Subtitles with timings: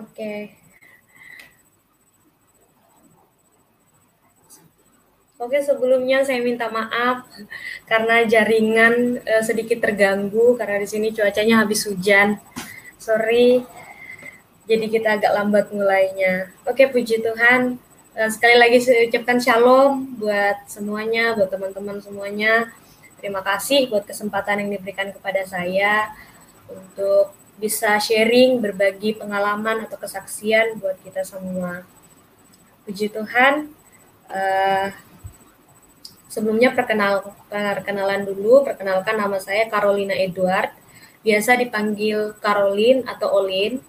[0.00, 0.56] Oke.
[5.40, 7.24] Oke, sebelumnya saya minta maaf
[7.88, 12.36] karena jaringan uh, sedikit terganggu karena di sini cuacanya habis hujan.
[13.00, 13.64] Sorry.
[14.68, 16.52] Jadi kita agak lambat mulainya.
[16.68, 17.80] Oke, puji Tuhan.
[18.12, 22.68] Uh, sekali lagi saya ucapkan shalom buat semuanya, buat teman-teman semuanya.
[23.16, 26.12] Terima kasih buat kesempatan yang diberikan kepada saya
[26.68, 31.84] untuk bisa sharing, berbagi pengalaman atau kesaksian buat kita semua.
[32.88, 33.68] Puji Tuhan.
[34.32, 34.88] Uh,
[36.30, 40.70] Sebelumnya perkenal, perkenalan dulu, perkenalkan nama saya Carolina Edward,
[41.26, 43.82] biasa dipanggil Caroline atau Olin.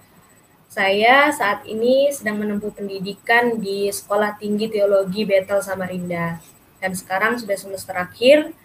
[0.65, 6.41] Saya saat ini sedang menempuh pendidikan di Sekolah Tinggi Teologi Betel Samarinda.
[6.81, 8.57] Dan sekarang sudah semester akhir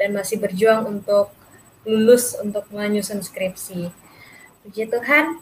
[0.00, 1.28] dan masih berjuang untuk
[1.84, 3.92] lulus untuk menyusun skripsi.
[4.68, 5.40] Puji Tuhan,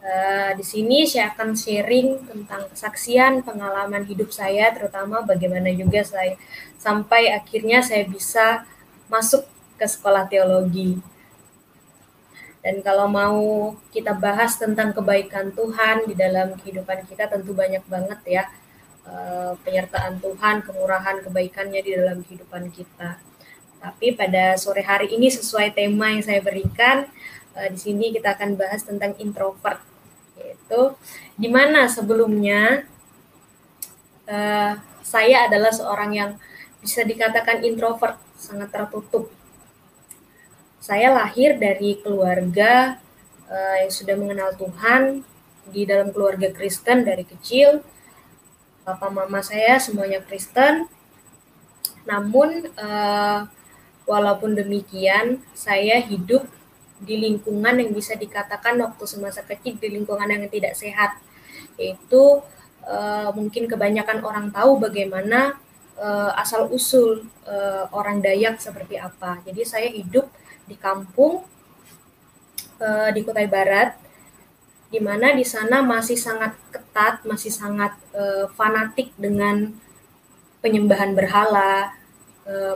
[0.00, 6.40] Uh, di sini saya akan sharing tentang kesaksian pengalaman hidup saya, terutama bagaimana juga saya
[6.80, 8.64] sampai akhirnya saya bisa
[9.12, 9.44] masuk
[9.76, 10.96] ke sekolah teologi.
[12.64, 13.40] Dan kalau mau
[13.92, 18.44] kita bahas tentang kebaikan Tuhan di dalam kehidupan kita, tentu banyak banget ya
[19.04, 23.20] uh, penyertaan Tuhan, kemurahan, kebaikannya di dalam kehidupan kita.
[23.84, 27.04] Tapi pada sore hari ini sesuai tema yang saya berikan,
[27.68, 29.82] di sini kita akan bahas tentang introvert
[30.40, 30.96] yaitu
[31.36, 32.88] di mana sebelumnya
[34.30, 34.72] uh,
[35.04, 36.30] saya adalah seorang yang
[36.80, 39.28] bisa dikatakan introvert, sangat tertutup.
[40.80, 42.96] Saya lahir dari keluarga
[43.50, 45.20] uh, yang sudah mengenal Tuhan
[45.68, 47.84] di dalam keluarga Kristen dari kecil.
[48.80, 50.88] Papa mama saya semuanya Kristen.
[52.08, 53.44] Namun uh,
[54.08, 56.48] walaupun demikian, saya hidup
[57.00, 61.16] di lingkungan yang bisa dikatakan waktu semasa kecil di lingkungan yang tidak sehat.
[61.80, 62.44] Yaitu
[62.84, 65.56] uh, mungkin kebanyakan orang tahu bagaimana
[65.96, 69.40] uh, asal usul uh, orang Dayak seperti apa.
[69.44, 70.28] Jadi saya hidup
[70.68, 71.44] di kampung
[72.80, 73.96] uh, di Kutai Barat
[74.90, 79.72] di mana di sana masih sangat ketat masih sangat uh, fanatik dengan
[80.60, 81.96] penyembahan berhala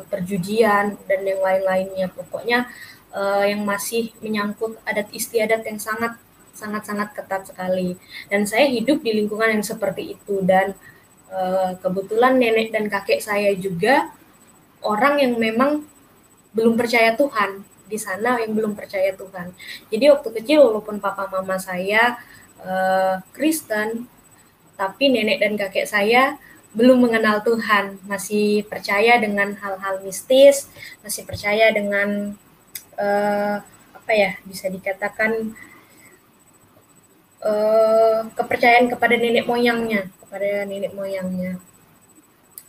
[0.07, 2.07] perjudian dan yang lain-lainnya.
[2.15, 2.71] Pokoknya
[3.15, 6.19] uh, yang masih menyangkut adat istiadat yang sangat
[6.55, 7.99] sangat sangat ketat sekali.
[8.27, 10.43] Dan saya hidup di lingkungan yang seperti itu.
[10.43, 10.75] Dan
[11.31, 14.11] uh, kebetulan nenek dan kakek saya juga
[14.83, 15.87] orang yang memang
[16.55, 17.63] belum percaya Tuhan.
[17.85, 19.55] Di sana yang belum percaya Tuhan.
[19.93, 22.17] Jadi waktu kecil walaupun papa mama saya
[22.65, 24.11] uh, Kristen
[24.75, 26.35] tapi nenek dan kakek saya
[26.75, 30.67] belum mengenal Tuhan, masih percaya dengan hal-hal mistis,
[31.07, 32.35] masih percaya dengan
[32.99, 33.57] uh,
[33.95, 35.55] apa ya bisa dikatakan
[37.45, 41.63] uh, kepercayaan kepada nenek moyangnya kepada nenek moyangnya.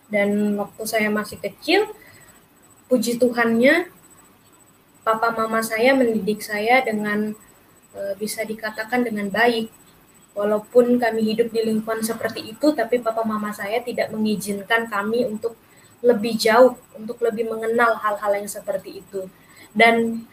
[0.06, 1.90] Dan waktu saya masih kecil
[2.86, 3.90] puji Tuhannya
[5.02, 7.34] papa mama saya mendidik saya dengan
[7.98, 9.74] uh, bisa dikatakan dengan baik.
[10.38, 15.58] Walaupun kami hidup di lingkungan seperti itu tapi papa mama saya tidak mengizinkan kami untuk
[16.04, 19.28] lebih jauh untuk lebih mengenal hal-hal yang seperti itu.
[19.76, 20.28] Dan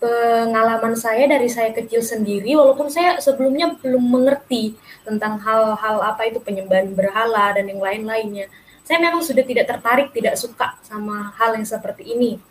[0.00, 4.72] pengalaman saya dari saya kecil sendiri walaupun saya sebelumnya belum mengerti
[5.04, 8.48] tentang hal-hal apa itu penyembahan berhala dan yang lain-lainnya
[8.90, 12.42] saya memang sudah tidak tertarik tidak suka sama hal yang seperti ini.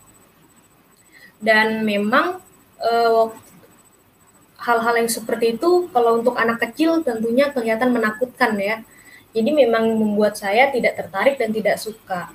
[1.36, 2.40] Dan memang
[2.80, 3.26] eh,
[4.60, 8.84] hal-hal yang seperti itu kalau untuk anak kecil tentunya kelihatan menakutkan ya
[9.30, 12.34] jadi memang membuat saya tidak tertarik dan tidak suka.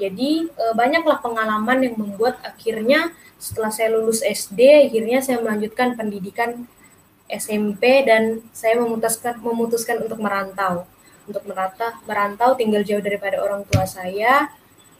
[0.00, 6.64] Jadi e, banyaklah pengalaman yang membuat akhirnya setelah saya lulus SD akhirnya saya melanjutkan pendidikan
[7.28, 10.88] SMP dan saya memutuskan memutuskan untuk merantau.
[11.28, 14.48] Untuk merata merantau tinggal jauh daripada orang tua saya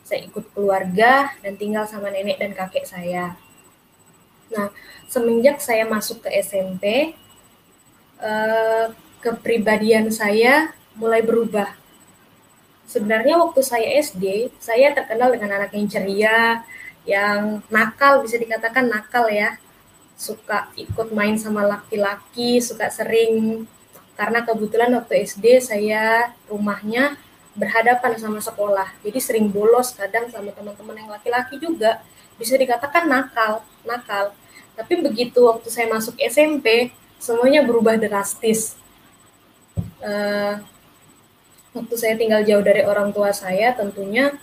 [0.05, 3.41] saya ikut keluarga dan tinggal sama nenek dan kakek saya.
[4.53, 4.69] Nah
[5.09, 7.17] semenjak saya masuk ke SMP
[8.21, 8.87] eh,
[9.25, 11.73] kepribadian saya mulai berubah.
[12.85, 16.61] Sebenarnya waktu saya SD saya terkenal dengan anak yang ceria
[17.09, 19.57] yang nakal bisa dikatakan nakal ya.
[20.21, 23.65] Suka ikut main sama laki-laki suka sering.
[24.13, 27.17] Karena kebetulan waktu SD saya rumahnya
[27.57, 28.93] berhadapan sama sekolah.
[29.01, 32.05] Jadi sering bolos kadang sama teman-teman yang laki-laki juga.
[32.37, 34.37] Bisa dikatakan nakal nakal.
[34.77, 38.77] Tapi begitu waktu saya masuk SMP semuanya berubah drastis.
[40.01, 40.61] Uh,
[41.71, 44.35] waktu saya tinggal jauh dari orang tua saya tentunya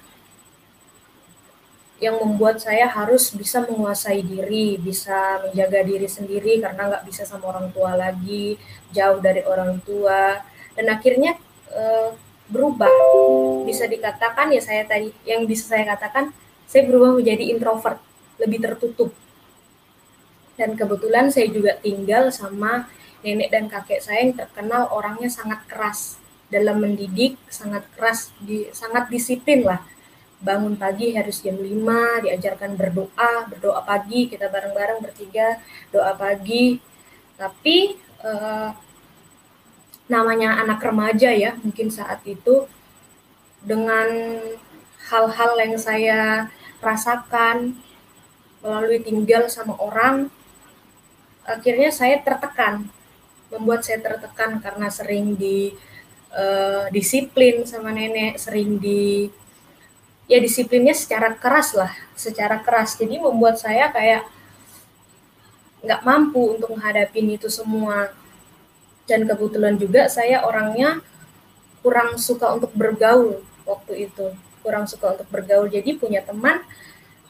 [1.97, 7.49] yang membuat saya harus bisa menguasai diri, bisa menjaga diri sendiri karena nggak bisa sama
[7.49, 8.53] orang tua lagi,
[8.93, 10.45] jauh dari orang tua,
[10.77, 11.33] dan akhirnya
[11.73, 12.13] e,
[12.53, 12.93] berubah.
[13.65, 16.29] Bisa dikatakan ya saya tadi, yang bisa saya katakan,
[16.69, 17.97] saya berubah menjadi introvert,
[18.37, 19.09] lebih tertutup.
[20.53, 22.85] Dan kebetulan saya juga tinggal sama
[23.25, 29.11] nenek dan kakek saya yang terkenal orangnya sangat keras dalam mendidik, sangat keras, di, sangat
[29.11, 29.83] disiplin lah
[30.37, 35.57] bangun pagi harus jam 5, diajarkan berdoa, berdoa pagi, kita bareng-bareng bertiga,
[35.89, 36.77] doa pagi.
[37.37, 38.69] Tapi eh,
[40.07, 42.69] namanya anak remaja ya, mungkin saat itu
[43.65, 44.09] dengan
[45.09, 47.73] hal-hal yang saya rasakan
[48.61, 50.29] melalui tinggal sama orang,
[51.49, 52.85] akhirnya saya tertekan,
[53.49, 55.73] membuat saya tertekan karena sering di
[56.33, 59.29] uh, disiplin sama nenek, sering di
[60.27, 62.99] ya disiplinnya secara keras lah, secara keras.
[62.99, 64.27] Jadi membuat saya kayak
[65.83, 68.11] nggak mampu untuk menghadapi itu semua.
[69.07, 70.99] Dan kebetulan juga saya orangnya
[71.79, 75.71] kurang suka untuk bergaul waktu itu, kurang suka untuk bergaul.
[75.71, 76.59] Jadi punya teman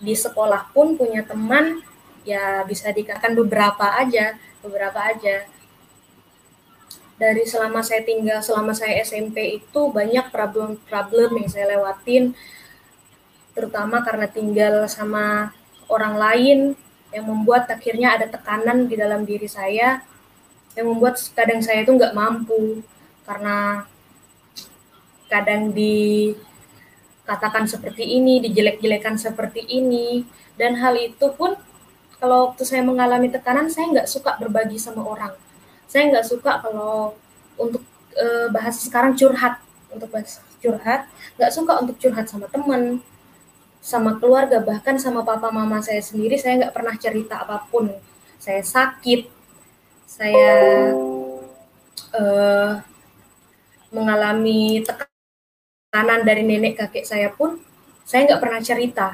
[0.02, 1.82] di sekolah pun punya teman
[2.26, 4.34] ya bisa dikatakan beberapa aja,
[4.66, 5.46] beberapa aja.
[7.18, 12.38] Dari selama saya tinggal, selama saya SMP itu banyak problem-problem yang saya lewatin.
[13.58, 15.50] Terutama karena tinggal sama
[15.90, 16.60] orang lain
[17.10, 20.06] yang membuat akhirnya ada tekanan di dalam diri saya
[20.78, 22.86] yang membuat kadang saya itu nggak mampu.
[23.26, 23.82] Karena
[25.26, 30.22] kadang dikatakan seperti ini, dijelek-jelekan seperti ini,
[30.54, 31.58] dan hal itu pun
[32.22, 35.34] kalau waktu saya mengalami tekanan saya nggak suka berbagi sama orang,
[35.88, 37.16] saya nggak suka kalau
[37.56, 37.82] untuk
[38.14, 41.08] e, bahas sekarang curhat, untuk bahas curhat,
[41.40, 43.00] nggak suka untuk curhat sama teman,
[43.80, 47.88] sama keluarga bahkan sama papa mama saya sendiri saya nggak pernah cerita apa pun.
[48.38, 49.32] Saya sakit
[50.04, 50.92] saya
[52.16, 52.84] uh,
[53.90, 57.64] mengalami tekanan dari nenek kakek saya pun
[58.04, 59.08] saya nggak pernah cerita.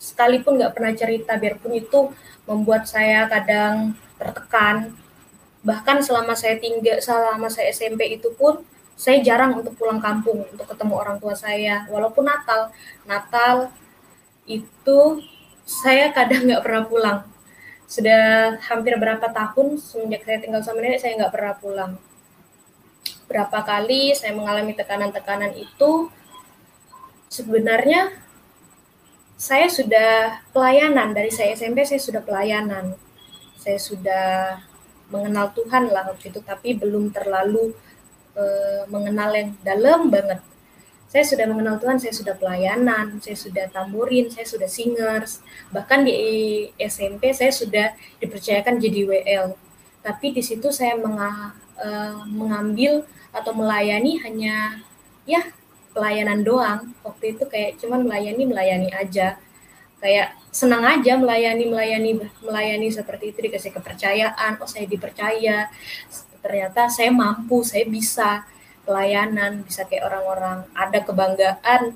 [0.00, 2.08] Sekalipun nggak pernah cerita biarpun itu
[2.48, 4.96] membuat saya kadang tertekan
[5.68, 8.64] bahkan selama saya tinggal selama saya SMP itu pun
[8.96, 12.72] saya jarang untuk pulang kampung untuk ketemu orang tua saya walaupun Natal
[13.04, 13.68] Natal
[14.48, 15.20] itu
[15.68, 17.18] saya kadang nggak pernah pulang.
[17.84, 21.92] Sudah hampir berapa tahun semenjak saya tinggal sama nenek, saya nggak pernah pulang.
[23.28, 26.08] Berapa kali saya mengalami tekanan-tekanan itu,
[27.28, 28.12] sebenarnya
[29.36, 31.12] saya sudah pelayanan.
[31.12, 32.96] Dari saya SMP, saya sudah pelayanan.
[33.56, 34.28] Saya sudah
[35.08, 37.72] mengenal Tuhan lah waktu itu, tapi belum terlalu
[38.36, 40.40] uh, mengenal yang dalam banget
[41.08, 45.40] saya sudah mengenal Tuhan, saya sudah pelayanan, saya sudah tamburin, saya sudah singers,
[45.72, 46.12] bahkan di
[46.76, 49.56] SMP saya sudah dipercayakan jadi WL.
[50.04, 54.84] Tapi di situ saya menga, uh, mengambil atau melayani hanya
[55.24, 55.48] ya
[55.96, 56.92] pelayanan doang.
[57.00, 59.40] Waktu itu kayak cuman melayani melayani aja.
[59.98, 62.10] Kayak senang aja melayani melayani
[62.42, 64.58] melayani seperti itu dikasih kepercayaan.
[64.62, 65.70] Oh saya dipercaya.
[66.38, 68.46] Ternyata saya mampu, saya bisa
[68.88, 71.92] pelayanan, bisa kayak orang-orang ada kebanggaan,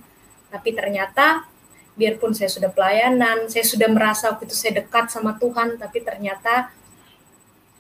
[0.53, 1.49] tapi ternyata
[1.97, 6.69] biarpun saya sudah pelayanan, saya sudah merasa waktu itu saya dekat sama Tuhan, tapi ternyata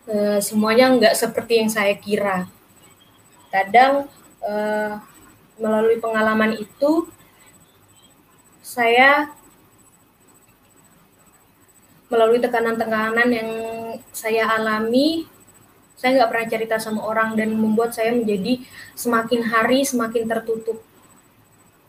[0.08, 2.48] e, semuanya nggak seperti yang saya kira.
[3.52, 4.08] Kadang
[4.40, 4.52] e,
[5.60, 7.08] melalui pengalaman itu,
[8.64, 9.28] saya
[12.12, 13.50] melalui tekanan-tekanan yang
[14.12, 15.24] saya alami,
[15.96, 18.60] saya nggak pernah cerita sama orang dan membuat saya menjadi
[18.92, 20.84] semakin hari semakin tertutup.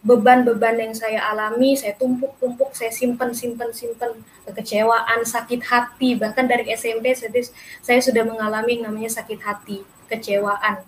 [0.03, 4.15] Beban-beban yang saya alami saya tumpuk-tumpuk saya simpan simpan simpan
[4.47, 6.15] kekecewaan sakit hati.
[6.15, 10.87] Bahkan dari SMP saya, sudah mengalami yang namanya sakit hati kecewaan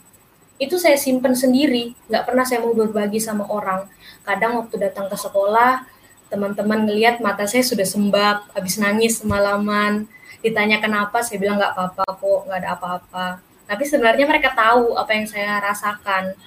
[0.55, 3.91] itu saya simpan sendiri nggak pernah saya mau berbagi sama orang.
[4.23, 5.83] Kadang waktu datang ke sekolah
[6.29, 10.09] teman-teman ngelihat mata saya sudah sembab habis nangis semalaman.
[10.41, 11.21] Ditanya kenapa?
[11.21, 13.27] Saya bilang nggak apa-apa kok nggak ada apa-apa.
[13.65, 16.37] Tapi sebenarnya mereka tahu apa yang saya rasakan.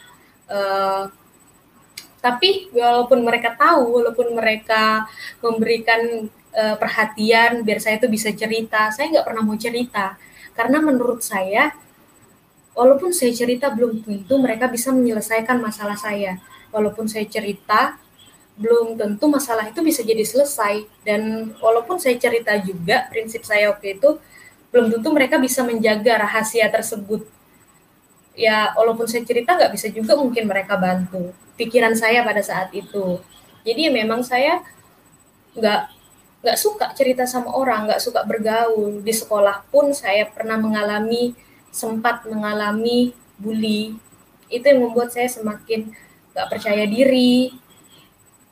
[0.48, 1.10] Uh,
[2.18, 5.06] tapi walaupun mereka tahu walaupun mereka
[5.38, 10.18] memberikan uh, perhatian biar saya itu bisa cerita saya nggak pernah mau cerita.
[10.54, 11.70] Karena menurut saya
[12.74, 16.38] walaupun saya cerita belum tentu mereka bisa menyelesaikan masalah saya.
[16.70, 17.96] Walaupun saya cerita
[18.58, 20.84] belum tentu masalah itu bisa jadi selesai.
[21.06, 24.18] Dan walaupun saya cerita juga prinsip saya waktu itu
[24.74, 27.24] belum tentu mereka bisa menjaga rahasia tersebut.
[28.34, 31.30] Ya walaupun saya cerita nggak bisa juga mungkin mereka bantu.
[31.54, 33.22] Pikiran saya pada saat itu.
[33.62, 34.62] Jadi ya memang saya
[35.54, 35.82] nggak
[36.38, 39.02] nggak suka cerita sama orang, nggak suka bergaul.
[39.02, 41.34] Di sekolah pun saya pernah mengalami
[41.70, 43.98] sempat mengalami bully.
[44.50, 45.90] Itu yang membuat saya semakin
[46.34, 47.50] nggak percaya diri,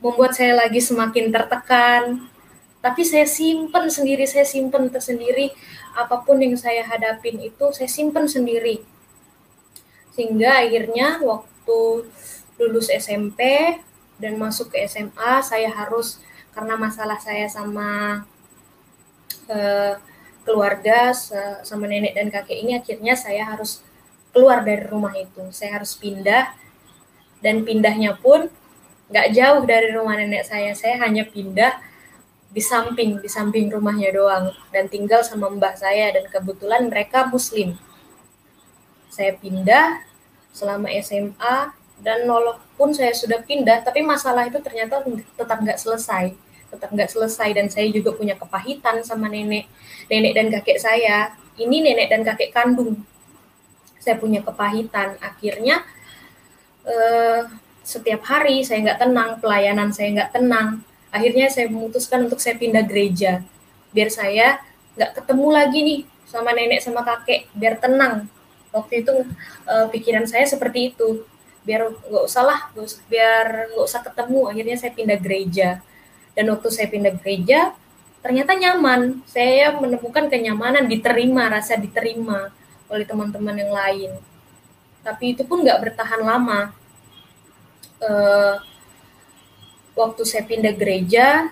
[0.07, 2.31] membuat saya lagi semakin tertekan.
[2.79, 5.51] Tapi saya simpen sendiri, saya simpen tersendiri
[5.99, 8.87] apa pun yang saya hadapin itu saya simpen sendiri.
[10.15, 12.07] Sehingga akhirnya waktu
[12.63, 13.43] lulus SMP
[14.23, 16.23] dan masuk ke SMA saya harus
[16.55, 18.23] karena masalah saya sama
[19.51, 19.95] uh,
[20.47, 21.11] keluarga
[21.67, 23.83] sama nenek dan kakek ini akhirnya saya harus
[24.31, 26.55] keluar dari rumah itu saya harus pindah
[27.45, 28.49] dan pindahnya pun
[29.07, 30.75] nggak jauh dari rumah nenek saya.
[30.75, 31.79] Saya hanya pindah
[32.51, 34.51] di samping di samping rumahnya doang.
[34.75, 36.11] Dan tinggal sama mbah saya.
[36.15, 37.79] Dan kebetulan mereka muslim.
[39.11, 40.03] Saya pindah
[40.53, 41.57] selama SMA
[42.03, 43.87] dan walaupun saya sudah pindah.
[43.87, 45.01] Tapi masalah itu ternyata
[45.39, 46.35] tetap nggak selesai.
[46.75, 47.49] Tetap nggak selesai.
[47.55, 49.71] Dan saya juga punya kepahitan sama nenek
[50.11, 51.31] nenek dan kakek saya.
[51.57, 53.07] Ini nenek dan kakek kandung.
[54.03, 55.17] Saya punya kepahitan.
[55.23, 55.87] Akhirnya
[56.85, 60.83] eh, setiap hari saya nggak tenang pelayanan saya nggak tenang.
[61.15, 63.47] Akhirnya saya memutuskan untuk saya pindah gereja.
[63.95, 64.59] Biar saya
[64.99, 67.47] nggak ketemu lagi nih sama nenek sama kakek.
[67.55, 68.27] Biar tenang.
[68.75, 69.15] Waktu itu
[69.71, 71.23] eh, pikiran saya seperti itu.
[71.63, 72.61] Biar nggak usah lah
[73.07, 74.41] biar nggak usah ketemu.
[74.51, 75.79] Akhirnya saya pindah gereja.
[76.35, 77.73] Dan waktu saya pindah gereja,
[78.21, 79.25] ternyata nyaman.
[79.31, 82.51] Saya menemukan kenyamanan, diterima, rasa diterima
[82.91, 84.11] oleh teman-teman yang lain.
[85.07, 86.75] Tapi itu pun nggak bertahan lama.
[87.97, 88.61] Uh,
[89.97, 91.49] waktu saya pindah gereja,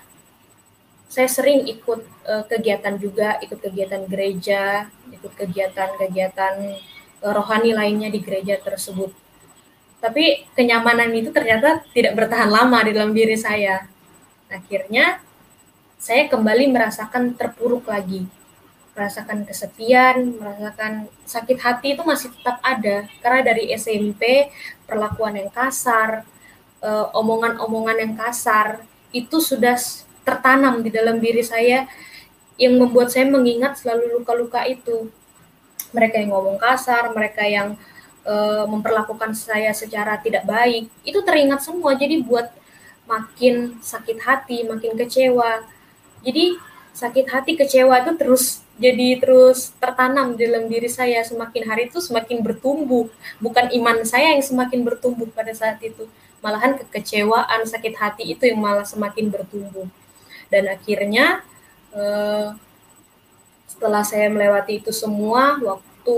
[1.08, 6.54] saya sering ikut uh, kegiatan juga, ikut kegiatan gereja, ikut kegiatan-kegiatan
[7.22, 9.14] uh, rohani lainnya di gereja tersebut.
[10.04, 13.88] Tapi kenyamanan itu ternyata tidak bertahan lama di dalam diri saya.
[14.52, 15.24] Akhirnya
[15.96, 18.28] saya kembali merasakan terpuruk lagi.
[18.92, 23.08] Merasakan kesepian, merasakan sakit hati itu masih tetap ada.
[23.24, 24.52] Karena dari SMP
[24.84, 26.33] perlakuan yang kasar, eh,
[27.16, 29.78] omongan-omongan yang kasar itu sudah
[30.24, 31.88] tertanam di dalam diri saya
[32.60, 35.10] yang membuat saya mengingat selalu luka-luka itu.
[35.94, 37.78] Mereka yang ngomong kasar, mereka yang
[38.26, 41.94] uh, memperlakukan saya secara tidak baik, itu teringat semua.
[41.94, 42.50] Jadi buat
[43.06, 45.62] makin sakit hati, makin kecewa.
[46.24, 46.58] Jadi
[46.94, 52.42] sakit hati, kecewa itu terus jadi terus tertanam dalam diri saya semakin hari itu semakin
[52.42, 53.06] bertumbuh.
[53.38, 56.10] Bukan iman saya yang semakin bertumbuh pada saat itu,
[56.44, 59.88] malahan kekecewaan, sakit hati itu yang malah semakin bertumbuh.
[60.52, 61.40] Dan akhirnya
[61.96, 62.52] eh,
[63.64, 66.16] setelah saya melewati itu semua waktu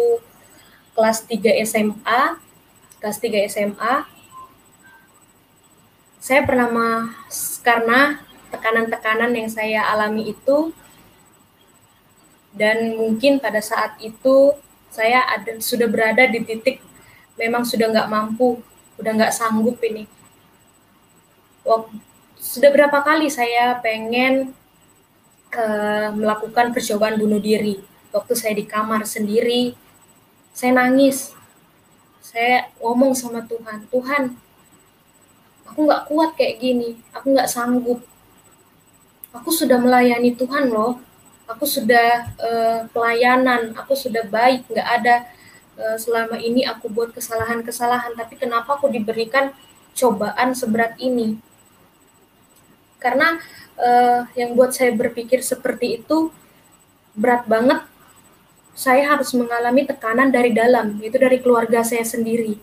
[0.99, 2.43] kelas 3 SMA,
[2.99, 4.17] kelas 3 SMA
[6.27, 6.67] saya pernah
[7.63, 8.19] karena
[8.51, 10.75] tekanan-tekanan yang saya alami itu
[12.51, 14.51] dan mungkin pada saat itu
[14.91, 16.83] saya ada sudah berada di titik
[17.39, 18.59] memang sudah nggak mampu,
[18.99, 20.09] udah nggak sanggup ini.
[21.67, 21.99] Waktu,
[22.39, 24.55] sudah berapa kali saya pengen
[25.51, 27.83] uh, melakukan percobaan bunuh diri.
[28.15, 29.75] Waktu saya di kamar sendiri,
[30.55, 31.35] saya nangis.
[32.23, 34.23] Saya ngomong sama Tuhan, Tuhan,
[35.67, 38.01] aku nggak kuat kayak gini aku nggak sanggup.
[39.35, 41.03] Aku sudah melayani Tuhan loh.
[41.47, 44.65] Aku sudah uh, pelayanan aku sudah baik.
[44.71, 45.15] Nggak ada
[45.77, 48.17] uh, selama ini aku buat kesalahan-kesalahan.
[48.17, 49.53] Tapi kenapa aku diberikan
[49.93, 51.37] cobaan seberat ini
[52.97, 53.39] karena
[53.77, 56.33] uh, yang buat saya berpikir seperti itu
[57.17, 57.81] berat banget.
[58.77, 62.61] Saya harus mengalami tekanan dari dalam, itu dari keluarga saya sendiri.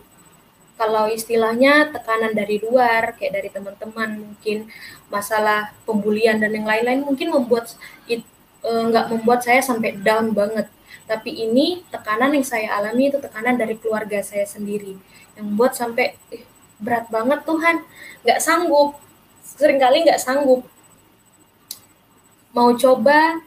[0.78, 4.70] Kalau istilahnya tekanan dari luar kayak dari teman-teman mungkin
[5.10, 7.74] masalah pembulian dan yang lain-lain mungkin membuat
[8.06, 8.22] it,
[8.62, 10.70] e, nggak membuat saya sampai down banget.
[11.10, 14.94] Tapi ini tekanan yang saya alami itu tekanan dari keluarga saya sendiri.
[15.34, 16.46] Yang membuat sampai eh,
[16.78, 17.76] berat banget Tuhan.
[18.22, 18.98] Nggak sanggup
[19.44, 20.64] sering kali nggak sanggup
[22.56, 23.44] mau coba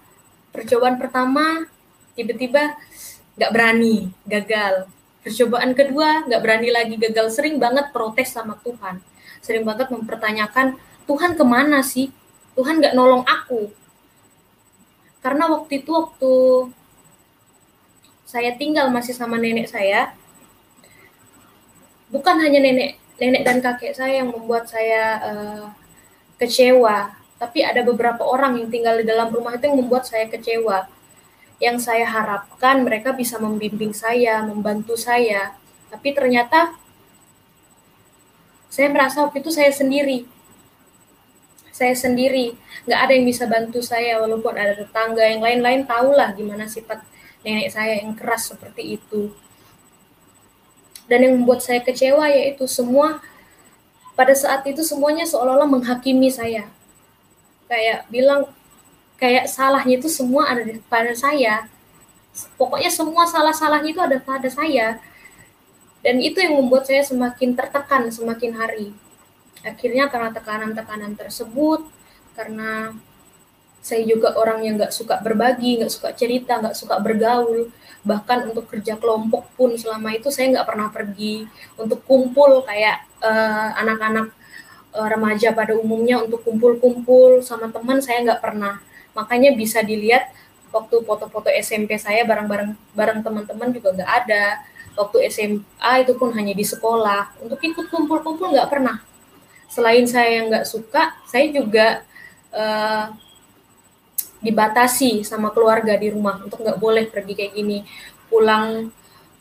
[0.53, 1.65] percobaan pertama
[2.13, 2.77] tiba-tiba
[3.37, 4.85] nggak berani gagal
[5.27, 9.03] Percobaan kedua, nggak berani lagi gagal, sering banget protes sama Tuhan.
[9.43, 12.15] Sering banget mempertanyakan, Tuhan ke mana sih?
[12.55, 13.67] Tuhan nggak nolong aku.
[15.19, 16.31] Karena waktu itu, waktu
[18.23, 20.15] saya tinggal masih sama nenek saya,
[22.07, 25.63] bukan hanya nenek nenek dan kakek saya yang membuat saya uh,
[26.37, 30.89] kecewa, tapi ada beberapa orang yang tinggal di dalam rumah itu yang membuat saya kecewa.
[31.57, 35.57] Yang saya harapkan mereka bisa membimbing saya, membantu saya.
[35.89, 36.77] Tapi ternyata
[38.69, 40.25] saya merasa waktu itu saya sendiri.
[41.77, 42.57] saya sendiri.
[42.89, 45.21] Nggak ada yang bisa bantu saya walaupun ada tetangga.
[45.29, 47.05] Yang lain-lain tahulah gimana sifat
[47.45, 49.29] nenek saya yang keras seperti itu.
[51.05, 53.21] Dan yang membuat saya kecewa yaitu semua
[54.17, 56.65] pada saat itu semuanya seolah-olah menghakimi saya.
[57.69, 58.49] Kayak bilang
[59.21, 61.69] kayak salahnya itu semua ada di pada saya.
[62.57, 64.97] Pokoknya semua salah-salahnya itu ada pada saya.
[66.01, 68.89] Dan itu yang membuat saya semakin tertekan semakin hari.
[69.61, 71.85] Akhirnya karena tekanan-tekanan tersebut
[72.33, 72.93] karena
[73.81, 77.69] saya juga orang yang nggak suka berbagi nggak suka cerita nggak suka bergaul.
[78.01, 81.45] Bahkan untuk kerja kelompok pun selama itu saya nggak pernah pergi
[81.77, 82.65] untuk kumpul.
[82.65, 83.06] Kayak
[83.77, 84.33] anak-anak
[84.97, 88.81] uh, remaja pada umumnya untuk kumpul-kumpul sama teman saya nggak pernah.
[89.13, 90.33] Makanya bisa dilihat
[90.73, 94.45] waktu foto-foto SMP saya bareng-bareng bareng teman-teman juga nggak ada.
[94.97, 97.37] Waktu SMA itu pun hanya di sekolah.
[97.45, 98.97] Untuk ikut kumpul-kumpul nggak pernah.
[99.69, 102.01] Selain saya yang nggak suka, saya juga
[102.49, 103.13] uh,
[104.41, 107.85] dibatasi sama keluarga di rumah untuk nggak boleh pergi kayak gini.
[108.27, 108.89] Pulang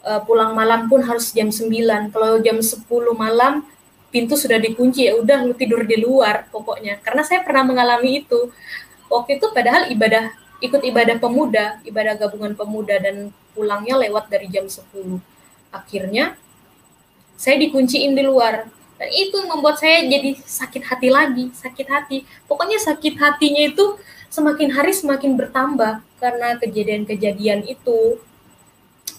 [0.07, 2.15] uh, pulang malam pun harus jam 9.
[2.15, 2.87] Kalau jam 10
[3.19, 3.67] malam
[4.15, 7.03] pintu sudah dikunci ya udah lu tidur di luar pokoknya.
[7.03, 8.55] Karena saya pernah mengalami itu.
[9.11, 10.31] Waktu itu padahal ibadah
[10.63, 14.87] ikut ibadah pemuda, ibadah gabungan pemuda dan pulangnya lewat dari jam 10.
[15.75, 16.39] Akhirnya
[17.37, 18.65] saya dikunciin di luar
[18.97, 22.25] dan itu membuat saya jadi sakit hati lagi, sakit hati.
[22.49, 24.01] Pokoknya sakit hatinya itu
[24.33, 28.17] semakin hari semakin bertambah karena kejadian-kejadian itu.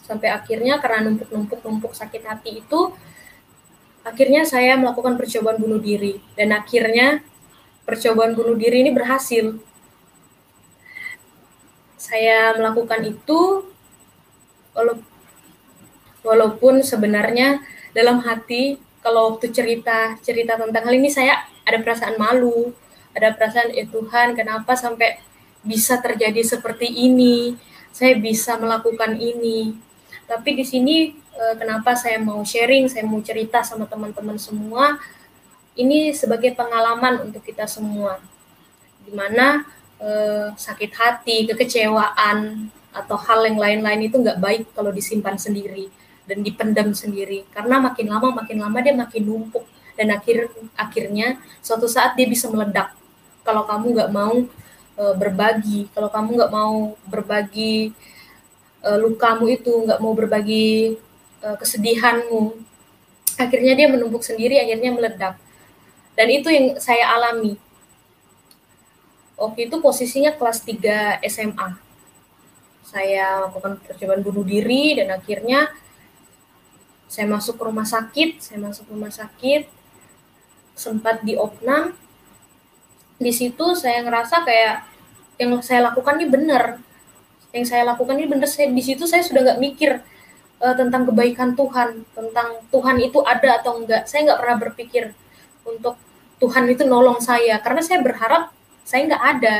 [0.07, 2.95] Sampai akhirnya karena numpuk-numpuk-numpuk sakit hati itu,
[4.07, 6.23] akhirnya saya melakukan percobaan bunuh diri.
[6.39, 7.19] Dan akhirnya
[7.83, 9.59] percobaan bunuh diri ini berhasil.
[11.99, 13.67] Saya melakukan itu
[16.23, 17.59] walaupun sebenarnya
[17.91, 22.75] dalam hati kalau waktu cerita cerita tentang hal ini saya ada perasaan malu,
[23.15, 25.19] ada perasaan ya Tuhan kenapa sampai
[25.63, 27.55] bisa terjadi seperti ini,
[27.91, 29.86] saya bisa melakukan ini.
[30.27, 34.99] Tapi di sini eh, kenapa saya mau sharing, saya mau cerita sama teman-teman semua,
[35.79, 38.19] ini sebagai pengalaman untuk kita semua,
[39.07, 39.63] di mana
[40.03, 45.87] eh, sakit hati, kekecewaan atau hal yang lain-lain itu nggak baik kalau disimpan sendiri
[46.27, 47.47] dan dipendam sendiri.
[47.55, 49.63] Karena makin lama makin lama dia makin numpuk.
[49.97, 52.93] Dan akhir akhirnya suatu saat dia bisa meledak.
[53.41, 54.45] Kalau kamu nggak mau
[54.93, 57.95] e, berbagi kalau kamu nggak mau berbagi
[58.81, 60.97] e, lukamu itu nggak mau berbagi
[61.41, 62.57] e, kesedihanmu
[63.37, 65.35] akhirnya dia menumpuk sendiri akhirnya meledak
[66.17, 67.57] dan itu yang saya alami
[69.37, 71.69] waktu itu posisinya kelas 3 SMA
[72.87, 75.69] saya melakukan percobaan bunuh diri dan akhirnya
[77.07, 79.67] saya masuk ke rumah sakit, saya masuk rumah sakit,
[80.75, 81.95] sempat di opnam.
[83.17, 84.87] Di situ saya ngerasa kayak
[85.39, 86.63] yang saya lakukan ini benar.
[87.55, 88.49] Yang saya lakukan ini benar.
[88.49, 89.91] Saya di situ saya sudah nggak mikir
[90.59, 94.05] uh, tentang kebaikan Tuhan, tentang Tuhan itu ada atau enggak.
[94.09, 95.03] Saya nggak pernah berpikir
[95.63, 95.95] untuk
[96.37, 98.53] Tuhan itu nolong saya, karena saya berharap
[98.85, 99.55] saya nggak ada.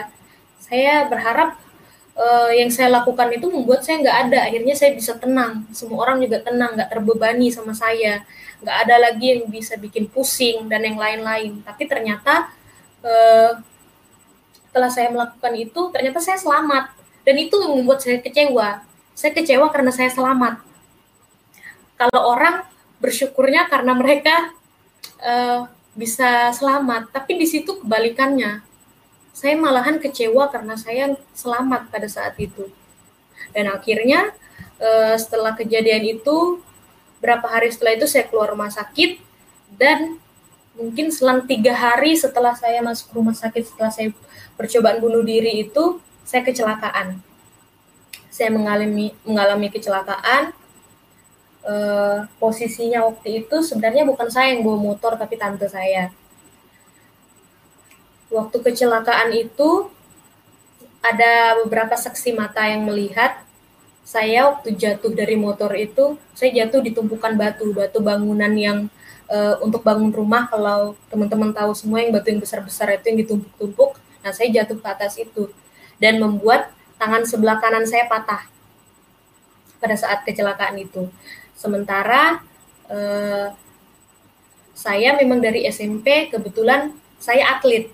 [0.57, 1.57] Saya berharap
[2.17, 6.25] uh, yang saya lakukan itu membuat saya nggak ada akhirnya saya bisa tenang semua orang
[6.25, 8.25] juga tenang nggak terbebani sama saya
[8.59, 12.49] nggak ada lagi yang bisa bikin pusing dan yang lain-lain tapi ternyata
[13.05, 13.61] uh,
[14.67, 16.96] setelah saya melakukan itu ternyata saya selamat
[17.27, 18.87] dan itu membuat saya kecewa.
[19.11, 20.63] Saya kecewa karena saya selamat.
[21.99, 22.63] Kalau orang
[23.03, 24.55] bersyukurnya karena mereka
[25.19, 28.63] uh, bisa selamat tapi di situ kebalikannya.
[29.35, 32.71] Saya malahan kecewa karena saya selamat pada saat itu.
[33.51, 34.31] Dan akhirnya
[34.79, 36.63] uh, setelah kejadian itu,
[37.19, 39.19] berapa hari setelah itu saya keluar rumah sakit
[39.75, 40.15] dan
[40.77, 44.13] mungkin selang tiga hari setelah saya masuk rumah sakit setelah saya
[44.57, 47.23] percobaan bunuh diri itu, saya kecelakaan.
[48.27, 50.51] Saya mengalami mengalami kecelakaan.
[51.67, 56.15] Uh, posisinya waktu itu sebenarnya bukan saya yang bawa motor tapi tante saya
[58.31, 59.87] waktu kecelakaan itu
[60.99, 63.39] ada beberapa saksi mata yang melihat
[64.07, 68.87] saya waktu jatuh dari motor itu saya jatuh di tumpukan batu batu bangunan yang
[69.27, 73.99] uh, untuk bangun rumah kalau teman-teman tahu semua yang batu yang besar-besar itu yang ditumpuk-tumpuk
[74.23, 75.51] nah saya jatuh ke atas itu
[75.97, 78.45] dan membuat tangan sebelah kanan saya patah
[79.77, 81.09] pada saat kecelakaan itu.
[81.53, 82.41] Sementara
[82.89, 83.53] uh,
[84.77, 87.89] saya memang dari SMP kebetulan saya atlet.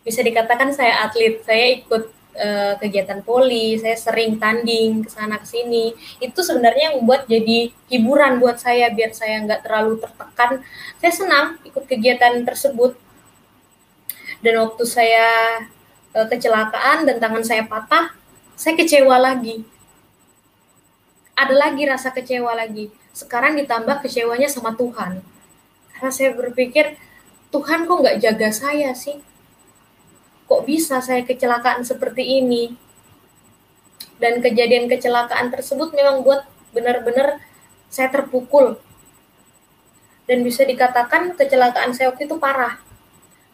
[0.00, 1.44] Bisa dikatakan saya atlet.
[1.44, 2.04] Saya ikut
[2.36, 5.92] uh, kegiatan poli saya sering tanding ke sana ke sini.
[6.20, 10.64] Itu sebenarnya yang membuat jadi hiburan buat saya biar saya nggak terlalu tertekan.
[11.00, 12.96] Saya senang ikut kegiatan tersebut.
[14.44, 15.28] Dan waktu saya
[16.16, 18.16] uh, kecelakaan dan tangan saya patah
[18.56, 19.68] saya kecewa lagi.
[21.36, 22.88] Ada lagi rasa kecewa lagi.
[23.12, 25.20] Sekarang ditambah kecewanya sama Tuhan.
[25.92, 26.96] Karena saya berpikir
[27.52, 29.20] Tuhan kok nggak jaga saya sih?
[30.48, 32.72] Kok bisa saya kecelakaan seperti ini?
[34.16, 37.44] Dan kejadian kecelakaan tersebut memang buat benar-benar
[37.92, 38.80] saya terpukul.
[40.24, 42.80] Dan bisa dikatakan kecelakaan saya waktu itu parah.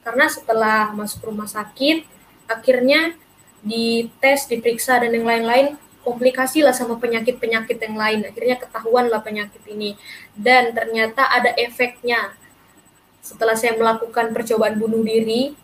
[0.07, 2.12] Karena setelah masuk rumah sakit
[2.59, 3.17] akhirnya
[3.63, 8.21] dites diperiksa dan yang lain-lain komplikasi lah sama penyakit-penyakit yang lain.
[8.27, 9.95] Akhirnya ketahuan lah penyakit ini.
[10.35, 12.35] Dan ternyata ada efeknya.
[13.23, 15.55] Setelah saya melakukan percobaan bunuh diri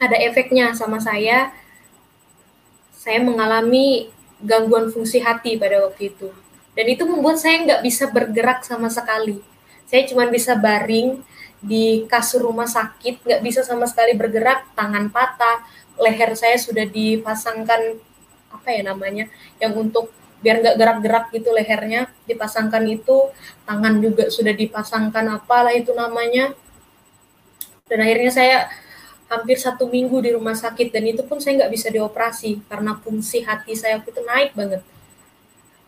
[0.00, 1.52] ada efeknya sama saya.
[2.96, 6.28] Saya mengalami gangguan fungsi hati pada waktu itu.
[6.76, 9.40] Dan itu membuat saya nggak bisa bergerak sama sekali.
[9.88, 11.20] Saya cuma bisa baring
[11.60, 15.60] di kasur rumah sakit, nggak bisa sama sekali bergerak, tangan patah,
[16.00, 18.00] leher saya sudah dipasangkan
[18.50, 19.30] apa ya namanya,
[19.62, 20.10] yang untuk
[20.40, 23.28] biar nggak gerak-gerak gitu lehernya dipasangkan itu,
[23.68, 26.56] tangan juga sudah dipasangkan apalah itu namanya.
[27.86, 28.56] Dan akhirnya saya
[29.30, 33.46] hampir satu minggu di rumah sakit dan itu pun saya nggak bisa dioperasi karena fungsi
[33.46, 34.82] hati saya itu naik banget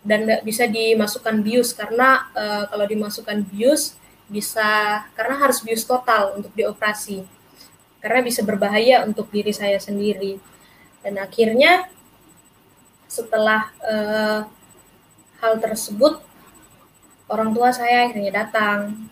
[0.06, 3.98] dan nggak bisa dimasukkan bius karena uh, kalau dimasukkan bius
[4.30, 7.26] bisa karena harus bius total untuk dioperasi
[8.02, 10.42] karena bisa berbahaya untuk diri saya sendiri.
[11.06, 11.86] Dan akhirnya
[13.06, 14.42] setelah uh,
[15.38, 16.18] hal tersebut
[17.30, 19.06] orang tua saya akhirnya datang.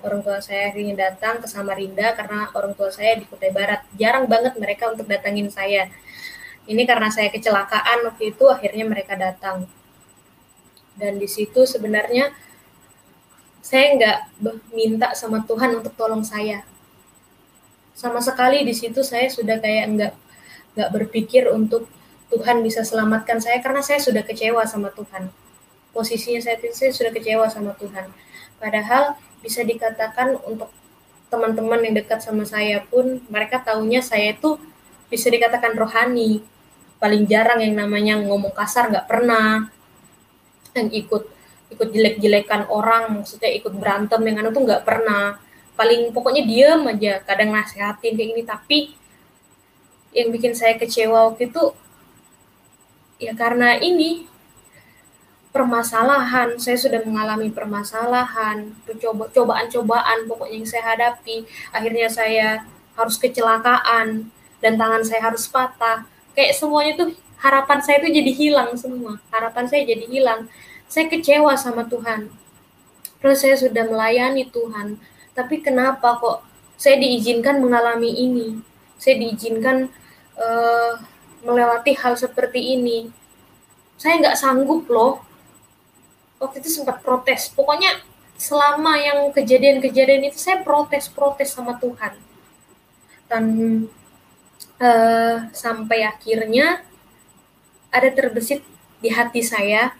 [0.00, 3.84] Orang tua saya akhirnya datang ke Samarinda karena orang tua saya di Kutai Barat.
[4.00, 5.92] Jarang banget mereka untuk datangin saya.
[6.64, 9.68] Ini karena saya kecelakaan waktu itu akhirnya mereka datang.
[10.96, 12.32] Dan di situ sebenarnya
[13.60, 14.18] saya nggak
[14.72, 16.64] minta sama Tuhan untuk tolong saya
[17.94, 20.12] sama sekali di situ saya sudah kayak nggak
[20.76, 21.90] nggak berpikir untuk
[22.30, 25.28] Tuhan bisa selamatkan saya karena saya sudah kecewa sama Tuhan.
[25.90, 28.06] Posisinya saya saya sudah kecewa sama Tuhan.
[28.62, 30.70] Padahal bisa dikatakan untuk
[31.26, 34.62] teman-teman yang dekat sama saya pun mereka tahunya saya itu
[35.10, 36.46] bisa dikatakan rohani.
[37.02, 39.66] Paling jarang yang namanya ngomong kasar nggak pernah.
[40.78, 41.22] Yang ikut
[41.70, 45.38] ikut jelek-jelekan orang maksudnya ikut berantem dengan itu nggak pernah
[45.80, 47.24] paling pokoknya diem aja.
[47.24, 48.78] Kadang nasehatin kayak gini tapi
[50.12, 51.72] yang bikin saya kecewa waktu itu
[53.16, 54.28] ya karena ini
[55.56, 56.60] permasalahan.
[56.60, 61.48] Saya sudah mengalami permasalahan coba cobaan-cobaan pokoknya yang saya hadapi.
[61.72, 62.68] Akhirnya saya
[63.00, 64.28] harus kecelakaan
[64.60, 66.04] dan tangan saya harus patah.
[66.36, 69.16] Kayak semuanya tuh harapan saya itu jadi hilang semua.
[69.32, 70.44] Harapan saya jadi hilang.
[70.92, 72.28] Saya kecewa sama Tuhan.
[73.20, 75.00] Terus saya sudah melayani Tuhan
[75.40, 76.44] tapi kenapa kok
[76.76, 78.60] saya diizinkan mengalami ini?
[79.00, 79.88] Saya diizinkan
[80.36, 81.00] uh,
[81.40, 83.08] melewati hal seperti ini.
[83.96, 85.24] Saya nggak sanggup loh.
[86.36, 87.48] Waktu itu sempat protes.
[87.52, 88.04] Pokoknya
[88.36, 92.16] selama yang kejadian-kejadian itu saya protes-protes sama Tuhan.
[93.28, 93.44] Dan
[94.76, 96.84] uh, sampai akhirnya
[97.88, 98.60] ada terbesit
[99.00, 99.96] di hati saya.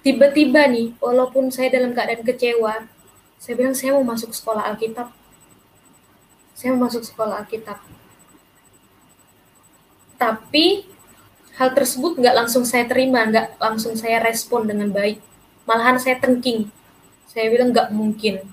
[0.00, 2.99] Tiba-tiba nih walaupun saya dalam keadaan kecewa
[3.40, 5.08] saya bilang saya mau masuk sekolah Alkitab.
[6.52, 7.80] Saya mau masuk sekolah Alkitab.
[10.20, 10.84] Tapi
[11.56, 15.24] hal tersebut nggak langsung saya terima nggak langsung saya respon dengan baik.
[15.64, 16.68] Malahan saya tengking.
[17.24, 18.44] Saya bilang nggak mungkin.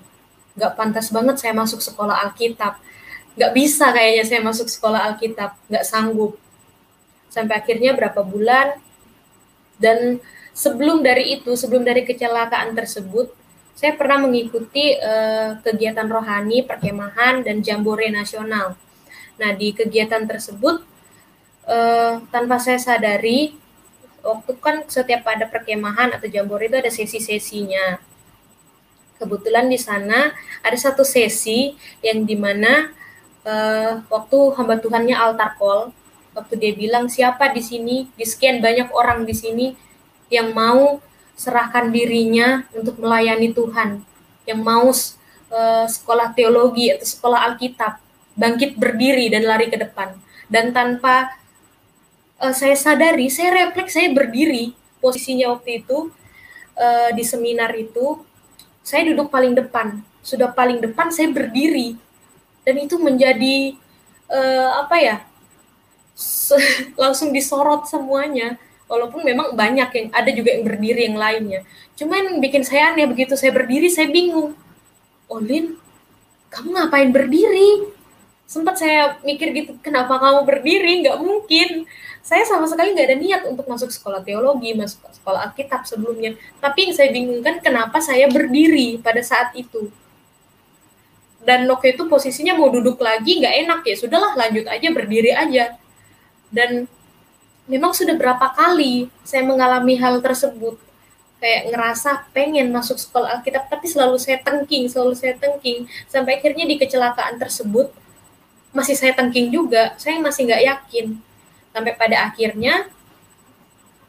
[0.56, 2.80] Nggak pantas banget saya masuk sekolah Alkitab.
[3.36, 5.60] Nggak bisa kayaknya saya masuk sekolah Alkitab.
[5.68, 6.40] Nggak sanggup.
[7.28, 8.80] Sampai akhirnya berapa bulan
[9.84, 10.24] dan
[10.56, 13.37] sebelum dari itu sebelum dari kecelakaan tersebut
[13.78, 18.74] saya pernah mengikuti uh, kegiatan rohani perkemahan dan jambore nasional.
[19.38, 20.82] Nah di kegiatan tersebut
[21.70, 23.54] uh, tanpa saya sadari
[24.26, 28.02] waktu kan setiap ada perkemahan atau jambore itu ada sesi-sesinya.
[29.22, 30.34] Kebetulan di sana
[30.66, 32.90] ada satu sesi yang di mana
[33.46, 35.94] uh, waktu hamba Tuhannya altar call
[36.34, 38.10] waktu dia bilang siapa di sini?
[38.18, 39.78] Di sekian banyak orang di sini
[40.34, 40.98] yang mau
[41.38, 44.02] serahkan dirinya untuk melayani Tuhan
[44.50, 48.02] yang mau uh, sekolah teologi atau sekolah Alkitab
[48.34, 50.18] bangkit berdiri dan lari ke depan.
[50.50, 51.38] Dan tanpa
[52.42, 56.10] uh, saya sadari saya refleks saya berdiri posisinya waktu itu
[56.74, 58.18] uh, di seminar itu
[58.82, 60.02] saya duduk paling depan.
[60.26, 61.94] Sudah paling depan saya berdiri.
[62.66, 63.78] Dan itu menjadi
[64.28, 65.18] uh, apa ya
[67.02, 71.62] langsung disorot semuanya walaupun memang banyak yang ada juga yang berdiri yang lainnya.
[72.00, 74.56] Cuman bikin saya aneh begitu saya berdiri saya bingung.
[75.28, 75.76] Olin
[76.48, 77.92] kamu ngapain berdiri?
[78.48, 81.04] Sempat saya mikir gitu kenapa kamu berdiri?
[81.04, 81.84] Nggak mungkin.
[82.24, 86.36] Saya sama sekali nggak ada niat untuk masuk sekolah teologi masuk sekolah Alkitab sebelumnya.
[86.64, 89.92] Tapi yang saya bingungkan kenapa saya berdiri pada saat itu?
[91.44, 93.80] Dan waktu itu posisinya mau duduk lagi nggak enak.
[93.84, 95.76] Ya sudahlah lanjut aja berdiri aja.
[96.48, 96.88] Dan
[97.68, 100.80] memang sudah berapa kali saya mengalami hal tersebut.
[101.38, 105.86] Kayak ngerasa pengen masuk sekolah Alkitab tapi selalu saya tengking selalu saya tengking.
[106.10, 107.94] Sampai akhirnya di kecelakaan tersebut
[108.74, 109.94] masih saya tengking juga.
[110.02, 111.06] Saya masih nggak yakin.
[111.76, 112.90] Sampai pada akhirnya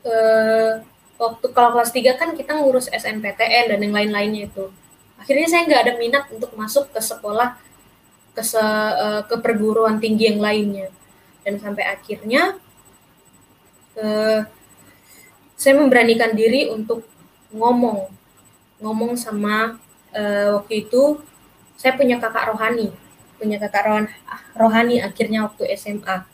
[0.08, 0.72] eh,
[1.20, 4.72] waktu kalau kelas 3 kan kita ngurus SNPTN dan yang lain-lainnya itu.
[5.18, 7.58] Akhirnya saya nggak ada minat untuk masuk ke sekolah
[8.32, 10.88] ke se, eh, ke perguruan tinggi yang lainnya.
[11.44, 12.56] Dan sampai akhirnya
[15.58, 17.02] saya memberanikan diri untuk
[17.50, 18.06] ngomong
[18.78, 19.74] ngomong sama
[20.14, 21.18] eh, waktu itu
[21.74, 22.94] saya punya kakak rohani
[23.38, 24.10] punya kakak rohani,
[24.58, 26.26] rohani akhirnya waktu SMA.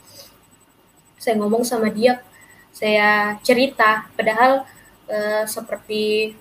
[1.20, 2.24] Saya ngomong sama dia,
[2.72, 4.64] saya cerita, padahal
[5.08, 6.34] uh, seperti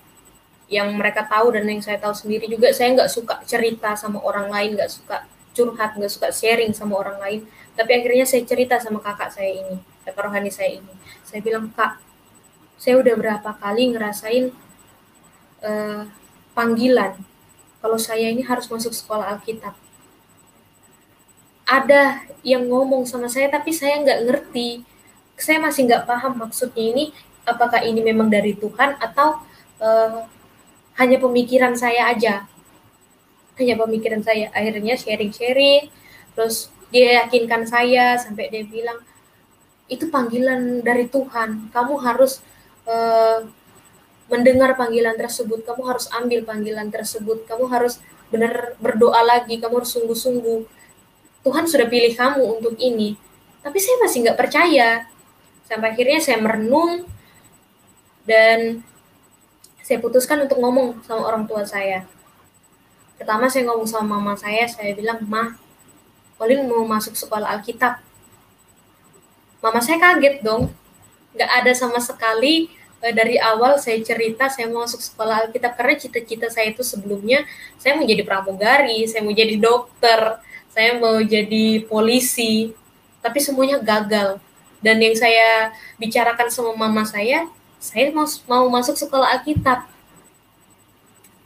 [0.72, 4.48] yang mereka tahu dan yang saya tahu sendiri juga, saya nggak suka cerita sama orang
[4.48, 7.40] lain, nggak suka curhat, nggak suka sharing sama orang lain.
[7.76, 9.76] Tapi akhirnya saya cerita sama kakak saya ini,
[10.08, 10.92] kakak rohani saya ini.
[11.34, 11.98] Saya bilang, kak,
[12.78, 14.54] saya udah berapa kali ngerasain
[15.66, 16.06] uh,
[16.54, 17.18] panggilan
[17.82, 19.74] kalau saya ini harus masuk sekolah Alkitab.
[21.66, 24.86] Ada yang ngomong sama saya tapi saya nggak ngerti.
[25.34, 27.04] Saya masih nggak paham maksudnya ini
[27.42, 29.42] apakah ini memang dari Tuhan atau
[29.82, 30.30] uh,
[31.02, 32.46] hanya pemikiran saya aja.
[33.58, 34.54] Hanya pemikiran saya.
[34.54, 35.90] Akhirnya sharing-sharing
[36.38, 39.02] terus dia yakinkan saya sampai dia bilang
[39.94, 42.42] itu panggilan dari Tuhan kamu harus
[42.84, 43.46] uh,
[44.28, 48.00] mendengar panggilan tersebut kamu harus ambil panggilan tersebut kamu harus
[48.32, 50.84] benar berdoa lagi kamu harus sungguh-sungguh
[51.44, 53.20] Tuhan sudah pilih kamu untuk ini.
[53.60, 55.04] Tapi saya masih nggak percaya.
[55.68, 57.04] Sampai akhirnya saya merenung
[58.24, 58.80] dan
[59.84, 62.08] saya putuskan untuk ngomong sama orang tua saya.
[63.20, 65.52] Pertama saya ngomong sama mama saya, saya bilang, Ma,
[66.40, 68.00] Olin mau masuk sekolah Alkitab.
[69.64, 70.68] Mama saya kaget dong.
[71.32, 72.68] Nggak ada sama sekali
[73.00, 77.48] eh, dari awal saya cerita saya mau masuk sekolah Alkitab karena cita-cita saya itu sebelumnya
[77.80, 80.20] saya mau jadi pramugari, saya mau jadi dokter,
[80.68, 82.76] saya mau jadi polisi,
[83.24, 84.36] tapi semuanya gagal.
[84.84, 87.48] Dan yang saya bicarakan sama mama saya,
[87.80, 89.88] saya mau, mau masuk sekolah Alkitab.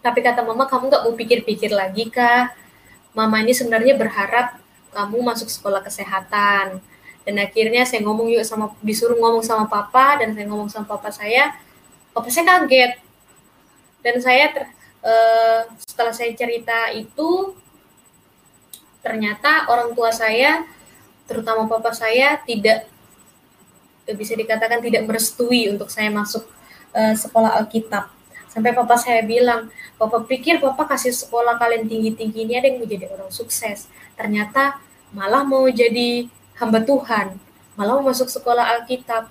[0.03, 2.51] Tapi kata mama, kamu nggak mau pikir-pikir lagi kah?
[3.15, 4.59] Mama ini sebenarnya berharap
[4.91, 6.83] kamu masuk sekolah kesehatan.
[7.29, 11.13] Dan akhirnya saya ngomong yuk sama, disuruh ngomong sama papa, dan saya ngomong sama papa
[11.13, 11.53] saya,
[12.17, 13.05] papa saya kaget.
[14.01, 14.65] Dan saya ter,
[15.05, 17.53] uh, setelah saya cerita itu,
[19.05, 20.65] ternyata orang tua saya
[21.29, 22.89] terutama papa saya tidak
[24.17, 26.49] bisa dikatakan tidak merestui untuk saya masuk
[26.97, 28.09] uh, sekolah Alkitab
[28.49, 29.69] sampai papa saya bilang
[30.01, 33.93] papa pikir papa kasih sekolah kalian tinggi tinggi ini ada yang mau jadi orang sukses
[34.17, 34.81] ternyata
[35.13, 37.39] malah mau jadi hamba Tuhan
[37.79, 39.31] malah mau masuk sekolah Alkitab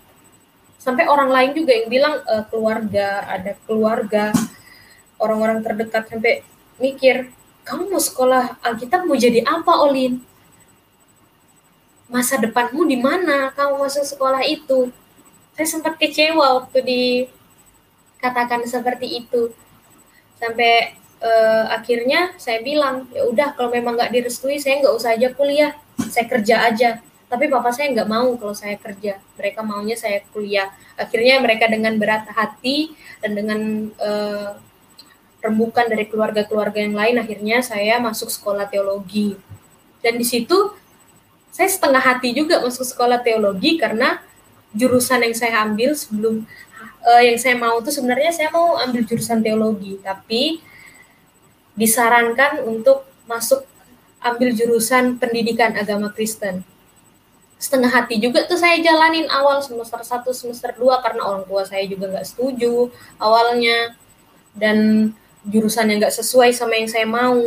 [0.80, 4.32] sampai orang lain juga yang bilang uh, keluarga ada keluarga
[5.20, 6.42] orang-orang terdekat sampai
[6.80, 7.34] mikir
[7.68, 10.24] kamu mau sekolah Alkitab mau jadi apa Olin?
[12.08, 14.88] Masa depanmu di mana kamu masuk sekolah itu?
[15.52, 19.52] Saya sempat kecewa waktu dikatakan seperti itu.
[20.40, 25.36] Sampai uh, akhirnya saya bilang, ya udah kalau memang nggak direstui saya nggak usah aja
[25.36, 25.76] kuliah,
[26.08, 26.90] saya kerja aja.
[27.28, 29.20] Tapi papa saya nggak mau kalau saya kerja.
[29.36, 30.72] Mereka maunya saya kuliah.
[30.96, 34.56] Akhirnya mereka dengan berat hati dan dengan uh,
[35.42, 39.38] rembukan dari keluarga-keluarga yang lain akhirnya saya masuk sekolah teologi
[40.02, 40.74] dan di situ
[41.54, 44.22] saya setengah hati juga masuk sekolah teologi karena
[44.74, 46.44] jurusan yang saya ambil sebelum
[47.06, 50.62] uh, yang saya mau itu sebenarnya saya mau ambil jurusan teologi tapi
[51.78, 53.64] disarankan untuk masuk
[54.22, 56.66] ambil jurusan pendidikan agama Kristen
[57.58, 61.84] setengah hati juga tuh saya jalanin awal semester 1 semester 2 karena orang tua saya
[61.90, 63.98] juga nggak setuju awalnya.
[64.58, 65.12] Dan
[65.46, 67.42] jurusan yang nggak sesuai sama yang saya mau.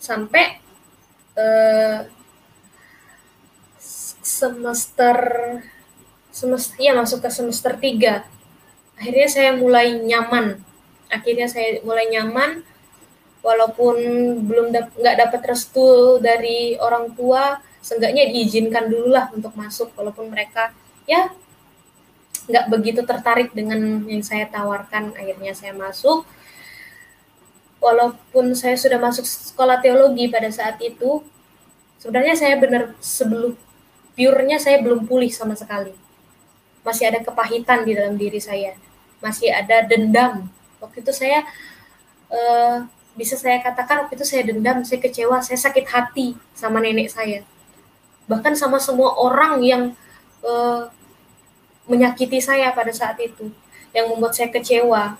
[0.00, 0.62] Sampai
[1.34, 2.06] uh,
[4.22, 5.18] semester
[6.30, 8.22] semester ya masuk ke semester 3
[9.00, 10.60] akhirnya saya mulai nyaman.
[11.10, 12.62] Akhirnya saya mulai nyaman
[13.40, 13.96] walaupun
[14.44, 20.28] belum nggak dap dapat restu dari orang tua seenggaknya diizinkan dulu lah untuk masuk walaupun
[20.28, 20.72] mereka
[21.08, 21.32] ya
[22.46, 26.28] nggak begitu tertarik dengan yang saya tawarkan akhirnya saya masuk
[27.80, 31.24] walaupun saya sudah masuk sekolah teologi pada saat itu,
[31.96, 33.56] sebenarnya saya benar sebelum
[34.14, 35.96] purenya saya belum pulih sama sekali.
[36.84, 38.76] Masih ada kepahitan di dalam diri saya,
[39.24, 40.48] masih ada dendam.
[40.80, 41.44] Waktu itu saya
[42.28, 42.84] uh,
[43.16, 47.42] bisa saya katakan waktu itu saya dendam, saya kecewa, saya sakit hati sama nenek saya.
[48.30, 49.82] Bahkan sama semua orang yang
[50.46, 50.86] uh,
[51.90, 53.50] menyakiti saya pada saat itu,
[53.90, 55.18] yang membuat saya kecewa,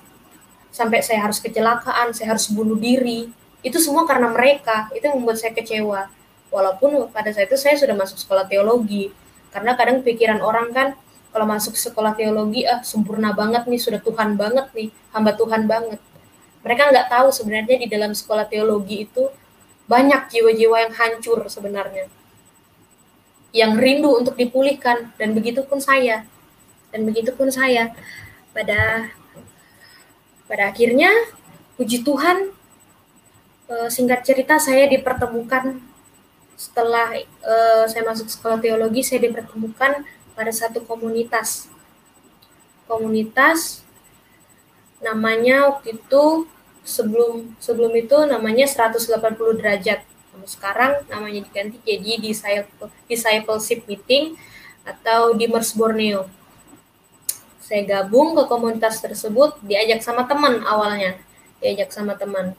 [0.70, 3.27] sampai saya harus kecelakaan, saya harus bunuh diri.
[3.66, 6.07] Itu semua karena mereka, itu yang membuat saya kecewa.
[6.55, 9.11] Walaupun pada saat itu saya sudah masuk sekolah teologi,
[9.51, 10.88] karena kadang pikiran orang kan
[11.35, 15.99] kalau masuk sekolah teologi ah sempurna banget nih, sudah Tuhan banget nih, hamba Tuhan banget.
[16.62, 19.31] Mereka nggak tahu sebenarnya di dalam sekolah teologi itu
[19.90, 22.07] banyak jiwa-jiwa yang hancur sebenarnya.
[23.50, 26.26] Yang rindu untuk dipulihkan dan begitu pun saya.
[26.90, 27.94] Dan begitu pun saya
[28.50, 29.10] pada
[30.50, 31.10] pada akhirnya,
[31.78, 32.50] puji Tuhan,
[33.70, 35.78] eh, singkat cerita saya dipertemukan
[36.60, 40.04] setelah uh, saya masuk sekolah teologi, saya dipertemukan
[40.36, 41.72] pada satu komunitas.
[42.84, 43.80] Komunitas
[45.00, 46.44] namanya waktu itu
[46.84, 49.08] sebelum sebelum itu namanya 180
[49.56, 50.04] derajat.
[50.46, 52.20] Sekarang namanya diganti jadi
[53.09, 54.37] discipleship meeting
[54.85, 56.29] atau di Mers Borneo.
[57.61, 61.14] Saya gabung ke komunitas tersebut diajak sama teman awalnya.
[61.62, 62.59] Diajak sama teman.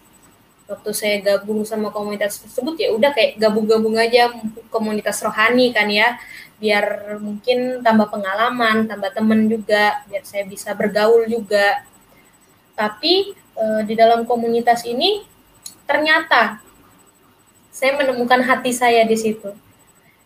[0.72, 4.32] Waktu saya gabung sama komunitas tersebut ya udah kayak gabung-gabung aja
[4.72, 6.16] komunitas rohani kan ya.
[6.64, 11.84] Biar mungkin tambah pengalaman tambah teman juga biar saya bisa bergaul juga.
[12.80, 15.28] Tapi e, di dalam komunitas ini
[15.84, 16.64] ternyata
[17.72, 19.56] saya menemukan hati saya di situ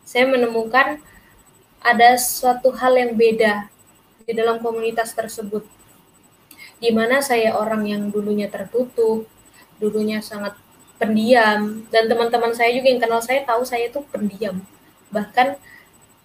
[0.06, 1.02] saya menemukan
[1.82, 3.70] ada suatu hal yang beda
[4.26, 5.66] di dalam komunitas tersebut.
[6.82, 9.26] Di mana saya orang yang dulunya tertutup,
[9.82, 10.58] dulunya sangat
[10.98, 14.62] pendiam, dan teman-teman saya juga yang kenal saya tahu saya itu pendiam.
[15.10, 15.58] Bahkan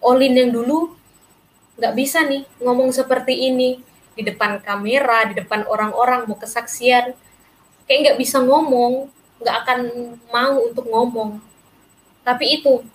[0.01, 0.97] Olin yang dulu
[1.77, 3.81] nggak bisa nih ngomong seperti ini
[4.17, 7.13] di depan kamera, di depan orang-orang mau kesaksian,
[7.85, 9.79] kayak nggak bisa ngomong, nggak akan
[10.29, 11.41] mau untuk ngomong.
[12.21, 12.85] Tapi itu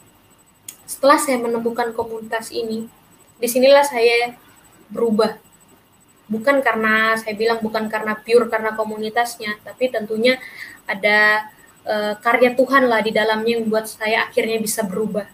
[0.86, 2.86] setelah saya menemukan komunitas ini,
[3.36, 4.38] di sinilah saya
[4.88, 5.36] berubah.
[6.26, 10.42] Bukan karena saya bilang bukan karena pure karena komunitasnya tapi tentunya
[10.82, 11.50] ada
[11.86, 15.30] uh, karya Tuhan lah di dalamnya yang membuat saya akhirnya bisa berubah.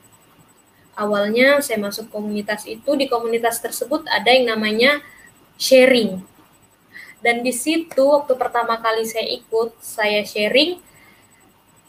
[0.92, 5.00] Awalnya saya masuk komunitas itu di komunitas tersebut ada yang namanya
[5.56, 6.20] sharing.
[7.24, 10.91] Dan di situ waktu pertama kali saya ikut saya sharing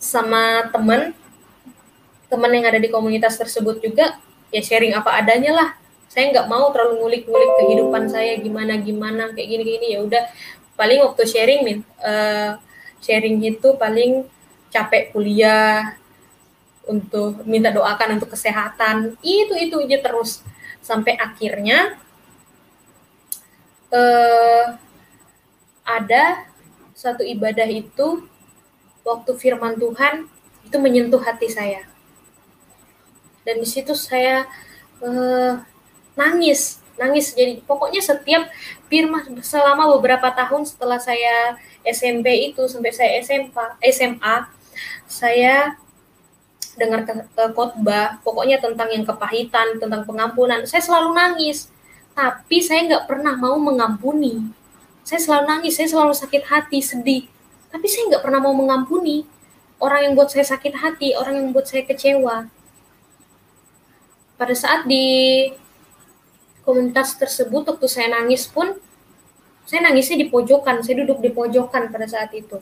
[0.04, 1.16] sama teman
[2.28, 4.20] teman yang ada di komunitas tersebut juga
[4.52, 5.70] ya sharing apa adanya lah.
[6.12, 10.24] Saya nggak mau terlalu ngulik-ngulik kehidupan saya gimana gimana kayak gini gini ya udah.
[10.76, 12.60] Paling waktu sharing min uh,
[13.00, 14.28] sharing itu paling
[14.70, 15.96] capek kuliah
[16.84, 19.16] untuk minta doakan untuk kesehatan.
[19.24, 20.44] Itu itu aja terus.
[20.84, 21.96] Sampai akhirnya
[23.94, 24.66] uh,
[25.88, 26.46] ada
[26.94, 28.26] satu ibadah itu
[29.04, 30.28] waktu firman Tuhan
[30.64, 31.84] itu menyentuh hati saya.
[33.44, 34.48] Dan di situ saya
[35.04, 35.60] uh,
[36.16, 37.36] nangis nangis.
[37.36, 38.48] Jadi pokoknya setiap
[38.88, 44.36] firman selama beberapa tahun setelah saya SMP itu sampai saya SMA SMA
[45.06, 45.76] saya
[46.74, 47.06] dengar
[47.54, 50.66] khotbah pokoknya tentang yang kepahitan tentang pengampunan.
[50.66, 51.70] Saya selalu nangis.
[52.14, 54.46] Tapi saya nggak pernah mau mengampuni.
[55.02, 57.33] Saya selalu nangis saya selalu sakit hati sedih
[57.74, 59.26] tapi saya nggak pernah mau mengampuni
[59.82, 62.46] orang yang buat saya sakit hati orang yang buat saya kecewa
[64.38, 65.50] pada saat di
[66.62, 68.78] komunitas tersebut waktu saya nangis pun
[69.64, 72.60] saya nangisnya di pojokan, saya duduk di pojokan pada saat itu.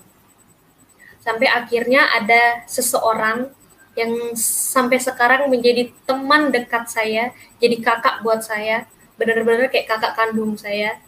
[1.22, 3.50] Sampai akhirnya ada seseorang
[3.98, 8.86] yang sampai sekarang menjadi teman dekat saya, jadi kakak buat saya,
[9.18, 11.02] benar-benar kayak kakak kandung saya.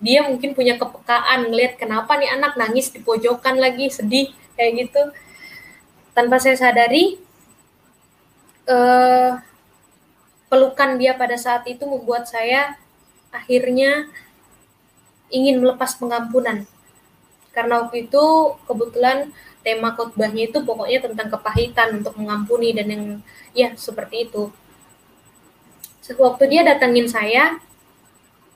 [0.00, 5.02] Dia mungkin punya kepekaan ngelihat kenapa nih anak nangis di pojokan lagi, sedih kayak gitu.
[6.16, 7.20] Tanpa saya sadari,
[8.64, 9.36] uh,
[10.48, 12.74] pelukan dia pada saat itu membuat saya
[13.30, 14.10] akhirnya
[15.30, 16.66] ingin melepas pengampunan.
[17.54, 18.24] Karena waktu itu
[18.66, 19.30] kebetulan
[19.60, 23.04] tema khotbahnya itu pokoknya tentang kepahitan untuk mengampuni dan yang
[23.54, 24.50] ya seperti itu.
[26.10, 27.62] Waktu dia datangin saya,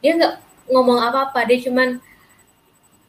[0.02, 0.34] dia nggak
[0.68, 2.00] ngomong apa-apa, dia cuman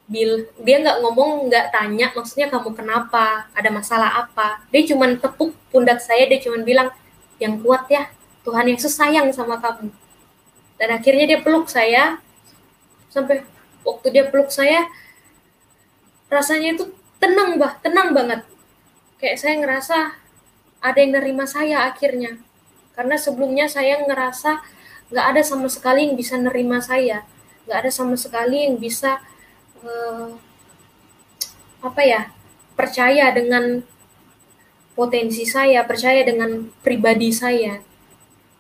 [0.06, 4.62] bil dia nggak ngomong nggak tanya maksudnya kamu kenapa ada masalah apa.
[4.70, 6.90] Dia cuman tepuk pundak saya dia cuman bilang
[7.42, 8.10] yang kuat ya
[8.46, 9.90] Tuhan Yesus sayang sama kamu.
[10.76, 12.20] Dan akhirnya dia peluk saya,
[13.08, 13.48] sampai
[13.88, 14.92] waktu dia peluk saya,
[16.28, 18.44] rasanya itu tenang bah tenang banget.
[19.18, 19.98] Kayak saya ngerasa
[20.84, 22.38] ada yang nerima saya akhirnya.
[22.94, 24.62] Karena sebelumnya saya ngerasa
[25.10, 27.24] nggak ada sama sekali yang bisa nerima saya
[27.66, 29.22] nggak ada sama sekali yang bisa
[29.82, 30.30] uh,
[31.82, 32.22] apa ya
[32.74, 33.86] percaya dengan
[34.96, 37.84] potensi saya percaya dengan pribadi saya.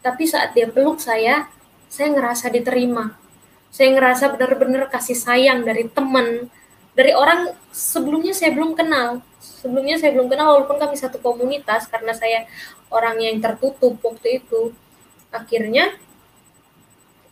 [0.03, 1.47] Tapi saat dia peluk saya
[1.87, 3.15] saya ngerasa diterima.
[3.71, 6.51] Saya ngerasa benar-benar kasih sayang dari teman
[6.95, 9.23] dari orang sebelumnya saya belum kenal.
[9.39, 12.45] Sebelumnya saya belum kenal walaupun kami satu komunitas karena saya
[12.91, 14.75] orang yang tertutup waktu itu.
[15.31, 15.95] Akhirnya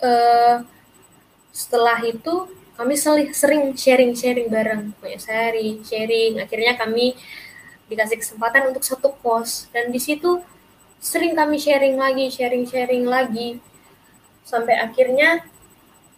[0.04, 0.64] uh,
[1.54, 7.14] setelah itu kami sering sharing-sharing bareng banyak sharing sharing akhirnya kami
[7.86, 10.42] dikasih kesempatan untuk satu kos dan di situ
[10.98, 13.62] sering kami sharing lagi sharing sharing lagi
[14.42, 15.46] sampai akhirnya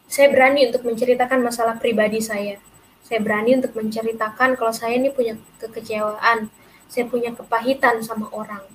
[0.06, 2.62] saya berani untuk menceritakan masalah pribadi saya.
[3.06, 6.50] Saya berani untuk menceritakan kalau saya ini punya kekecewaan,
[6.90, 8.66] saya punya kepahitan sama orang.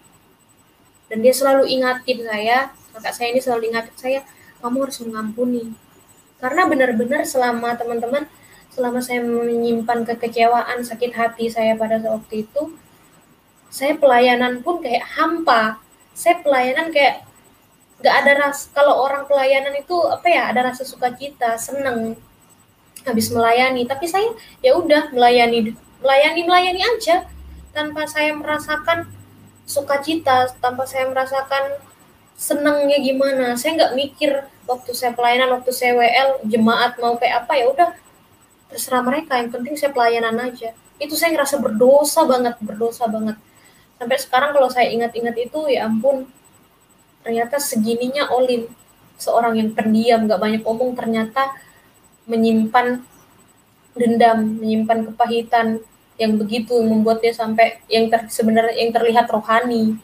[1.11, 4.21] Dan dia selalu ingatin saya, kakak saya ini selalu ingatin saya,
[4.63, 5.75] kamu harus mengampuni.
[6.41, 8.25] Karena benar-benar selama teman-teman,
[8.73, 12.75] selama saya menyimpan kekecewaan, sakit hati saya pada waktu itu,
[13.69, 15.79] saya pelayanan pun kayak hampa.
[16.17, 17.29] Saya pelayanan kayak
[18.01, 22.17] nggak ada ras kalau orang pelayanan itu apa ya ada rasa sukacita seneng
[23.05, 24.33] habis melayani tapi saya
[24.65, 27.29] ya udah melayani melayani melayani aja
[27.77, 29.05] tanpa saya merasakan
[29.69, 31.77] sukacita tanpa saya merasakan
[32.41, 33.53] senengnya gimana?
[33.61, 34.33] Saya nggak mikir
[34.65, 37.91] waktu saya pelayanan waktu saya WL jemaat mau kayak apa ya udah
[38.73, 39.37] terserah mereka.
[39.37, 40.73] Yang penting saya pelayanan aja.
[40.97, 43.37] Itu saya ngerasa berdosa banget berdosa banget.
[44.01, 46.25] Sampai sekarang kalau saya ingat-ingat itu ya ampun
[47.21, 48.65] ternyata segininya Olin.
[49.21, 51.53] Seorang yang pendiam gak banyak omong ternyata
[52.25, 53.05] menyimpan
[53.93, 55.85] dendam menyimpan kepahitan
[56.17, 60.01] yang begitu membuat dia sampai yang sebenarnya yang terlihat rohani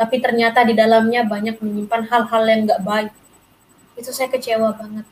[0.00, 3.12] tapi ternyata di dalamnya banyak menyimpan hal-hal yang gak baik.
[4.00, 5.04] Itu saya kecewa banget.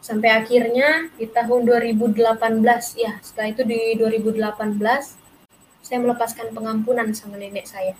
[0.00, 2.24] Sampai akhirnya di tahun 2018
[2.96, 4.80] ya setelah itu di 2018
[5.84, 7.92] saya melepaskan pengampunan sama nenek saya.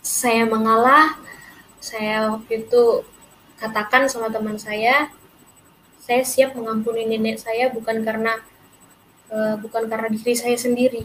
[0.00, 1.20] Saya mengalah,
[1.76, 3.04] saya waktu itu
[3.60, 5.12] katakan sama teman saya,
[6.00, 8.40] saya siap mengampuni nenek saya bukan karena
[9.28, 11.04] uh, bukan karena diri saya sendiri,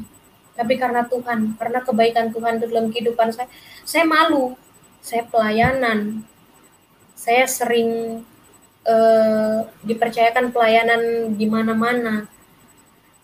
[0.54, 3.49] tapi karena Tuhan, karena kebaikan Tuhan dalam kehidupan saya.
[3.82, 4.54] Saya malu,
[5.01, 6.22] saya pelayanan,
[7.18, 8.22] saya sering
[8.86, 12.30] uh, dipercayakan pelayanan di mana-mana.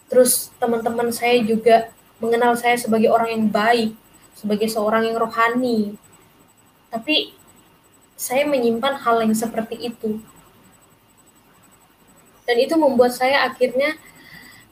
[0.10, 3.94] Terus teman-teman saya juga mengenal saya sebagai orang yang baik,
[4.34, 5.94] sebagai seorang yang rohani.
[6.90, 7.38] Tapi
[8.18, 10.18] saya menyimpan hal yang seperti itu.
[12.50, 13.94] Dan itu membuat saya akhirnya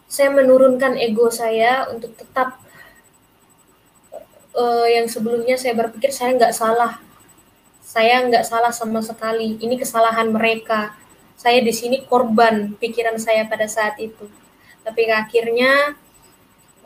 [0.08, 2.56] saya menurunkan ego saya untuk tetap
[4.56, 7.04] uh, yang sebelumnya saya berpikir saya nggak salah.
[7.84, 9.60] Saya nggak salah sama sekali.
[9.60, 10.96] Ini kesalahan mereka.
[11.38, 14.26] Saya di sini korban pikiran saya pada saat itu.
[14.82, 15.96] Tapi akhirnya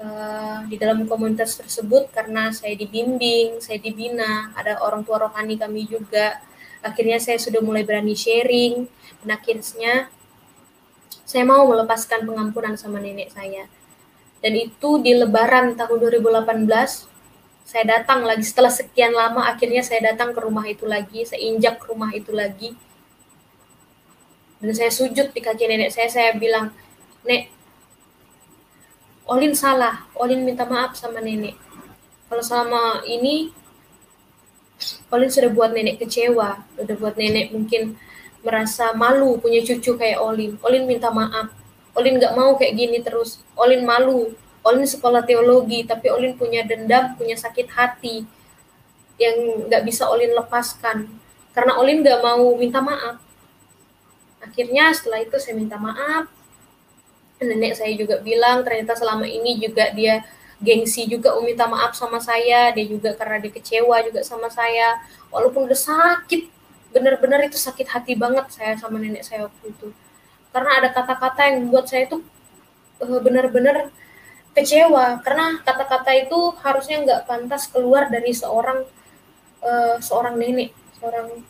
[0.02, 5.86] uh, di dalam komunitas tersebut karena saya dibimbing, saya dibina, ada orang tua rohani kami
[5.86, 6.42] juga.
[6.82, 8.90] Akhirnya saya sudah mulai berani sharing
[9.22, 10.10] dan akhirnya
[11.32, 13.72] saya mau melepaskan pengampunan sama nenek saya.
[14.44, 16.68] Dan itu di lebaran tahun 2018
[17.64, 21.80] saya datang lagi setelah sekian lama akhirnya saya datang ke rumah itu lagi, saya injak
[21.80, 22.76] ke rumah itu lagi.
[24.60, 26.76] Dan saya sujud di kaki nenek saya, saya bilang,
[27.24, 27.48] "Nek,
[29.32, 31.56] Olin salah, Olin minta maaf sama nenek.
[32.28, 33.56] Kalau selama ini
[35.08, 37.96] Olin sudah buat nenek kecewa, sudah buat nenek mungkin
[38.42, 40.58] merasa malu punya cucu kayak Olin.
[40.66, 41.54] Olin minta maaf.
[41.98, 43.42] Olin nggak mau kayak gini terus.
[43.58, 44.34] Olin malu.
[44.62, 48.22] Olin sekolah teologi, tapi Olin punya dendam, punya sakit hati
[49.18, 51.10] yang nggak bisa Olin lepaskan.
[51.54, 53.18] Karena Olin nggak mau minta maaf.
[54.42, 56.30] Akhirnya setelah itu saya minta maaf,
[57.42, 60.22] nenek saya juga bilang ternyata selama ini juga dia
[60.62, 65.02] gengsi juga um, minta maaf sama saya dia juga karena dia kecewa juga sama saya
[65.34, 66.61] walaupun udah sakit
[66.92, 69.88] benar-benar itu sakit hati banget saya sama nenek saya waktu itu.
[70.52, 72.20] Karena ada kata-kata yang membuat saya itu
[73.00, 73.90] uh, benar-benar
[74.52, 75.24] kecewa.
[75.24, 78.84] Karena kata-kata itu harusnya nggak pantas keluar dari seorang
[79.64, 81.42] uh, seorang nenek seorang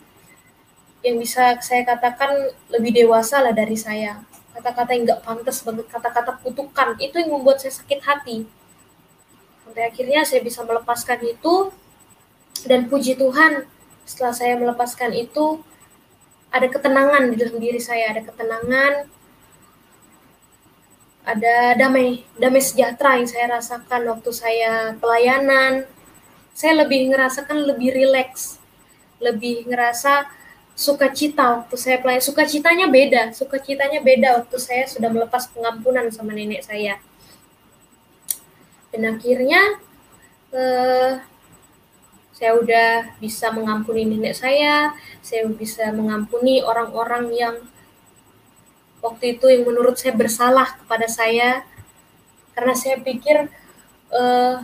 [1.01, 4.21] yang bisa saya katakan lebih dewasa lah dari saya.
[4.53, 8.45] Kata-kata yang nggak pantas banget kata-kata kutukan itu yang membuat saya sakit hati.
[9.65, 11.73] Sampai akhirnya saya bisa melepaskan itu
[12.69, 13.65] dan puji Tuhan
[14.11, 15.63] setelah saya melepaskan itu
[16.51, 19.07] ada ketenangan di dalam diri saya ada ketenangan
[21.23, 25.85] ada damai damai sejahtera yang saya rasakan waktu saya pelayanan.
[26.51, 28.59] Saya lebih ngerasakan lebih rileks
[29.21, 30.27] lebih ngerasa
[30.73, 36.65] sukacita waktu saya pelayan sukacitanya beda sukacitanya beda waktu saya sudah melepas pengampunan sama nenek
[36.65, 36.97] saya.
[38.91, 39.79] Dan akhirnya
[40.51, 41.21] eh,
[42.41, 47.55] saya udah bisa mengampuni nenek saya saya bisa mengampuni orang-orang yang
[49.01, 51.65] waktu itu yang menurut saya bersalah kepada saya.
[52.53, 53.49] Karena saya pikir
[54.13, 54.55] uh,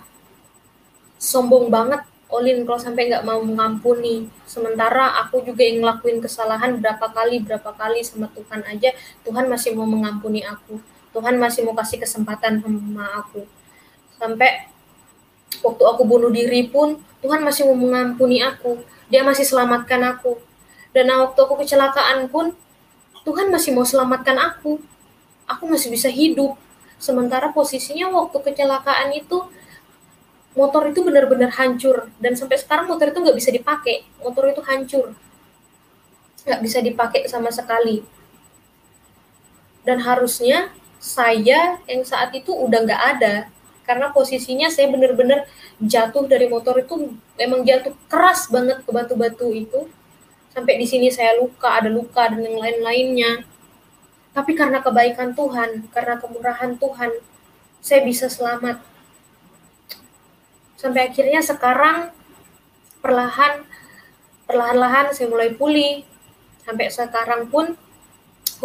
[1.18, 4.28] sombong banget Olin kalau sampai nggak mau mengampuni.
[4.44, 8.92] Sementara aku juga yang ngelakuin kesalahan berapa kali berapa kali sama Tuhan aja
[9.24, 10.78] Tuhan masih mau mengampuni aku.
[11.16, 13.48] Tuhan masih mau kasih kesempatan sama aku.
[14.20, 14.68] Sampai
[15.64, 20.40] waktu aku bunuh diri pun Tuhan masih mau mengampuni aku dia masih selamatkan aku
[20.96, 22.56] dan waktu aku kecelakaan pun
[23.28, 24.80] Tuhan masih mau selamatkan aku.
[25.52, 26.56] Aku masih bisa hidup.
[26.96, 29.52] Sementara posisinya waktu kecelakaan itu
[30.56, 34.08] motor itu benar-benar hancur dan sampai sekarang motor itu nggak bisa dipakai.
[34.24, 35.12] Motor itu hancur,
[36.48, 38.08] nggak bisa dipakai sama sekali.
[39.84, 40.72] Dan harusnya
[41.04, 43.52] saya yang saat itu udah nggak ada
[43.88, 45.48] karena posisinya saya benar-benar
[45.80, 49.88] jatuh dari motor itu memang jatuh keras banget ke batu-batu itu
[50.58, 53.46] sampai di sini saya luka, ada luka dan yang lain-lainnya.
[54.34, 57.14] Tapi karena kebaikan Tuhan, karena kemurahan Tuhan,
[57.78, 58.82] saya bisa selamat.
[60.82, 62.10] Sampai akhirnya sekarang
[63.06, 63.70] perlahan
[64.50, 66.02] perlahan-lahan saya mulai pulih.
[66.66, 67.78] Sampai sekarang pun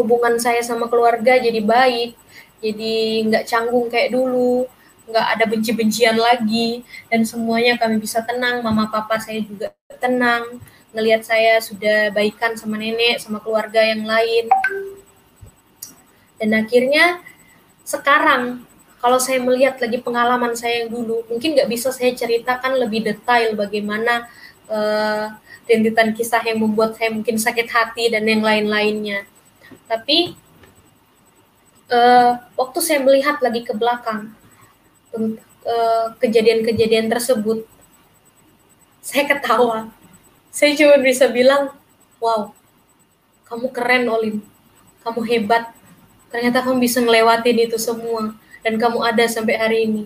[0.01, 2.17] hubungan saya sama keluarga jadi baik,
[2.65, 2.95] jadi
[3.29, 4.65] nggak canggung kayak dulu,
[5.13, 6.81] nggak ada benci-bencian lagi,
[7.13, 8.65] dan semuanya kami bisa tenang.
[8.65, 10.59] Mama papa saya juga tenang
[10.97, 14.49] ngelihat saya sudah baikan sama nenek, sama keluarga yang lain.
[16.41, 17.21] Dan akhirnya
[17.85, 18.65] sekarang
[19.03, 23.53] kalau saya melihat lagi pengalaman saya yang dulu, mungkin nggak bisa saya ceritakan lebih detail
[23.59, 24.31] bagaimana
[24.71, 25.27] uh,
[25.67, 29.27] rintitan kisah yang membuat saya mungkin sakit hati dan yang lain-lainnya.
[29.91, 30.37] Tapi
[31.91, 34.35] uh, waktu saya melihat lagi ke belakang
[36.19, 37.65] kejadian-kejadian tersebut,
[39.03, 39.93] saya ketawa
[40.53, 41.73] saya cuma bisa bilang,
[42.21, 42.53] wow,
[43.49, 44.45] kamu keren Olin,
[45.01, 45.73] kamu hebat.
[46.29, 50.05] Ternyata kamu bisa ngelewatin itu semua dan kamu ada sampai hari ini.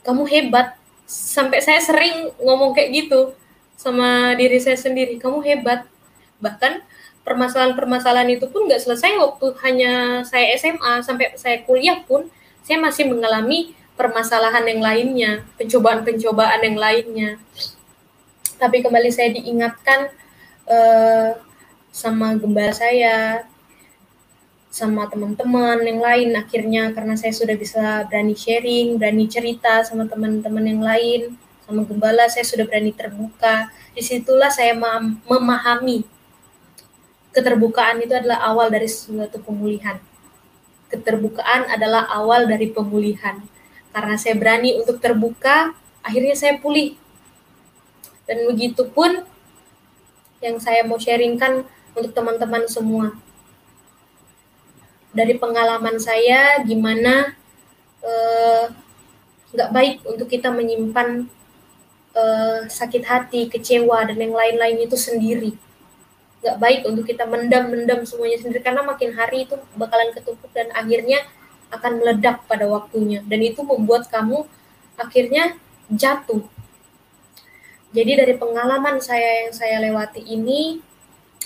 [0.00, 0.80] Kamu hebat.
[1.04, 3.36] Sampai saya sering ngomong kayak gitu
[3.76, 5.20] sama diri saya sendiri.
[5.20, 5.84] Kamu hebat.
[6.40, 6.80] Bahkan
[7.20, 13.10] permasalahan-permasalahan itu pun nggak selesai waktu hanya saya SMA sampai saya kuliah pun saya masih
[13.10, 17.30] mengalami permasalahan yang lainnya, pencobaan-pencobaan yang lainnya
[18.62, 20.06] tapi kembali saya diingatkan
[20.70, 21.34] uh,
[21.90, 23.42] sama gembala saya
[24.70, 30.64] sama teman-teman yang lain akhirnya karena saya sudah bisa berani sharing, berani cerita sama teman-teman
[30.64, 31.36] yang lain,
[31.66, 33.68] sama gembala saya sudah berani terbuka.
[33.92, 34.72] Di situlah saya
[35.28, 36.08] memahami
[37.36, 40.00] keterbukaan itu adalah awal dari suatu pemulihan.
[40.92, 43.40] Keterbukaan adalah awal dari pemulihan.
[43.96, 45.72] Karena saya berani untuk terbuka,
[46.04, 47.00] akhirnya saya pulih
[48.26, 49.26] dan begitu pun
[50.42, 53.14] yang saya mau sharingkan untuk teman-teman semua.
[55.12, 57.36] Dari pengalaman saya, gimana
[58.00, 58.64] eh,
[59.52, 61.28] nggak uh, baik untuk kita menyimpan
[62.16, 65.52] uh, sakit hati, kecewa, dan yang lain-lain itu sendiri.
[66.42, 71.22] Nggak baik untuk kita mendam-mendam semuanya sendiri, karena makin hari itu bakalan ketumpuk dan akhirnya
[71.70, 73.22] akan meledak pada waktunya.
[73.24, 74.44] Dan itu membuat kamu
[74.98, 75.56] akhirnya
[75.88, 76.44] jatuh
[77.92, 80.80] jadi dari pengalaman saya yang saya lewati ini,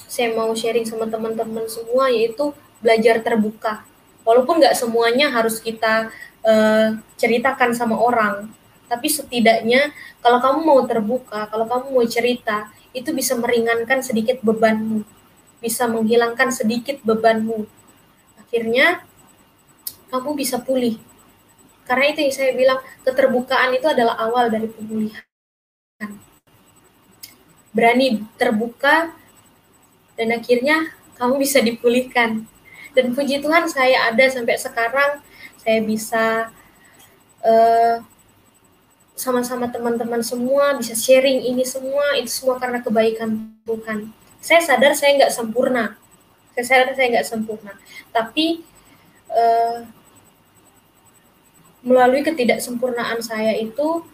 [0.06, 3.82] saya mau sharing sama teman-teman semua yaitu belajar terbuka.
[4.22, 6.14] Walaupun nggak semuanya harus kita
[6.46, 6.88] uh,
[7.18, 8.46] ceritakan sama orang,
[8.86, 9.90] tapi setidaknya
[10.22, 15.04] kalau kamu mau terbuka, kalau kamu mau cerita, itu bisa meringankan sedikit bebanmu,
[15.60, 17.68] bisa menghilangkan sedikit bebanmu.
[18.40, 19.04] Akhirnya
[20.08, 20.96] kamu bisa pulih.
[21.84, 25.22] Karena itu yang saya bilang, keterbukaan itu adalah awal dari pemulihan
[27.76, 29.12] berani terbuka
[30.16, 32.48] dan akhirnya kamu bisa dipulihkan.
[32.96, 35.20] Dan puji Tuhan saya ada sampai sekarang,
[35.60, 36.48] saya bisa
[37.44, 38.00] uh,
[39.16, 44.12] sama-sama teman-teman semua bisa sharing ini semua, itu semua karena kebaikan Tuhan.
[44.44, 45.96] Saya sadar saya nggak sempurna,
[46.52, 47.72] saya sadar saya nggak sempurna,
[48.12, 48.60] tapi
[49.32, 49.88] uh,
[51.80, 54.04] melalui ketidaksempurnaan saya itu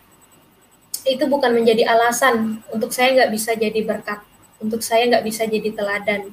[1.03, 4.23] itu bukan menjadi alasan untuk saya nggak bisa jadi berkat,
[4.63, 6.31] untuk saya nggak bisa jadi teladan.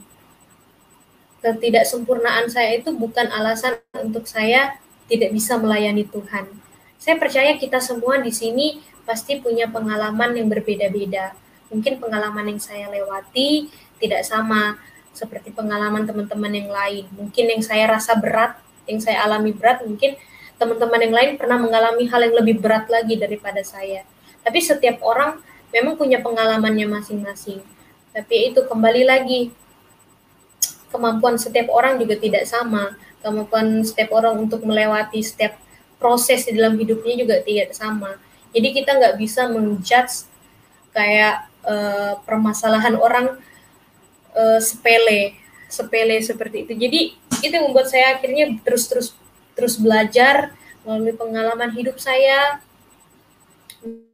[1.39, 4.75] ketidaksempurnaan saya itu bukan alasan untuk saya
[5.07, 6.58] tidak bisa melayani Tuhan.
[6.99, 11.31] Saya percaya kita semua di sini pasti punya pengalaman yang berbeda-beda.
[11.71, 13.71] Mungkin pengalaman yang saya lewati
[14.03, 14.75] tidak sama
[15.15, 17.07] seperti pengalaman teman-teman yang lain.
[17.15, 20.19] Mungkin yang saya rasa berat, yang saya alami berat, mungkin
[20.59, 24.03] teman-teman yang lain pernah mengalami hal yang lebih berat lagi daripada saya.
[24.43, 25.39] Tapi setiap orang
[25.71, 27.63] memang punya pengalamannya masing-masing.
[28.11, 29.55] Tapi itu kembali lagi
[30.91, 32.99] kemampuan setiap orang juga tidak sama.
[33.23, 35.55] Kemampuan setiap orang untuk melewati setiap
[35.99, 38.15] proses di dalam hidupnya juga tidak sama.
[38.55, 40.25] Jadi kita nggak bisa menjudge
[40.95, 43.37] kayak uh, permasalahan orang
[44.33, 45.37] uh, sepele,
[45.69, 46.73] sepele seperti itu.
[46.73, 47.01] Jadi
[47.45, 49.13] itu yang membuat saya akhirnya terus-terus
[49.53, 50.55] terus belajar
[50.87, 52.63] melalui pengalaman hidup saya,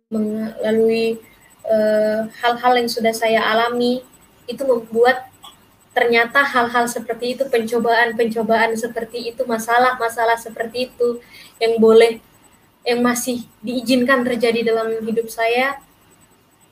[0.09, 1.21] melalui
[1.65, 4.01] eh, hal-hal uh, yang sudah saya alami,
[4.49, 5.29] itu membuat
[5.95, 11.23] ternyata hal-hal seperti itu pencobaan-pencobaan seperti itu masalah-masalah seperti itu
[11.57, 12.19] yang boleh
[12.83, 15.79] yang masih diizinkan terjadi dalam hidup saya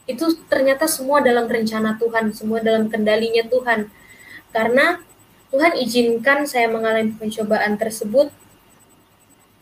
[0.04, 3.88] itu ternyata semua dalam rencana Tuhan semua dalam kendalinya Tuhan.
[4.52, 5.00] Karena
[5.50, 8.30] Tuhan izinkan saya mengalami pencobaan tersebut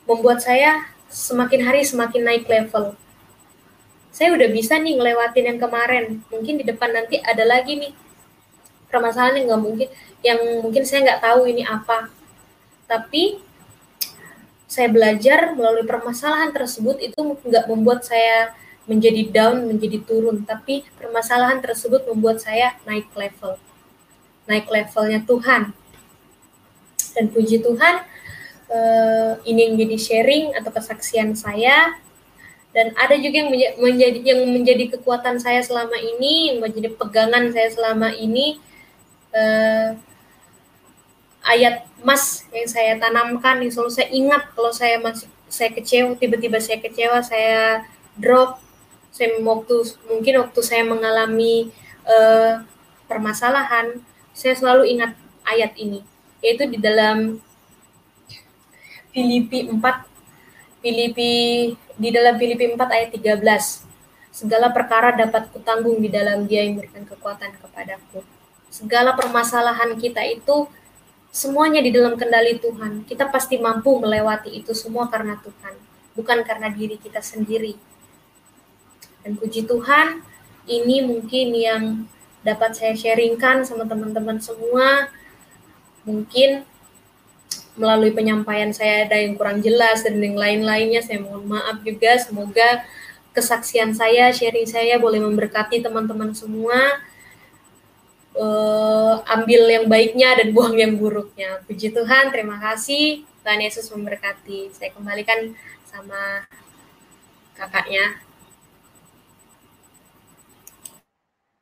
[0.10, 2.98] membuat saya semakin hari semakin naik level.
[4.12, 6.20] Saya udah bisa nih ngelewatin yang kemarin.
[6.28, 7.94] Mungkin di depan nanti ada lagi nih
[8.92, 9.88] permasalahan yang nggak mungkin
[10.22, 12.12] yang mungkin saya nggak tahu ini apa.
[12.86, 13.42] Tapi
[14.72, 20.44] saya belajar melalui permasalahan tersebut itu nggak membuat saya menjadi down menjadi turun.
[20.44, 23.58] Tapi permasalahan tersebut membuat saya naik level.
[24.48, 25.76] Naik levelnya Tuhan.
[27.12, 27.96] Dan puji Tuhan
[28.72, 32.00] eh, ini menjadi sharing atau kesaksian saya.
[32.72, 33.52] Dan ada juga yang
[33.84, 38.64] menjadi yang menjadi kekuatan saya selama ini, yang menjadi pegangan saya selama ini
[39.36, 39.90] uh,
[41.46, 46.58] ayat mas yang saya tanamkan yang selalu saya ingat kalau saya masih saya kecewa tiba-tiba
[46.64, 47.84] saya kecewa saya
[48.16, 48.60] drop.
[49.12, 49.76] Saya waktu
[50.08, 51.68] mungkin waktu saya mengalami
[52.08, 52.64] uh,
[53.12, 54.00] permasalahan
[54.32, 55.12] saya selalu ingat
[55.44, 56.00] ayat ini
[56.40, 57.44] yaitu di dalam
[59.12, 59.84] Filipi 4
[60.80, 61.34] Filipi
[61.76, 63.44] di dalam Filipi 4 ayat 13
[64.32, 68.24] segala perkara dapat kutanggung di dalam dia yang memberikan kekuatan kepadaku
[68.72, 70.72] segala permasalahan kita itu
[71.30, 73.04] semuanya di dalam kendali Tuhan.
[73.04, 75.76] Kita pasti mampu melewati itu semua karena Tuhan,
[76.16, 77.76] bukan karena diri kita sendiri.
[79.22, 80.24] Dan puji Tuhan,
[80.66, 81.84] ini mungkin yang
[82.42, 85.12] dapat saya sharingkan sama teman-teman semua.
[86.08, 86.66] Mungkin
[87.78, 92.18] melalui penyampaian saya ada yang kurang jelas dan yang lain-lainnya, saya mohon maaf juga.
[92.18, 92.88] Semoga
[93.36, 97.11] kesaksian saya, sharing saya boleh memberkati teman-teman semua
[98.38, 101.64] uh, ambil yang baiknya dan buang yang buruknya.
[101.68, 103.26] Puji Tuhan, terima kasih.
[103.42, 104.72] Tuhan Yesus memberkati.
[104.72, 105.52] Saya kembalikan
[105.90, 106.46] sama
[107.58, 108.22] kakaknya.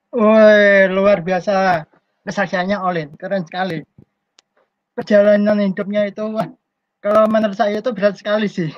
[0.09, 1.85] Woi, luar biasa
[2.25, 3.85] kesaksiannya Olin, keren sekali.
[4.97, 6.25] Perjalanan hidupnya itu,
[6.99, 8.73] kalau menurut saya itu berat sekali sih.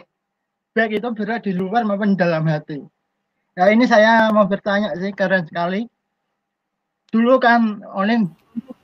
[0.75, 2.83] Baik itu berat di luar maupun dalam hati.
[3.55, 5.87] Ya ini saya mau bertanya sih, keren sekali
[7.11, 8.31] dulu kan Olin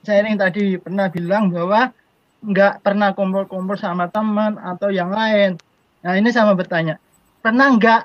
[0.04, 1.90] sharing tadi pernah bilang bahwa
[2.44, 5.58] nggak pernah kumpul-kumpul sama teman atau yang lain.
[6.04, 7.00] Nah ini sama bertanya,
[7.42, 8.02] pernah nggak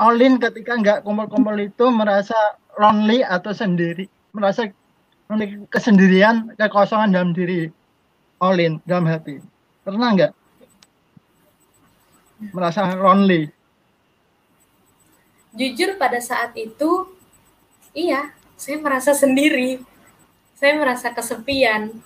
[0.00, 2.36] Olin ketika nggak kumpul-kumpul itu merasa
[2.78, 4.70] lonely atau sendiri, merasa
[5.68, 7.68] kesendirian, kekosongan dalam diri.
[8.40, 9.36] Olin dalam hati,
[9.84, 10.32] pernah nggak
[12.56, 13.52] merasa lonely?
[15.52, 17.10] Jujur pada saat itu,
[17.92, 19.80] iya, saya merasa sendiri.
[20.60, 21.96] Saya merasa kesepian.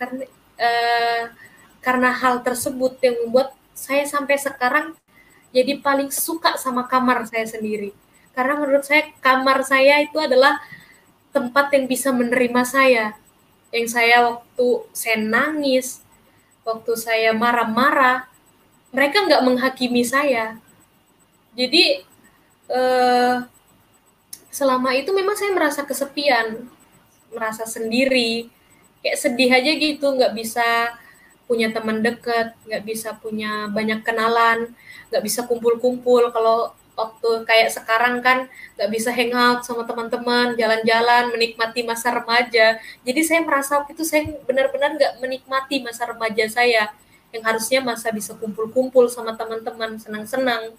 [0.00, 0.24] Karena
[0.56, 1.22] uh,
[1.84, 4.96] karena hal tersebut yang membuat saya sampai sekarang
[5.52, 7.92] jadi paling suka sama kamar saya sendiri.
[8.32, 10.56] Karena menurut saya kamar saya itu adalah
[11.36, 13.12] tempat yang bisa menerima saya.
[13.68, 16.00] Yang saya waktu saya nangis
[16.64, 18.26] waktu saya marah-marah
[18.96, 20.56] mereka nggak menghakimi saya.
[21.52, 22.00] Jadi
[22.72, 23.44] uh,
[24.56, 26.64] selama itu memang saya merasa kesepian,
[27.28, 28.48] merasa sendiri,
[29.04, 30.96] kayak sedih aja gitu, nggak bisa
[31.44, 34.72] punya teman dekat, nggak bisa punya banyak kenalan,
[35.12, 36.32] nggak bisa kumpul-kumpul.
[36.32, 38.48] Kalau waktu kayak sekarang kan
[38.80, 42.80] nggak bisa hangout sama teman-teman, jalan-jalan, menikmati masa remaja.
[43.04, 46.96] Jadi saya merasa waktu itu saya benar-benar nggak menikmati masa remaja saya,
[47.28, 50.72] yang harusnya masa bisa kumpul-kumpul sama teman-teman, senang-senang.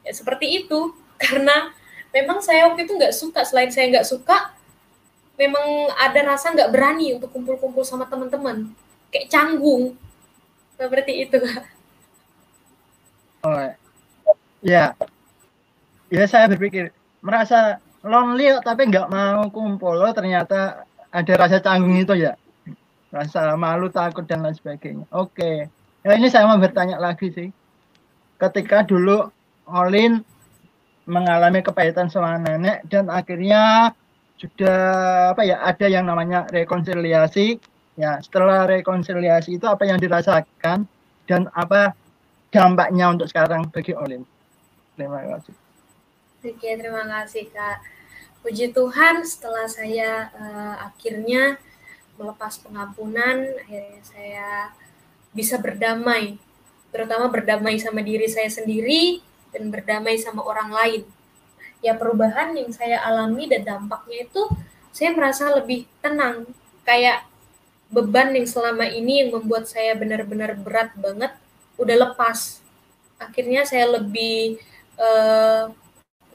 [0.00, 1.76] Ya seperti itu, karena
[2.10, 4.54] memang saya waktu itu nggak suka selain saya nggak suka
[5.40, 8.68] memang ada rasa nggak berani untuk kumpul-kumpul sama teman-teman.
[9.08, 9.96] Kayak canggung.
[10.76, 11.40] Seperti itu.
[13.40, 13.56] Oh
[14.60, 14.92] ya.
[16.12, 16.92] Ya saya berpikir
[17.24, 19.96] merasa lonely tapi nggak mau kumpul.
[19.96, 22.36] Oh, ternyata ada rasa canggung itu ya.
[23.08, 25.08] Rasa malu takut dan lain sebagainya.
[25.08, 25.72] Oke.
[26.04, 27.48] Ya ini saya mau bertanya lagi sih.
[28.36, 29.32] Ketika dulu
[29.72, 30.20] Olin
[31.10, 33.90] mengalami kepahitan sama nenek dan akhirnya
[34.38, 34.78] sudah
[35.36, 37.58] apa ya ada yang namanya rekonsiliasi.
[37.98, 40.86] Ya setelah rekonsiliasi itu apa yang dirasakan
[41.26, 41.92] dan apa
[42.48, 44.22] dampaknya untuk sekarang bagi Olin?
[44.94, 45.52] Terima kasih.
[46.40, 47.84] Oke terima kasih kak.
[48.40, 51.60] Puji Tuhan setelah saya uh, akhirnya
[52.16, 54.48] melepas pengampunan akhirnya saya
[55.36, 56.40] bisa berdamai.
[56.88, 59.20] Terutama berdamai sama diri saya sendiri
[59.50, 61.02] dan berdamai sama orang lain
[61.80, 64.42] ya perubahan yang saya alami dan dampaknya itu
[64.90, 66.44] saya merasa lebih tenang
[66.84, 67.24] kayak
[67.90, 71.32] beban yang selama ini yang membuat saya benar-benar berat banget
[71.80, 72.60] udah lepas
[73.18, 74.60] akhirnya saya lebih
[75.00, 75.72] uh,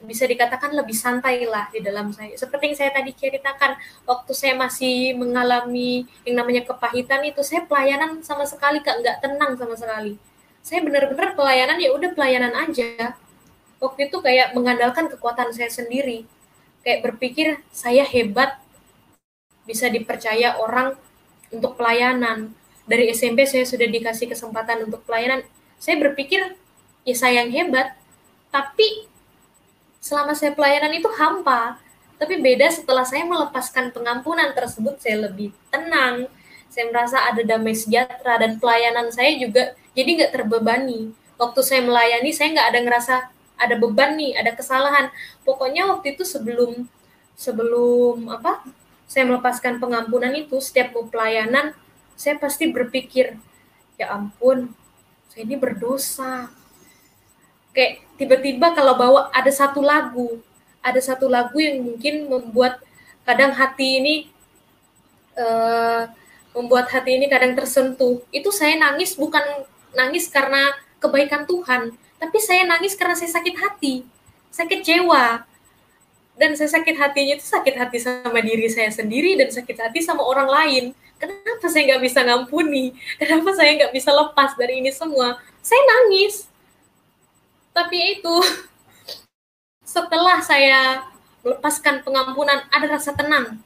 [0.04, 2.36] bisa dikatakan lebih santai lah di dalam saya.
[2.36, 8.20] Seperti yang saya tadi ceritakan, waktu saya masih mengalami yang namanya kepahitan itu, saya pelayanan
[8.20, 10.20] sama sekali kak nggak tenang sama sekali.
[10.66, 13.14] Saya benar-benar pelayanan ya udah pelayanan aja.
[13.78, 16.26] Waktu itu kayak mengandalkan kekuatan saya sendiri,
[16.82, 18.58] kayak berpikir saya hebat,
[19.62, 20.98] bisa dipercaya orang
[21.54, 22.50] untuk pelayanan.
[22.82, 25.46] Dari SMP saya sudah dikasih kesempatan untuk pelayanan.
[25.78, 26.58] Saya berpikir
[27.06, 27.94] ya saya yang hebat,
[28.50, 29.06] tapi
[30.02, 31.78] selama saya pelayanan itu hampa.
[32.18, 36.26] Tapi beda setelah saya melepaskan pengampunan tersebut, saya lebih tenang.
[36.74, 41.16] Saya merasa ada damai sejahtera dan pelayanan saya juga jadi nggak terbebani.
[41.40, 43.14] Waktu saya melayani, saya nggak ada ngerasa
[43.56, 45.08] ada beban nih, ada kesalahan.
[45.42, 46.84] Pokoknya waktu itu sebelum
[47.32, 48.60] sebelum apa?
[49.08, 51.72] Saya melepaskan pengampunan itu, setiap mau pelayanan,
[52.18, 53.38] saya pasti berpikir,
[53.96, 54.74] ya ampun,
[55.30, 56.50] saya ini berdosa,
[57.76, 60.40] kayak tiba-tiba kalau bawa ada satu lagu
[60.80, 62.80] ada satu lagu yang mungkin membuat
[63.28, 64.14] kadang hati ini
[65.36, 66.08] uh,
[66.56, 69.44] membuat hati ini kadang tersentuh itu saya nangis bukan
[69.96, 71.96] nangis karena kebaikan Tuhan.
[72.20, 74.04] Tapi saya nangis karena saya sakit hati.
[74.52, 75.44] Saya kecewa.
[76.36, 80.20] Dan saya sakit hatinya itu sakit hati sama diri saya sendiri dan sakit hati sama
[80.20, 80.84] orang lain.
[81.16, 82.92] Kenapa saya nggak bisa ngampuni?
[83.16, 85.40] Kenapa saya nggak bisa lepas dari ini semua?
[85.64, 86.44] Saya nangis.
[87.72, 88.34] Tapi itu
[89.96, 91.08] setelah saya
[91.40, 93.56] melepaskan pengampunan ada rasa tenang.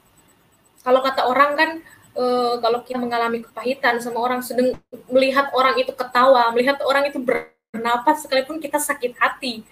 [0.79, 1.69] Kalau kata orang kan
[2.15, 2.25] e,
[2.59, 4.75] kalau kita mengalami kepahitan sama orang sedang
[5.11, 9.63] melihat orang itu ketawa melihat orang itu bernapas sekalipun kita sakit hati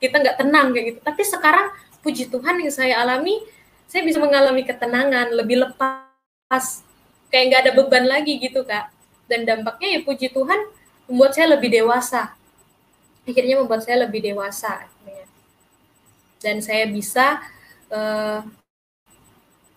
[0.00, 1.00] kita nggak tenang kayak gitu.
[1.04, 1.66] Tapi sekarang
[2.00, 3.36] puji Tuhan yang saya alami
[3.84, 6.82] saya bisa mengalami ketenangan lebih lepas
[7.28, 8.88] kayak nggak ada beban lagi gitu kak.
[9.28, 10.58] Dan dampaknya ya puji Tuhan
[11.06, 12.32] membuat saya lebih dewasa.
[13.28, 14.88] Akhirnya membuat saya lebih dewasa
[16.40, 17.38] dan saya bisa
[17.92, 18.40] uh,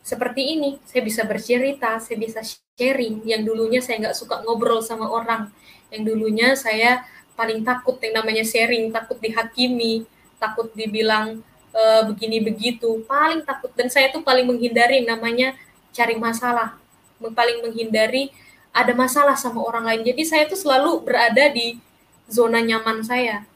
[0.03, 2.43] seperti ini saya bisa bercerita saya bisa
[2.75, 3.23] sharing.
[3.23, 5.47] Yang dulunya saya nggak suka ngobrol sama orang.
[5.87, 7.07] Yang dulunya saya
[7.39, 10.05] paling takut yang namanya sharing takut dihakimi
[10.37, 11.39] takut dibilang
[11.71, 11.81] e,
[12.11, 12.99] begini begitu.
[13.07, 13.71] Paling takut.
[13.79, 15.55] Dan saya tuh paling menghindari yang namanya
[15.95, 16.75] cari masalah.
[17.23, 18.35] Paling menghindari
[18.75, 20.03] ada masalah sama orang lain.
[20.03, 21.79] Jadi saya tuh selalu berada di
[22.27, 23.47] zona nyaman saya.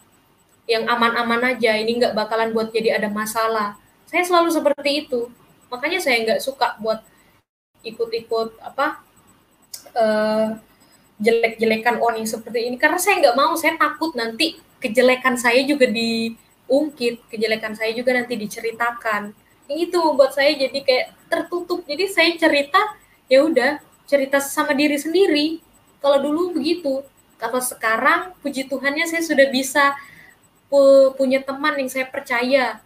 [0.64, 1.76] Yang aman-aman aja.
[1.76, 3.76] Ini nggak bakalan buat jadi ada masalah.
[4.08, 5.28] Saya selalu seperti itu
[5.68, 7.04] makanya saya nggak suka buat
[7.84, 9.04] ikut-ikut apa
[9.96, 10.58] uh,
[11.18, 12.78] jelek-jelekan yang seperti ini.
[12.78, 18.38] Karena saya nggak mau saya takut nanti kejelekan saya juga diungkit kejelekan saya juga nanti
[18.38, 19.34] diceritakan.
[19.68, 21.84] Itu buat saya jadi kayak tertutup.
[21.84, 22.80] Jadi saya cerita
[23.28, 25.60] ya udah cerita sama diri sendiri.
[26.00, 27.04] Kalau dulu begitu.
[27.38, 29.94] Kalau sekarang puji Tuhannya saya sudah bisa
[31.14, 32.82] punya teman yang saya percaya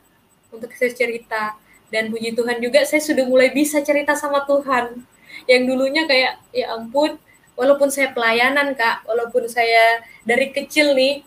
[0.51, 1.55] untuk saya cerita
[1.93, 5.03] dan puji Tuhan juga saya sudah mulai bisa cerita sama Tuhan
[5.45, 7.19] yang dulunya kayak ya ampun
[7.59, 11.21] walaupun saya pelayanan kak walaupun saya dari kecil nih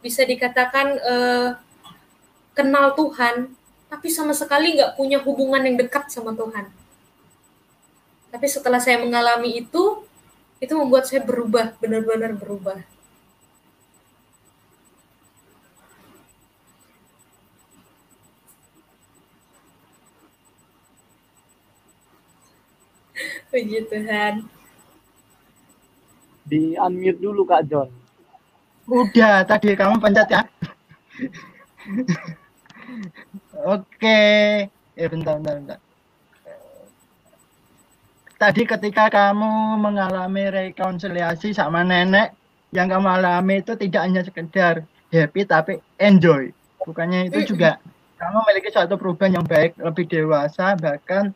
[0.00, 1.48] bisa dikatakan uh,
[2.56, 3.52] kenal Tuhan
[3.86, 6.66] tapi sama sekali nggak punya hubungan yang dekat sama Tuhan
[8.32, 10.04] tapi setelah saya mengalami itu
[10.60, 12.80] itu membuat saya berubah, benar-benar berubah.
[23.56, 24.44] Puji Tuhan.
[26.44, 27.88] Di unmute dulu Kak John.
[28.84, 30.44] Udah, tadi kamu pencet ya.
[33.64, 34.20] Oke.
[34.68, 35.78] Eh bentar, bentar, bentar.
[38.36, 42.36] tadi ketika kamu mengalami rekonsiliasi sama nenek
[42.68, 46.52] yang kamu alami itu tidak hanya sekedar happy tapi enjoy
[46.84, 47.80] bukannya itu juga
[48.20, 51.32] kamu memiliki suatu perubahan yang baik lebih dewasa bahkan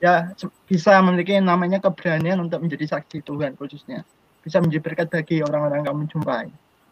[0.00, 0.32] ya
[0.68, 4.04] bisa memiliki namanya keberanian untuk menjadi saksi Tuhan khususnya.
[4.40, 6.48] Bisa menjadi berkat bagi orang-orang kamu jumpai.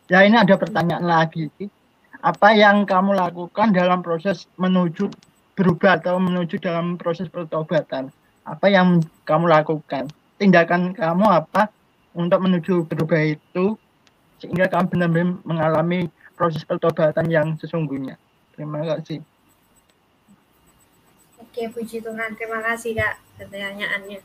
[0.08, 1.48] Ya ini ada pertanyaan lagi.
[2.18, 5.08] Apa yang kamu lakukan dalam proses menuju
[5.54, 8.10] berubah atau menuju dalam proses pertobatan?
[8.44, 10.08] Apa yang kamu lakukan?
[10.40, 11.68] Tindakan kamu apa
[12.16, 13.76] untuk menuju berubah itu
[14.38, 16.00] sehingga kamu benar-benar mengalami
[16.38, 18.16] proses pertobatan yang sesungguhnya.
[18.54, 19.22] Terima kasih.
[21.58, 22.38] Oke, puji Tuhan.
[22.38, 24.22] Terima kasih, Kak, pertanyaannya.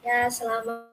[0.00, 0.88] Ya, selama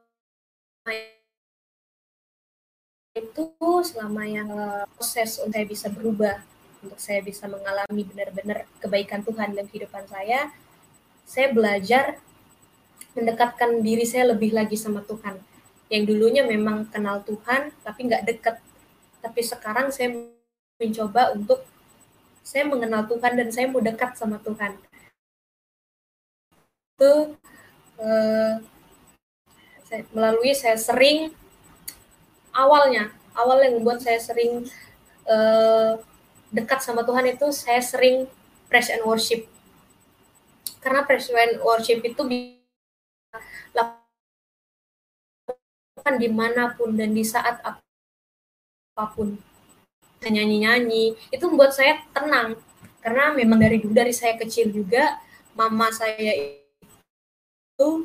[3.16, 3.48] itu,
[3.88, 6.44] selama yang eh, proses untuk saya bisa berubah,
[6.84, 10.52] untuk saya bisa mengalami benar-benar kebaikan Tuhan dalam kehidupan saya,
[11.24, 12.20] saya belajar
[13.16, 15.40] mendekatkan diri saya lebih lagi sama Tuhan
[15.88, 18.60] yang dulunya memang kenal Tuhan tapi nggak deket
[19.24, 20.20] tapi sekarang saya
[20.76, 21.64] mencoba untuk
[22.44, 24.89] saya mengenal Tuhan dan saya mau dekat sama Tuhan
[27.00, 27.40] itu
[28.04, 28.60] eh,
[30.12, 31.32] melalui saya sering
[32.52, 34.68] awalnya awal yang membuat saya sering
[35.24, 35.92] eh,
[36.52, 38.28] dekat sama Tuhan itu saya sering
[38.68, 39.48] praise and worship.
[40.84, 42.60] Karena praise and worship itu bisa
[46.20, 49.40] di mana pun dan di saat apa pun.
[50.20, 52.60] Nyanyi-nyanyi itu membuat saya tenang.
[53.00, 55.16] Karena memang dari dulu dari saya kecil juga
[55.56, 56.59] mama saya
[57.80, 58.04] itu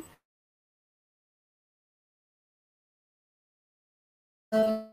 [4.55, 4.87] uh,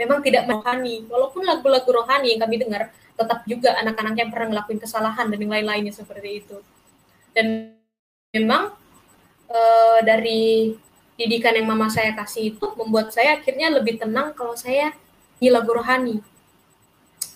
[0.00, 4.80] memang tidak rohani walaupun lagu-lagu rohani yang kami dengar tetap juga anak-anak yang pernah ngelakuin
[4.80, 6.56] kesalahan dan yang lain-lainnya seperti itu
[7.36, 7.76] dan
[8.32, 8.72] memang
[9.52, 10.72] uh, dari
[11.20, 14.96] didikan yang mama saya kasih itu membuat saya akhirnya lebih tenang kalau saya
[15.36, 16.24] di lagu rohani.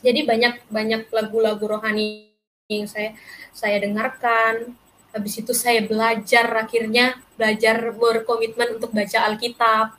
[0.01, 2.33] Jadi banyak banyak lagu-lagu rohani
[2.73, 3.13] yang saya
[3.53, 4.86] saya dengarkan.
[5.17, 9.97] Habis itu saya belajar akhirnya belajar berkomitmen untuk baca Alkitab.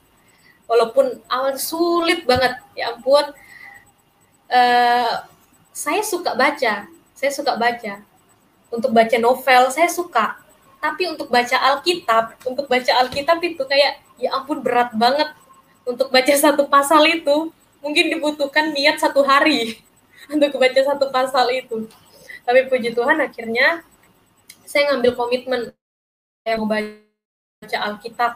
[0.70, 3.34] Walaupun awal sulit banget, ya ampun.
[4.46, 5.26] Uh,
[5.74, 6.86] saya suka baca,
[7.18, 8.06] saya suka baca.
[8.70, 10.38] Untuk baca novel saya suka,
[10.78, 15.34] tapi untuk baca Alkitab untuk baca Alkitab itu kayak ya ampun berat banget
[15.84, 17.50] untuk baca satu pasal itu
[17.82, 19.82] mungkin dibutuhkan niat satu hari
[20.34, 21.90] untuk baca satu pasal itu
[22.46, 23.84] tapi puji Tuhan akhirnya
[24.68, 25.62] saya ngambil komitmen
[26.44, 28.34] saya mau baca Alkitab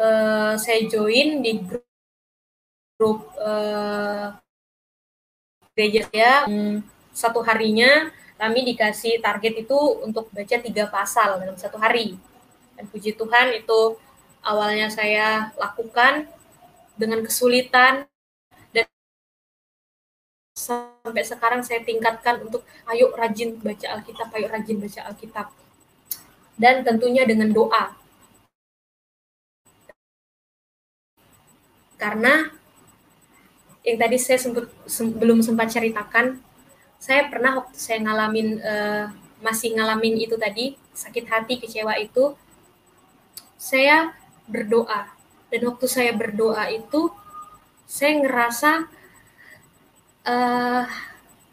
[0.00, 1.84] uh, saya join di grup,
[2.96, 4.40] grup uh,
[5.76, 6.48] gereja ya
[7.12, 8.08] satu harinya
[8.40, 12.16] kami dikasih target itu untuk baca tiga pasal dalam satu hari.
[12.72, 14.00] Dan puji Tuhan itu
[14.40, 16.24] awalnya saya lakukan
[16.96, 18.08] dengan kesulitan
[20.60, 25.46] sampai sekarang saya tingkatkan untuk ayo rajin baca Alkitab, ayo rajin baca Alkitab.
[26.60, 27.96] Dan tentunya dengan doa.
[31.96, 32.52] Karena
[33.80, 36.40] yang tadi saya sempat, sem, belum sempat ceritakan
[37.00, 39.08] saya pernah waktu saya ngalamin uh,
[39.40, 42.36] masih ngalamin itu tadi sakit hati kecewa itu
[43.56, 44.12] saya
[44.44, 45.08] berdoa
[45.48, 47.08] dan waktu saya berdoa itu
[47.88, 48.99] saya ngerasa
[50.26, 50.84] uh,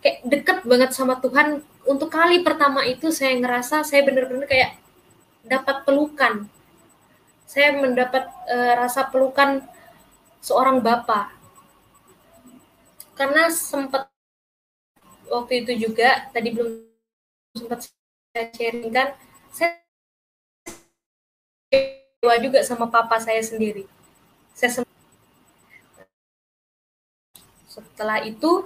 [0.01, 1.63] kayak deket banget sama Tuhan.
[1.87, 4.75] Untuk kali pertama itu saya ngerasa saya benar-benar kayak
[5.47, 6.47] dapat pelukan.
[7.47, 9.63] Saya mendapat uh, rasa pelukan
[10.43, 11.31] seorang bapak
[13.17, 14.07] karena sempat
[15.25, 16.85] waktu itu juga tadi belum
[17.57, 19.17] sempat saya sharing kan
[19.49, 19.81] saya
[22.37, 23.89] juga sama papa saya sendiri.
[24.53, 24.85] Saya
[27.81, 28.65] setelah itu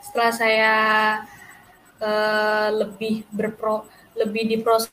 [0.00, 0.76] setelah saya
[2.00, 3.84] uh, lebih berpro
[4.16, 4.90] lebih diproses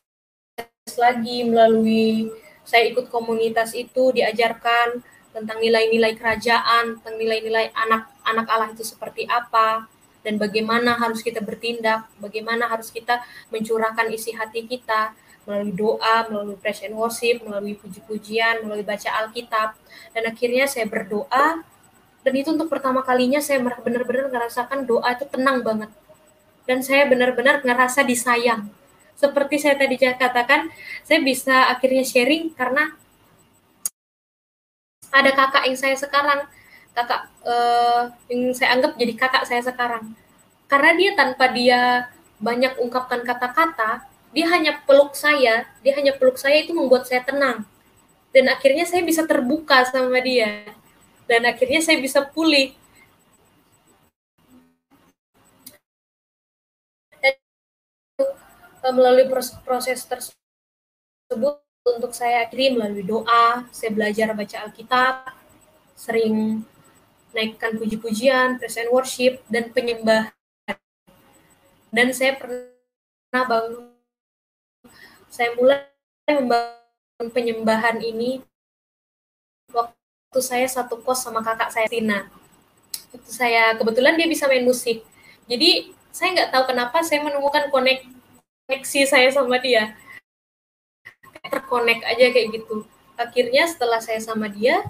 [1.00, 2.30] lagi melalui
[2.66, 5.02] saya ikut komunitas itu diajarkan
[5.36, 9.86] tentang nilai-nilai kerajaan, tentang nilai-nilai anak anak Allah itu seperti apa,
[10.24, 13.22] dan bagaimana harus kita bertindak, bagaimana harus kita
[13.52, 15.14] mencurahkan isi hati kita
[15.46, 19.78] melalui doa, melalui praise and worship, melalui puji-pujian, melalui baca Alkitab.
[20.18, 21.62] Dan akhirnya saya berdoa,
[22.26, 25.94] dan itu untuk pertama kalinya saya benar-benar merasakan doa itu tenang banget.
[26.66, 28.66] Dan saya benar-benar ngerasa disayang.
[29.14, 30.74] Seperti saya tadi katakan,
[31.06, 32.98] saya bisa akhirnya sharing karena
[35.14, 36.50] ada kakak yang saya sekarang
[36.98, 40.18] kakak uh, yang saya anggap jadi kakak saya sekarang
[40.66, 42.10] karena dia tanpa dia
[42.42, 44.04] banyak ungkapkan kata-kata,
[44.36, 47.64] dia hanya peluk saya, dia hanya peluk saya itu membuat saya tenang.
[48.36, 50.68] Dan akhirnya saya bisa terbuka sama dia.
[51.26, 52.78] Dan akhirnya saya bisa pulih.
[58.86, 59.26] Dan melalui
[59.66, 65.34] proses, tersebut untuk saya akhirnya melalui doa, saya belajar baca Alkitab,
[65.98, 66.62] sering
[67.34, 70.30] naikkan puji-pujian, present worship, dan penyembahan.
[71.90, 73.90] Dan saya pernah bangun,
[75.34, 75.90] saya mulai
[76.30, 78.46] membangun penyembahan ini
[80.36, 82.28] waktu saya satu kos sama kakak saya Tina.
[83.16, 85.00] Waktu saya kebetulan dia bisa main musik.
[85.48, 89.96] Jadi saya nggak tahu kenapa saya menemukan koneksi saya sama dia.
[91.40, 92.84] Terkonek aja kayak gitu.
[93.16, 94.84] Akhirnya setelah saya sama dia,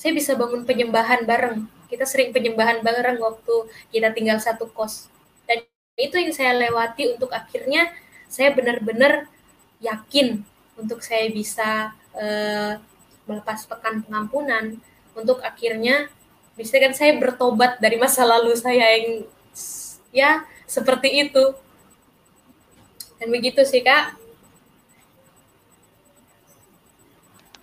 [0.00, 1.68] saya bisa bangun penyembahan bareng.
[1.92, 5.12] Kita sering penyembahan bareng waktu kita tinggal satu kos.
[5.44, 5.60] Dan
[6.00, 7.92] itu yang saya lewati untuk akhirnya
[8.32, 9.28] saya benar-benar
[9.84, 10.40] yakin
[10.80, 12.80] untuk saya bisa uh,
[13.24, 14.76] melepas pekan pengampunan
[15.16, 16.10] untuk akhirnya
[16.54, 19.26] bisa kan saya bertobat dari masa lalu saya yang
[20.14, 21.54] ya seperti itu
[23.18, 24.20] dan begitu sih kak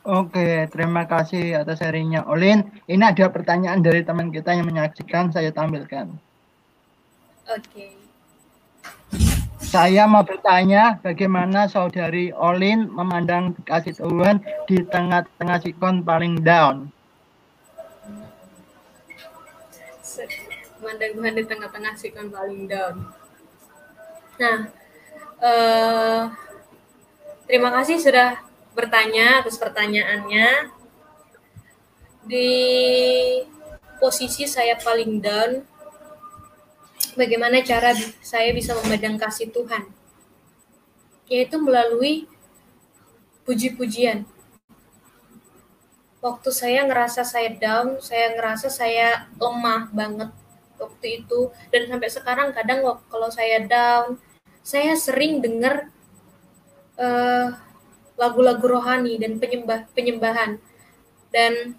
[0.01, 2.65] Oke, terima kasih atas sharingnya Olin.
[2.89, 6.09] Ini ada pertanyaan dari teman kita yang menyaksikan, saya tampilkan.
[7.45, 8.00] Oke.
[9.71, 16.91] Saya mau bertanya bagaimana saudari Olin memandang kasih Tuhan di tengah-tengah sikon paling down.
[20.75, 23.15] Memandang Tuhan di tengah-tengah sikon paling down.
[24.43, 24.57] Nah,
[25.39, 26.27] uh,
[27.47, 28.43] terima kasih sudah
[28.75, 30.67] bertanya atas pertanyaannya.
[32.27, 32.51] Di
[34.03, 35.63] posisi saya paling down,
[37.15, 37.91] bagaimana cara
[38.21, 39.87] saya bisa memandang kasih Tuhan?
[41.31, 42.27] Yaitu melalui
[43.47, 44.27] puji-pujian.
[46.21, 50.29] Waktu saya ngerasa saya down, saya ngerasa saya lemah banget
[50.77, 54.17] waktu itu dan sampai sekarang kadang kalau saya down,
[54.61, 55.89] saya sering dengar
[56.97, 57.57] uh,
[58.17, 60.61] lagu-lagu rohani dan penyembah penyembahan.
[61.33, 61.73] Dan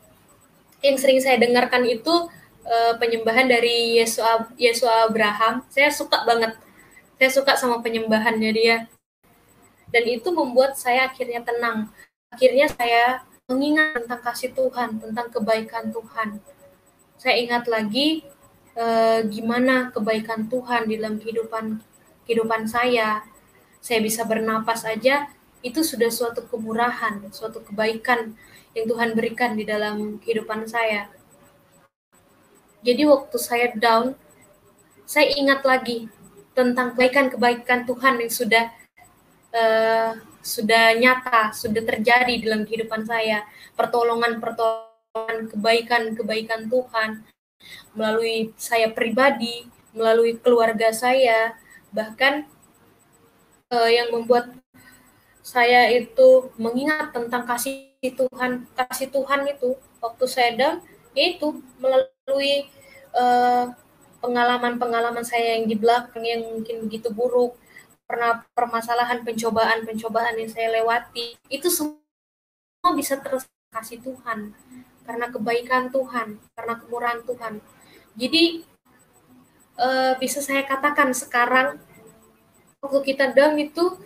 [0.82, 2.26] yang sering saya dengarkan itu
[2.66, 4.22] uh, penyembahan dari Yesus
[4.58, 5.62] Yesus Abraham.
[5.70, 6.58] Saya suka banget.
[7.18, 8.76] Saya suka sama penyembahannya dia.
[9.92, 11.92] Dan itu membuat saya akhirnya tenang.
[12.32, 16.40] Akhirnya saya mengingat tentang kasih Tuhan, tentang kebaikan Tuhan.
[17.20, 18.24] Saya ingat lagi
[18.74, 21.78] uh, gimana kebaikan Tuhan di dalam kehidupan
[22.24, 23.22] kehidupan saya.
[23.82, 25.28] Saya bisa bernapas aja
[25.62, 28.34] itu sudah suatu kemurahan, suatu kebaikan
[28.74, 31.06] yang Tuhan berikan di dalam kehidupan saya.
[32.82, 34.18] Jadi waktu saya down,
[35.06, 36.10] saya ingat lagi
[36.52, 38.64] tentang kebaikan-kebaikan Tuhan yang sudah
[39.54, 43.46] uh, sudah nyata, sudah terjadi dalam kehidupan saya,
[43.78, 47.22] pertolongan-pertolongan kebaikan-kebaikan Tuhan
[47.94, 51.54] melalui saya pribadi, melalui keluarga saya,
[51.94, 52.50] bahkan
[53.70, 54.50] uh, yang membuat
[55.42, 59.78] saya itu mengingat tentang kasih Tuhan kasih Tuhan itu.
[60.02, 60.76] Waktu saya down
[61.14, 63.72] yaitu melalui pengalaman
[64.22, 67.58] pengalaman-pengalaman saya yang di belakang yang mungkin begitu buruk
[68.06, 74.54] pernah permasalahan pencobaan-pencobaan yang saya lewati itu semua bisa terus kasih Tuhan
[75.02, 77.58] karena kebaikan Tuhan karena kemurahan Tuhan
[78.14, 78.62] jadi
[79.80, 81.80] uh, bisa saya katakan sekarang
[82.78, 83.98] waktu kita down itu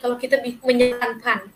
[0.00, 1.52] kalau kita menyenangkan.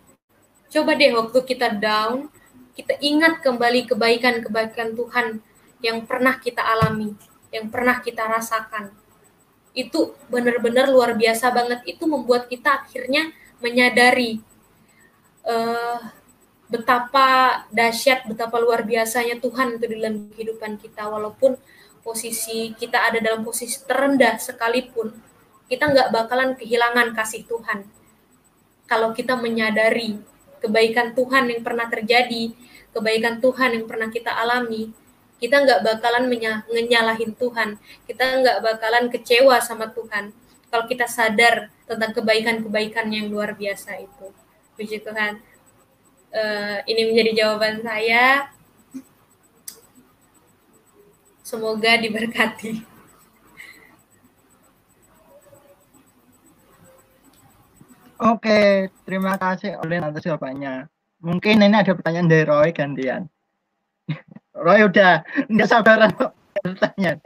[0.68, 2.28] Coba deh waktu kita down,
[2.76, 5.40] kita ingat kembali kebaikan-kebaikan Tuhan
[5.80, 7.16] yang pernah kita alami,
[7.48, 8.92] yang pernah kita rasakan.
[9.72, 11.80] Itu benar-benar luar biasa banget.
[11.88, 13.32] Itu membuat kita akhirnya
[13.64, 14.44] menyadari
[15.48, 16.00] uh,
[16.68, 21.08] betapa dahsyat, betapa luar biasanya Tuhan itu dalam kehidupan kita.
[21.08, 21.56] Walaupun
[22.04, 25.16] posisi kita ada dalam posisi terendah sekalipun,
[25.66, 27.96] kita nggak bakalan kehilangan kasih Tuhan
[28.86, 30.16] kalau kita menyadari
[30.62, 32.54] kebaikan Tuhan yang pernah terjadi,
[32.96, 34.88] kebaikan Tuhan yang pernah kita alami,
[35.36, 36.32] kita nggak bakalan
[36.72, 37.76] menyalahin Tuhan,
[38.08, 40.32] kita nggak bakalan kecewa sama Tuhan.
[40.72, 44.32] Kalau kita sadar tentang kebaikan-kebaikan yang luar biasa itu,
[44.80, 45.44] puji Tuhan.
[46.32, 48.50] Uh, ini menjadi jawaban saya.
[51.46, 52.82] Semoga diberkati.
[58.16, 60.95] Oke, terima kasih Olin atas jawabannya.
[61.20, 63.28] Mungkin ini ada pertanyaan dari Roy gantian.
[64.56, 66.12] Roy udah nggak sabaran
[66.64, 67.20] bertanya.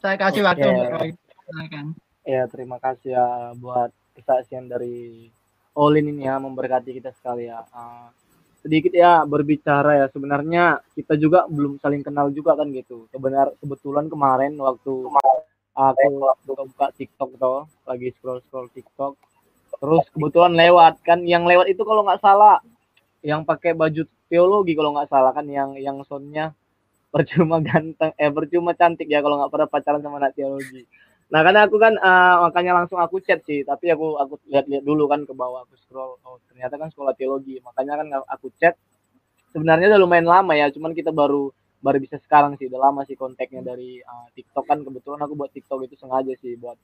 [0.00, 0.48] Saya kasih Oke.
[0.48, 1.10] waktu untuk Roy.
[1.50, 1.86] silakan.
[2.24, 3.26] Ya, terima kasih ya
[3.58, 5.28] buat kesaksian dari
[5.76, 7.64] Olin ini ya memberkati kita sekali ya.
[7.72, 8.12] Uh,
[8.60, 13.08] sedikit ya berbicara ya sebenarnya kita juga belum saling kenal juga kan gitu.
[13.08, 15.08] Kebenar kebetulan kemarin waktu
[15.80, 19.16] aku waktu buka TikTok tuh lagi scroll scroll TikTok
[19.80, 22.60] terus kebetulan lewat kan yang lewat itu kalau nggak salah
[23.20, 26.56] yang pakai baju teologi kalau nggak salah kan yang yang soundnya
[27.10, 30.86] percuma ganteng eh percuma cantik ya kalau nggak pernah pacaran sama anak teologi.
[31.30, 35.06] Nah, karena aku kan uh, makanya langsung aku chat sih, tapi aku aku lihat-lihat dulu
[35.06, 38.74] kan ke bawah, aku scroll, oh ternyata kan sekolah teologi, makanya kan aku chat.
[39.54, 43.14] Sebenarnya udah lumayan lama ya, cuman kita baru baru bisa sekarang sih, udah lama sih
[43.14, 44.82] kontaknya dari uh, TikTok kan.
[44.82, 46.74] Kebetulan aku buat TikTok itu sengaja sih buat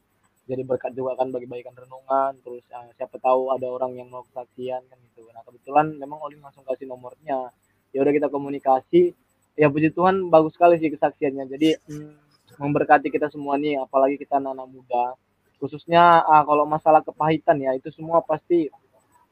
[0.46, 4.22] jadi berkat juga kan bagi bagikan renungan, terus uh, siapa tahu ada orang yang mau
[4.30, 5.26] kesaksian kan gitu.
[5.34, 7.50] Nah kebetulan memang Olin langsung kasih nomornya,
[7.90, 9.10] ya udah kita komunikasi,
[9.58, 11.44] ya puji Tuhan bagus sekali sih kesaksiannya.
[11.50, 12.14] Jadi hmm,
[12.62, 15.04] memberkati kita semua nih apalagi kita anak-anak muda
[15.56, 18.68] khususnya uh, kalau masalah kepahitan ya itu semua pasti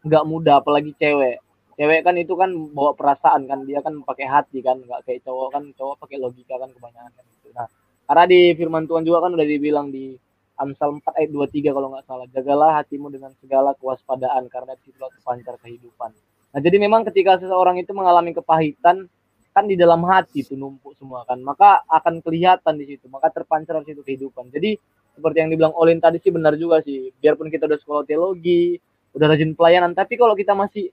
[0.04, 1.40] nggak mudah apalagi cewek
[1.76, 5.48] cewek kan itu kan bawa perasaan kan dia kan pakai hati kan nggak kayak cowok
[5.52, 7.48] kan cowok pakai logika kan kebanyakan kan gitu.
[7.52, 7.66] nah
[8.04, 10.16] karena di firman Tuhan juga kan udah dibilang di
[10.54, 12.26] Amsal 4 ayat 23 kalau nggak salah.
[12.30, 16.14] Jagalah hatimu dengan segala kewaspadaan karena itu terpancar kehidupan.
[16.54, 19.10] Nah jadi memang ketika seseorang itu mengalami kepahitan
[19.54, 21.42] kan di dalam hati itu numpuk semua kan.
[21.42, 24.54] Maka akan kelihatan di situ maka terpancar di situ kehidupan.
[24.54, 24.78] Jadi
[25.14, 27.10] seperti yang dibilang Olin tadi sih benar juga sih.
[27.18, 28.78] Biarpun kita udah sekolah teologi
[29.14, 30.90] udah rajin pelayanan tapi kalau kita masih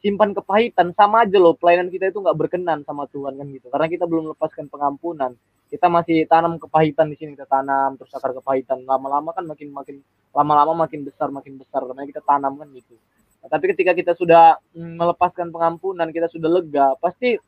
[0.00, 3.72] simpan kepahitan sama aja loh pelayanan kita itu nggak berkenan sama Tuhan kan gitu.
[3.72, 5.32] Karena kita belum lepaskan pengampunan
[5.68, 8.82] kita masih tanam kepahitan di sini kita tanam terus akar kepahitan.
[8.88, 9.96] Lama-lama kan makin makin
[10.32, 11.84] lama-lama makin besar makin besar.
[11.84, 12.96] Karena kita tanam kan gitu.
[13.44, 17.38] Nah, tapi ketika kita sudah mm, melepaskan pengampunan kita sudah lega pasti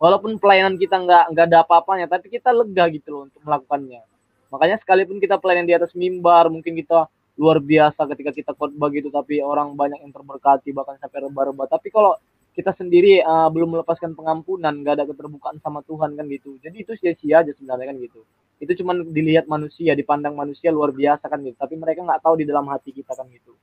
[0.00, 4.00] walaupun pelayanan kita nggak nggak ada apa-apanya tapi kita lega gitu loh untuk melakukannya.
[4.48, 9.14] Makanya sekalipun kita pelayanan di atas mimbar mungkin kita luar biasa ketika kita khotbah gitu
[9.14, 12.18] tapi orang banyak yang terberkati bahkan sampai rebah-rebah tapi kalau
[12.58, 16.58] kita sendiri uh, belum melepaskan pengampunan nggak ada keterbukaan sama Tuhan kan gitu.
[16.58, 18.26] Jadi itu sia-sia aja sebenarnya kan gitu.
[18.58, 21.54] Itu cuma dilihat manusia dipandang manusia luar biasa kan gitu.
[21.54, 23.54] Tapi mereka nggak tahu di dalam hati kita kan gitu.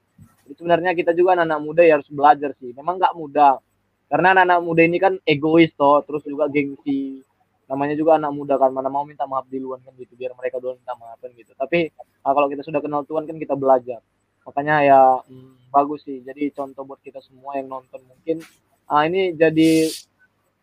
[0.47, 2.71] Jadi sebenarnya kita juga anak-anak muda ya harus belajar sih.
[2.71, 3.59] Memang nggak mudah.
[4.07, 7.19] Karena anak-anak muda ini kan egois toh terus juga gengsi.
[7.67, 10.15] Namanya juga anak muda kan mana mau minta maaf di luar kan gitu.
[10.15, 11.51] Biar mereka dulu minta maaf kan gitu.
[11.51, 11.91] Tapi
[12.23, 13.99] nah, kalau kita sudah kenal Tuhan kan kita belajar.
[14.47, 16.23] Makanya ya hmm, bagus sih.
[16.23, 18.39] Jadi contoh buat kita semua yang nonton mungkin
[18.85, 19.89] ah ini jadi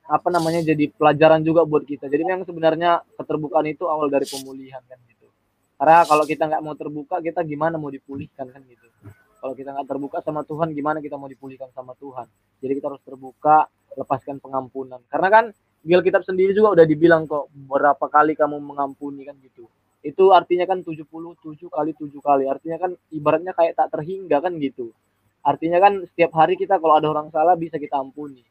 [0.07, 4.83] apa namanya jadi pelajaran juga buat kita jadi yang sebenarnya keterbukaan itu awal dari pemulihan
[4.87, 5.27] kan gitu
[5.79, 8.87] karena kalau kita nggak mau terbuka kita gimana mau dipulihkan kan gitu
[9.43, 12.31] kalau kita nggak terbuka sama Tuhan, gimana kita mau dipulihkan sama Tuhan?
[12.63, 13.67] Jadi kita harus terbuka,
[13.99, 15.03] lepaskan pengampunan.
[15.11, 15.45] Karena kan
[15.83, 19.67] di Alkitab sendiri juga udah dibilang kok berapa kali kamu mengampuni kan gitu.
[19.99, 21.11] Itu artinya kan 77
[21.67, 22.47] kali 7 kali.
[22.47, 24.95] Artinya kan ibaratnya kayak tak terhingga kan gitu.
[25.43, 28.47] Artinya kan setiap hari kita kalau ada orang salah bisa kita ampuni.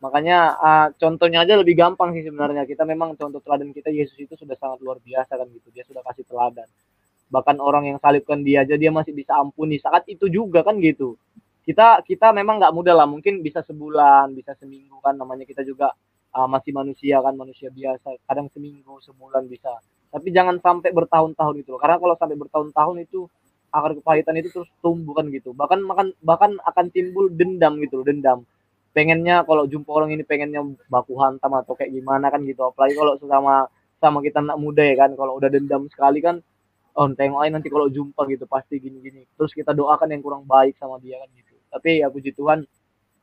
[0.00, 2.64] Makanya uh, contohnya aja lebih gampang sih sebenarnya.
[2.64, 5.68] Kita memang contoh teladan kita Yesus itu sudah sangat luar biasa kan gitu.
[5.76, 6.64] Dia sudah kasih teladan.
[7.28, 9.76] Bahkan orang yang salibkan dia aja dia masih bisa ampuni.
[9.76, 11.20] Saat itu juga kan gitu.
[11.60, 13.04] Kita kita memang nggak mudah lah.
[13.04, 15.20] Mungkin bisa sebulan bisa seminggu kan.
[15.20, 15.92] Namanya kita juga
[16.32, 18.16] uh, masih manusia kan manusia biasa.
[18.24, 19.76] Kadang seminggu sebulan bisa.
[20.10, 23.28] Tapi jangan sampai bertahun-tahun itu karena kalau sampai bertahun-tahun itu
[23.70, 25.54] akar kepahitan itu terus tumbuh kan gitu.
[25.54, 28.44] Bahkan makan bahkan akan timbul dendam gitu dendam.
[28.90, 30.60] Pengennya kalau jumpa orang ini pengennya
[30.90, 32.66] baku hantam atau kayak gimana kan gitu.
[32.66, 33.70] Apalagi kalau sama
[34.02, 36.42] sama kita anak muda ya kan kalau udah dendam sekali kan
[36.98, 39.24] oh tengok nanti kalau jumpa gitu pasti gini-gini.
[39.38, 41.54] Terus kita doakan yang kurang baik sama dia kan gitu.
[41.70, 42.66] Tapi ya puji Tuhan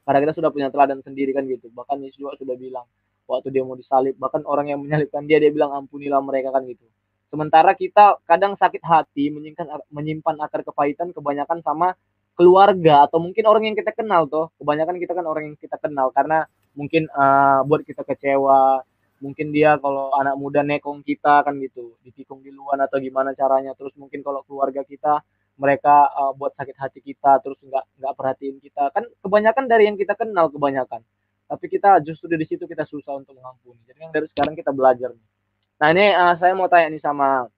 [0.07, 1.67] karena kita sudah punya teladan sendiri kan gitu.
[1.75, 2.87] Bahkan Yesus juga sudah bilang
[3.27, 6.87] waktu dia mau disalib bahkan orang yang menyalibkan dia dia bilang ampunilah mereka kan gitu
[7.27, 11.93] sementara kita kadang sakit hati menyimpan menyimpan akar kepahitan kebanyakan sama
[12.37, 16.13] keluarga atau mungkin orang yang kita kenal tuh kebanyakan kita kan orang yang kita kenal
[16.13, 16.45] karena
[16.77, 18.85] mungkin uh, buat kita kecewa
[19.17, 23.73] mungkin dia kalau anak muda nekong kita kan gitu ditikung di luar atau gimana caranya.
[23.73, 25.25] Terus mungkin kalau keluarga kita
[25.57, 28.93] mereka uh, buat sakit hati kita terus nggak nggak perhatiin kita.
[28.93, 31.01] Kan kebanyakan dari yang kita kenal kebanyakan.
[31.47, 33.81] Tapi kita justru di situ kita susah untuk mengampuni.
[33.89, 35.36] Jadi yang dari sekarang kita belajar nih
[35.77, 37.49] nah ini uh, saya mau tanya nih sama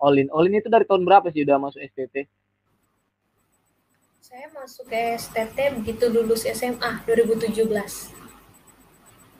[0.00, 0.32] Olin.
[0.32, 2.24] Olin itu dari tahun berapa sih udah masuk STT
[4.20, 7.66] saya masuk ke STT begitu lulus SMA 2017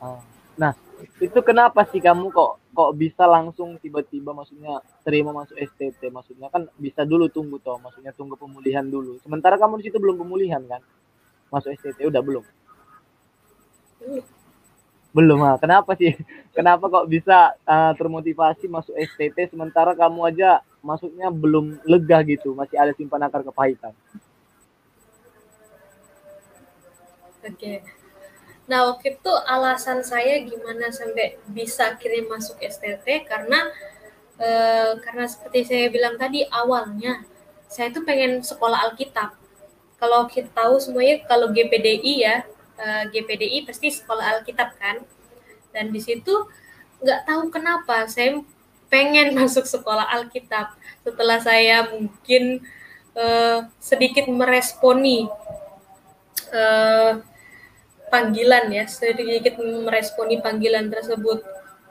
[0.03, 0.19] oh.
[0.59, 0.75] nah
[1.23, 6.71] itu kenapa sih kamu kok kok bisa langsung tiba-tiba maksudnya terima masuk STT maksudnya kan
[6.79, 9.19] bisa dulu tunggu toh maksudnya tunggu pemulihan dulu.
[9.19, 10.79] Sementara kamu di situ belum pemulihan kan?
[11.51, 12.43] Masuk STT udah belum?
[13.99, 14.23] Belum
[15.17, 15.57] ah.
[15.59, 16.15] Kenapa sih?
[16.55, 22.75] Kenapa kok bisa uh, termotivasi masuk STT sementara kamu aja masuknya belum lega gitu masih
[22.75, 23.93] ada simpan akar kepahitan?
[27.41, 27.57] Oke.
[27.57, 27.77] Okay.
[28.69, 33.67] nah waktu itu alasan saya gimana sampai bisa akhirnya masuk STT karena
[34.39, 37.25] uh, karena seperti saya bilang tadi awalnya
[37.67, 39.35] saya tuh pengen sekolah Alkitab.
[39.99, 42.35] Kalau kita tahu semuanya kalau GPDI ya
[42.81, 45.05] eh, GPDI pasti sekolah Alkitab kan.
[45.69, 46.33] Dan di situ
[47.01, 48.41] nggak tahu kenapa saya
[48.91, 50.75] pengen masuk sekolah Alkitab.
[51.05, 52.61] Setelah saya mungkin
[53.15, 55.25] uh, sedikit meresponi
[56.51, 57.13] uh,
[58.11, 61.41] panggilan ya sedikit meresponi panggilan tersebut.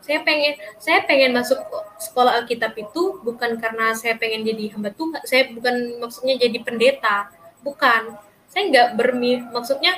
[0.00, 1.60] Saya pengen saya pengen masuk
[2.00, 7.32] sekolah Alkitab itu bukan karena saya pengen jadi hamba Tuhan saya bukan maksudnya jadi pendeta
[7.64, 8.16] bukan.
[8.50, 9.96] Saya nggak bermi maksudnya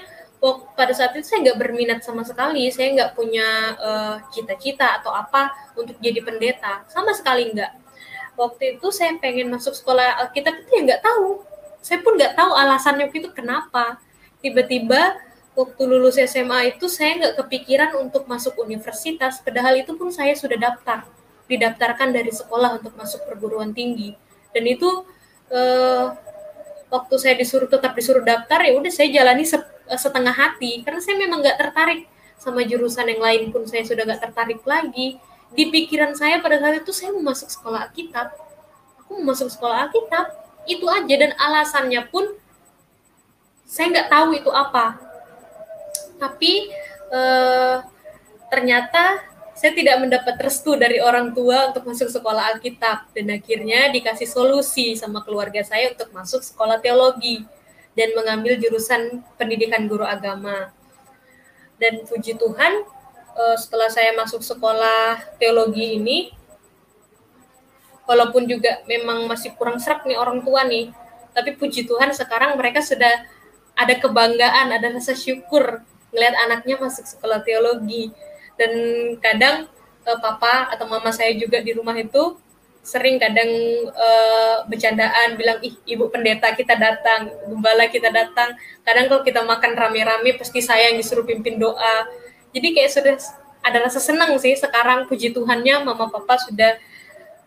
[0.74, 2.66] pada saat itu saya nggak berminat sama sekali.
[2.74, 6.82] Saya nggak punya eh, cita-cita uh, atau apa untuk jadi pendeta.
[6.90, 7.72] Sama sekali nggak.
[8.34, 11.46] Waktu itu saya pengen masuk sekolah Alkitab itu ya nggak tahu.
[11.78, 14.02] Saya pun nggak tahu alasannya itu kenapa.
[14.42, 15.14] Tiba-tiba
[15.54, 19.38] waktu lulus SMA itu saya nggak kepikiran untuk masuk universitas.
[19.38, 21.06] Padahal itu pun saya sudah daftar.
[21.46, 24.18] Didaftarkan dari sekolah untuk masuk perguruan tinggi.
[24.50, 25.06] Dan itu
[25.54, 26.06] uh,
[26.90, 31.16] waktu saya disuruh tetap disuruh daftar ya udah saya jalani Eh, setengah hati karena saya
[31.18, 32.12] memang nggak tertarik
[32.42, 33.62] sama jurusan yang lain pun.
[33.70, 35.22] Saya sudah nggak tertarik lagi.
[35.52, 38.34] Di pikiran saya pada saat itu saya mau masuk sekolah Alkitab.
[39.04, 40.26] Aku mau masuk sekolah Alkitab
[40.66, 41.14] itu aja.
[41.14, 42.26] Dan alasannya pun
[43.62, 44.98] saya nggak tahu itu apa.
[46.18, 46.52] Tapi
[47.14, 47.76] eh,
[48.50, 53.14] ternyata saya tidak mendapat restu dari orang tua untuk masuk sekolah Alkitab.
[53.14, 57.46] Dan akhirnya dikasih solusi sama keluarga saya untuk masuk sekolah teologi
[57.92, 60.72] dan mengambil jurusan pendidikan guru agama.
[61.76, 62.86] Dan puji Tuhan,
[63.36, 66.32] eh, setelah saya masuk sekolah teologi ini,
[68.08, 70.90] walaupun juga memang masih kurang serak nih orang tua nih,
[71.32, 73.24] tapi puji Tuhan sekarang mereka sudah
[73.72, 75.80] ada kebanggaan, ada rasa syukur
[76.12, 78.12] melihat anaknya masuk sekolah teologi.
[78.56, 78.72] Dan
[79.18, 79.68] kadang
[80.04, 82.36] eh, papa atau mama saya juga di rumah itu
[82.82, 83.46] sering kadang
[83.94, 88.58] uh, bercandaan bilang ih ibu pendeta kita datang gembala kita datang.
[88.82, 92.10] Kadang kalau kita makan rame-rame pasti saya yang disuruh pimpin doa.
[92.50, 93.14] Jadi kayak sudah
[93.62, 96.74] ada rasa senang sih sekarang puji Tuhannya mama papa sudah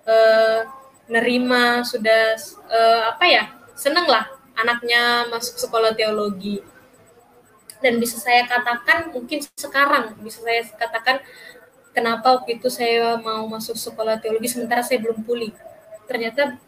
[0.08, 0.64] uh,
[1.12, 2.40] nerima sudah
[2.72, 3.44] uh, apa ya
[3.76, 4.26] senang lah
[4.56, 6.64] anaknya masuk sekolah teologi.
[7.84, 11.20] Dan bisa saya katakan mungkin sekarang bisa saya katakan
[11.96, 15.56] kenapa waktu itu saya mau masuk sekolah teologi sementara saya belum pulih.
[16.06, 16.60] Ternyata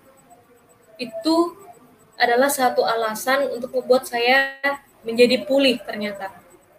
[0.95, 1.35] itu
[2.17, 4.57] adalah satu alasan untuk membuat saya
[5.05, 6.31] menjadi pulih ternyata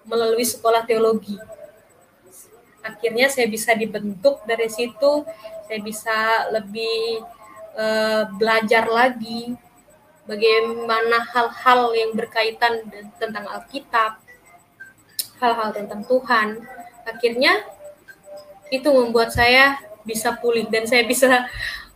[0.09, 1.37] melalui sekolah teologi.
[2.81, 5.29] Akhirnya saya bisa dibentuk dari situ,
[5.69, 7.21] saya bisa lebih
[7.77, 9.53] uh, belajar lagi
[10.25, 12.89] bagaimana hal-hal yang berkaitan
[13.21, 14.25] tentang Alkitab,
[15.39, 16.65] hal-hal tentang Tuhan.
[17.05, 17.65] Akhirnya
[18.69, 21.49] itu membuat saya bisa pulih dan saya bisa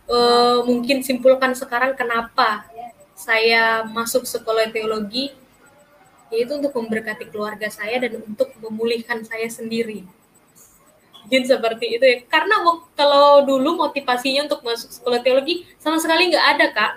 [0.09, 2.67] uh, mungkin simpulkan sekarang kenapa
[3.13, 5.33] saya masuk sekolah teologi
[6.33, 10.01] yaitu untuk memberkati keluarga saya dan untuk memulihkan saya sendiri.
[11.23, 12.17] Mungkin seperti itu ya.
[12.25, 12.57] Karena
[12.97, 16.93] kalau dulu motivasinya untuk masuk sekolah teologi sama sekali nggak ada kak.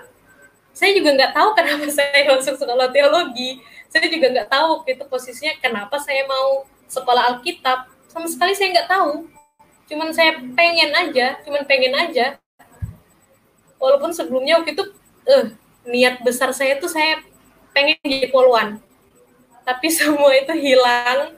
[0.73, 3.61] Saya juga nggak tahu kenapa saya masuk sekolah teologi.
[3.93, 7.93] Saya juga nggak tahu itu posisinya kenapa saya mau sekolah Alkitab.
[8.09, 9.36] Sama sekali saya nggak tahu
[9.87, 12.37] cuman saya pengen aja cuman pengen aja.
[13.77, 14.83] Walaupun sebelumnya waktu itu
[15.27, 15.53] eh
[15.87, 17.23] niat besar saya tuh saya
[17.71, 18.83] pengen jadi poluan.
[19.63, 21.33] Tapi semua itu hilang.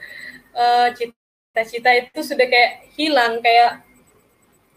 [0.50, 3.86] Uh, cita-cita itu sudah kayak hilang kayak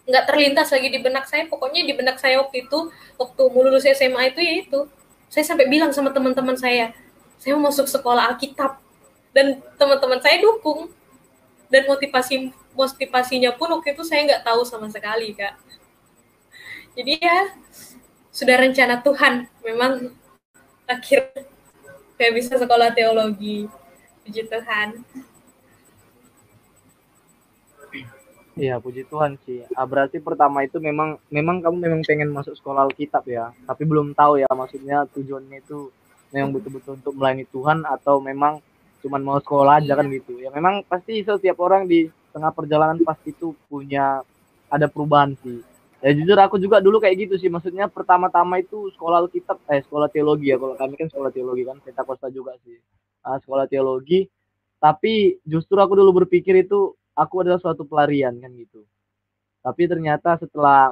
[0.04, 1.50] nggak terlintas lagi di benak saya.
[1.50, 4.80] Pokoknya di benak saya waktu itu waktu lulus SMA itu ya itu.
[5.34, 6.94] Saya sampai bilang sama teman-teman saya
[7.42, 8.80] saya mau masuk sekolah Alkitab.
[9.34, 10.94] Dan teman-teman saya dukung
[11.74, 15.58] dan motivasi motivasinya pun waktu itu saya nggak tahu sama sekali kak.
[16.94, 17.50] Jadi ya
[18.30, 19.50] sudah rencana Tuhan.
[19.66, 20.14] Memang
[20.86, 21.34] akhir
[22.14, 23.66] saya bisa sekolah teologi.
[24.22, 25.02] Puji Tuhan.
[28.54, 29.66] Iya, puji Tuhan sih.
[29.74, 34.14] Ah, berarti pertama itu memang memang kamu memang pengen masuk sekolah Alkitab ya, tapi belum
[34.14, 35.90] tahu ya maksudnya tujuannya itu
[36.30, 38.62] memang betul-betul untuk melayani Tuhan atau memang
[39.04, 40.16] cuman mau sekolah aja kan iya.
[40.24, 40.34] gitu.
[40.40, 44.24] Ya memang pasti setiap orang di tengah perjalanan pasti itu punya
[44.72, 45.60] ada perubahan sih.
[46.00, 47.52] Ya jujur aku juga dulu kayak gitu sih.
[47.52, 50.58] Maksudnya pertama-tama itu sekolah Alkitab eh sekolah teologi ya.
[50.58, 52.80] Kalau kami kan sekolah teologi kan Pentakosta juga sih.
[53.24, 54.28] Uh, sekolah teologi.
[54.80, 58.84] Tapi justru aku dulu berpikir itu aku adalah suatu pelarian kan gitu.
[59.64, 60.92] Tapi ternyata setelah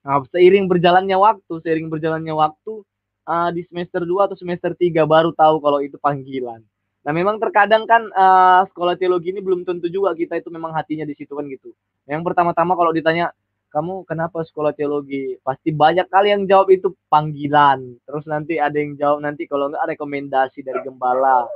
[0.00, 2.80] nah, seiring berjalannya waktu seiring berjalannya waktu
[3.28, 6.64] uh, di semester 2 atau semester 3 baru tahu kalau itu panggilan
[7.00, 11.08] nah memang terkadang kan uh, sekolah teologi ini belum tentu juga kita itu memang hatinya
[11.08, 11.72] di situ kan gitu
[12.04, 13.32] yang pertama-tama kalau ditanya
[13.70, 15.38] kamu kenapa sekolah teologi?
[15.46, 18.02] Pasti banyak kali yang jawab itu panggilan.
[18.02, 21.46] Terus nanti ada yang jawab nanti kalau enggak rekomendasi dari gembala.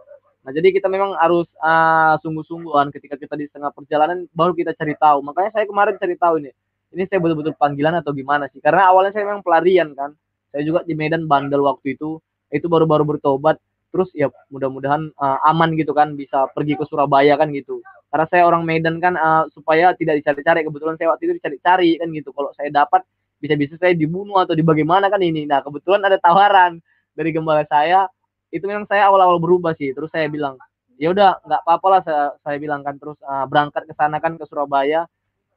[0.47, 4.95] Nah, jadi kita memang harus uh, sungguh-sungguhan ketika kita di tengah perjalanan baru kita cari
[4.95, 5.27] tahu.
[5.27, 6.51] Makanya saya kemarin cari tahu ini.
[6.95, 8.63] Ini saya betul-betul panggilan atau gimana sih?
[8.63, 10.15] Karena awalnya saya memang pelarian kan.
[10.55, 12.23] Saya juga di Medan bandel waktu itu.
[12.55, 13.59] Itu baru-baru bertobat.
[13.95, 17.79] Terus ya mudah-mudahan uh, aman gitu kan bisa pergi ke Surabaya kan gitu.
[18.11, 22.11] Karena saya orang Medan kan uh, supaya tidak dicari-cari kebetulan saya waktu itu dicari-cari kan
[22.11, 22.35] gitu.
[22.35, 23.07] Kalau saya dapat
[23.39, 25.47] bisa-bisa saya dibunuh atau dibagaimana kan ini.
[25.47, 26.83] Nah kebetulan ada tawaran
[27.15, 28.11] dari gembala saya.
[28.51, 29.95] Itu memang saya awal-awal berubah sih.
[29.95, 30.59] Terus saya bilang
[30.99, 32.99] ya udah nggak apa-apa lah saya, saya bilang kan.
[32.99, 35.07] Terus uh, berangkat ke sana kan ke Surabaya.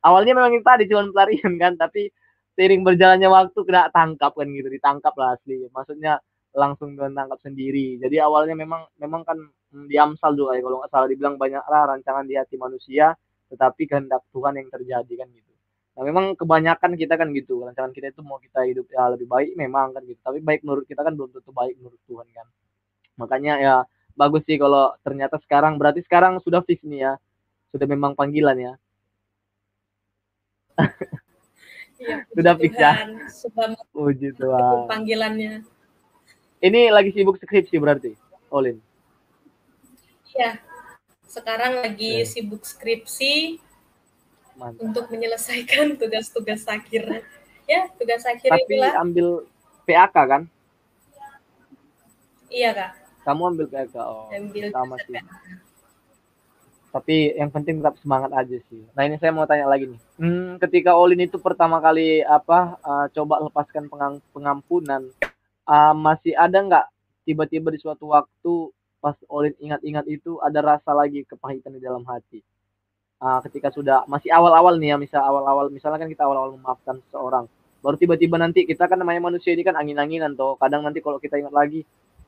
[0.06, 1.74] Awalnya memang tadi cuma pelarian kan.
[1.74, 2.14] Tapi
[2.54, 4.70] seiring berjalannya waktu kena tangkap kan gitu.
[4.70, 6.22] Ditangkap lah asli maksudnya
[6.58, 8.02] langsung ditangkap sendiri.
[8.02, 9.38] Jadi awalnya memang memang kan
[9.70, 13.14] di Amsal juga ya kalau nggak salah dibilang banyaklah rancangan di hati manusia
[13.48, 15.54] tetapi kehendak Tuhan yang terjadi kan gitu.
[15.94, 19.54] Nah memang kebanyakan kita kan gitu rancangan kita itu mau kita hidup ya lebih baik
[19.54, 20.18] memang kan gitu.
[20.26, 22.48] Tapi baik menurut kita kan belum tentu baik menurut Tuhan kan.
[23.22, 23.76] Makanya ya
[24.18, 27.14] bagus sih kalau ternyata sekarang berarti sekarang sudah fix nih ya.
[27.70, 28.74] Sudah memang panggilan ya.
[32.02, 33.14] Ya, sudah fix ya.
[34.34, 34.90] Tuhan.
[34.90, 35.77] panggilannya
[36.60, 38.12] ini lagi sibuk skripsi berarti
[38.50, 38.78] Olin
[40.30, 40.62] Ya,
[41.26, 42.30] sekarang lagi ya.
[42.30, 43.58] sibuk skripsi
[44.54, 44.78] Mantap.
[44.80, 47.26] untuk menyelesaikan tugas-tugas akhir.
[47.66, 48.94] Ya, tugas akhir Tapi itulah.
[49.02, 49.28] ambil
[49.84, 50.42] PAK kan?
[52.48, 52.92] Iya, Kak.
[53.26, 53.96] Kamu ambil PAK.
[53.98, 55.18] Oh, ambil sama sih.
[56.94, 58.82] Tapi yang penting tetap semangat aja sih.
[58.94, 60.02] Nah, ini saya mau tanya lagi nih.
[60.18, 63.90] Hmm, ketika Olin itu pertama kali apa uh, coba lepaskan
[64.32, 65.10] pengampunan,
[65.68, 66.86] uh, masih ada nggak
[67.28, 68.72] tiba-tiba di suatu waktu
[69.04, 72.42] pas Olin ingat-ingat itu ada rasa lagi kepahitan di dalam hati.
[73.18, 77.46] Uh, ketika sudah masih awal-awal nih ya, misal awal-awal misalnya kan kita awal-awal memaafkan seseorang,
[77.82, 80.54] baru tiba-tiba nanti kita kan namanya manusia ini kan angin-anginan toh.
[80.58, 81.82] Kadang nanti kalau kita ingat lagi,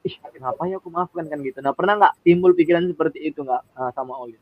[0.06, 1.62] ih kenapa ya aku maafkan kan gitu.
[1.62, 4.42] Nah pernah nggak timbul pikiran seperti itu nggak uh, sama Olin?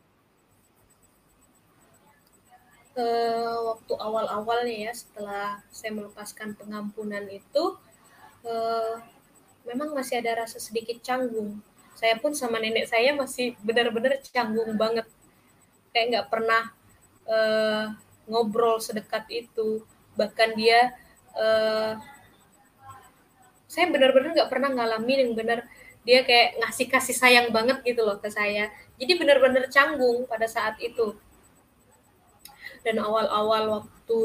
[2.98, 7.78] Uh, waktu awal-awalnya ya setelah saya melepaskan pengampunan itu
[8.46, 9.02] uh,
[9.68, 11.60] memang masih ada rasa sedikit canggung.
[11.98, 15.10] Saya pun sama nenek saya masih benar-benar canggung banget.
[15.90, 16.62] Kayak nggak pernah
[17.26, 17.86] uh,
[18.30, 19.82] ngobrol sedekat itu.
[20.14, 20.94] Bahkan dia
[21.34, 21.98] uh,
[23.68, 25.60] saya benar-benar nggak pernah ngalamin yang benar.
[26.08, 28.72] Dia kayak ngasih kasih sayang banget gitu loh ke saya.
[28.96, 31.18] Jadi benar-benar canggung pada saat itu.
[32.86, 34.22] Dan awal-awal waktu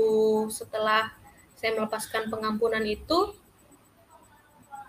[0.55, 1.11] setelah
[1.59, 3.35] saya melepaskan pengampunan itu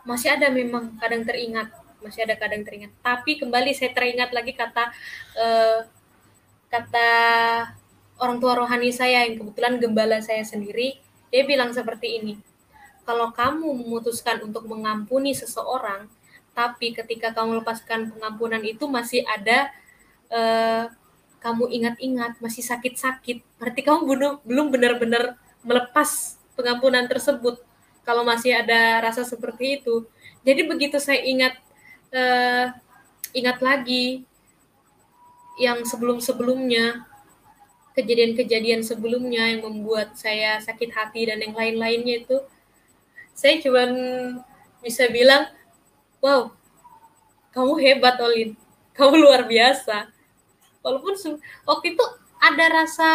[0.04, 1.72] masih ada memang kadang teringat
[2.04, 2.92] masih ada kadang teringat.
[3.00, 4.92] Tapi kembali saya teringat lagi kata
[5.40, 5.88] uh,
[6.68, 7.10] kata
[8.20, 11.00] orang tua rohani saya yang kebetulan gembala saya sendiri
[11.34, 12.34] dia bilang seperti ini
[13.04, 16.08] kalau kamu memutuskan untuk mengampuni seseorang
[16.54, 19.74] tapi ketika kamu lepaskan pengampunan itu masih ada
[20.30, 20.86] uh,
[21.42, 25.36] kamu ingat-ingat masih sakit-sakit berarti kamu bunuh, belum benar-benar
[25.66, 27.60] melepas pengampunan tersebut
[28.04, 30.04] kalau masih ada rasa seperti itu.
[30.44, 31.56] Jadi begitu saya ingat
[32.12, 32.76] uh,
[33.32, 34.28] ingat lagi
[35.56, 37.08] yang sebelum-sebelumnya
[37.94, 42.42] kejadian-kejadian sebelumnya yang membuat saya sakit hati dan yang lain-lainnya itu
[43.38, 43.86] saya cuma
[44.82, 45.46] bisa bilang
[46.20, 46.50] wow
[47.54, 48.58] kamu hebat Olin.
[48.98, 50.10] Kamu luar biasa.
[50.82, 51.14] Walaupun
[51.70, 52.06] waktu itu
[52.42, 53.12] ada rasa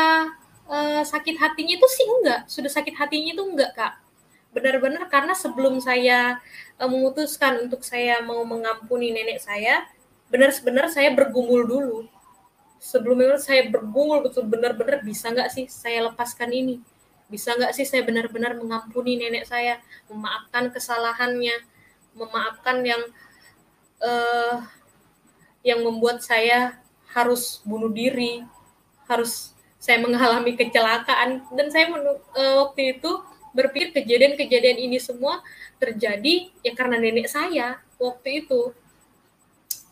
[0.71, 2.47] uh, sakit hatinya itu sih enggak.
[2.47, 3.95] Sudah sakit hatinya itu enggak kak
[4.53, 6.41] benar-benar karena sebelum saya
[6.81, 9.85] uh, memutuskan untuk saya mau mengampuni nenek saya,
[10.33, 11.99] benar-benar saya bergumul dulu.
[12.79, 16.79] Sebelumnya saya bergumul betul benar-benar bisa nggak sih saya lepaskan ini?
[17.29, 21.59] Bisa nggak sih saya benar-benar mengampuni nenek saya, memaafkan kesalahannya,
[22.17, 23.03] memaafkan yang
[24.01, 24.65] uh,
[25.67, 26.79] yang membuat saya
[27.13, 28.47] harus bunuh diri,
[29.11, 33.11] harus saya mengalami kecelakaan dan saya uh, waktu itu
[33.59, 35.43] berpikir kejadian-kejadian ini semua
[35.83, 38.71] terjadi ya karena nenek saya waktu itu.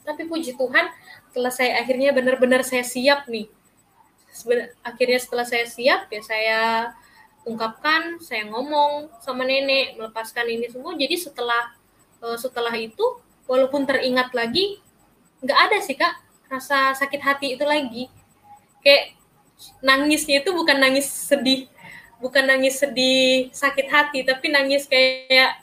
[0.06, 0.86] Tapi puji Tuhan,
[1.34, 3.50] setelah saya akhirnya benar-benar saya siap nih.
[4.86, 6.60] Akhirnya setelah saya siap ya saya
[7.42, 10.94] ungkapkan, saya ngomong sama nenek melepaskan ini semua.
[10.94, 11.74] Jadi setelah
[12.22, 13.02] eh, setelah itu
[13.50, 14.78] walaupun teringat lagi
[15.42, 16.14] nggak ada sih kak
[16.46, 18.06] rasa sakit hati itu lagi.
[18.86, 19.18] Kayak
[19.82, 21.66] nangisnya itu bukan nangis sedih
[22.20, 25.60] bukan nangis sedih sakit hati tapi nangis kayak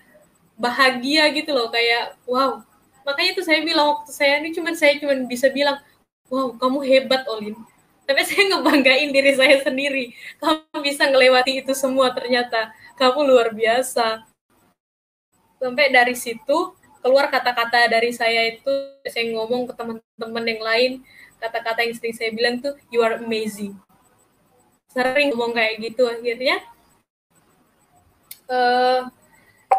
[0.58, 2.62] bahagia gitu loh kayak wow.
[3.04, 5.82] Makanya itu saya bilang waktu saya ini cuman saya cuman bisa bilang
[6.30, 7.58] wow kamu hebat Olin.
[8.04, 10.14] Tapi saya ngebanggain diri saya sendiri.
[10.40, 12.72] Kamu bisa ngelewati itu semua ternyata.
[13.00, 14.24] Kamu luar biasa.
[15.58, 18.72] Sampai dari situ keluar kata-kata dari saya itu
[19.04, 20.92] saya ngomong ke teman-teman yang lain
[21.44, 23.76] kata-kata yang sering saya bilang tuh you are amazing
[24.94, 26.06] sering ngomong kayak gitu.
[26.06, 26.62] Akhirnya
[28.48, 29.10] uh,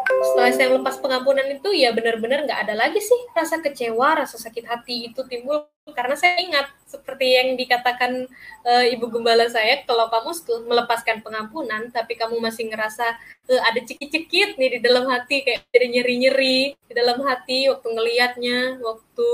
[0.05, 4.67] setelah saya lepas pengampunan itu ya benar-benar nggak ada lagi sih rasa kecewa rasa sakit
[4.67, 5.65] hati itu timbul.
[5.85, 8.25] Karena saya ingat seperti yang dikatakan
[8.65, 10.33] uh, ibu gembala saya kalau kamu
[10.65, 13.05] melepaskan pengampunan tapi kamu masih ngerasa
[13.53, 18.81] uh, ada cekit-cekit nih di dalam hati kayak jadi nyeri-nyeri di dalam hati waktu ngelihatnya
[18.81, 19.27] waktu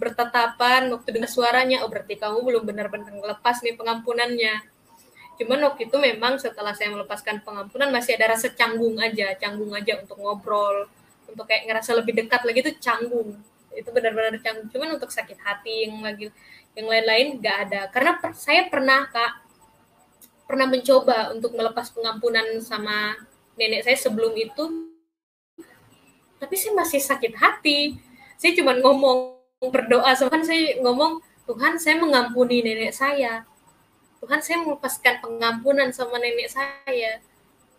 [0.00, 4.64] bertatapan waktu dengar suaranya oh berarti kamu belum benar-benar ngelepas nih pengampunannya
[5.38, 10.02] Cuman waktu itu memang setelah saya melepaskan pengampunan masih ada rasa canggung aja, canggung aja
[10.02, 10.90] untuk ngobrol,
[11.30, 13.38] untuk kayak ngerasa lebih dekat lagi itu canggung.
[13.70, 14.66] Itu benar-benar canggung.
[14.74, 16.34] Cuman untuk sakit hati yang lagi
[16.74, 17.80] yang lain-lain nggak ada.
[17.94, 19.46] Karena per, saya pernah kak
[20.50, 23.14] pernah mencoba untuk melepas pengampunan sama
[23.54, 24.90] nenek saya sebelum itu,
[26.42, 27.94] tapi saya masih sakit hati.
[28.40, 29.38] Saya cuma ngomong
[29.70, 33.46] berdoa, Tuhan saya ngomong Tuhan saya mengampuni nenek saya
[34.18, 37.22] Tuhan saya melepaskan pengampunan sama nenek saya.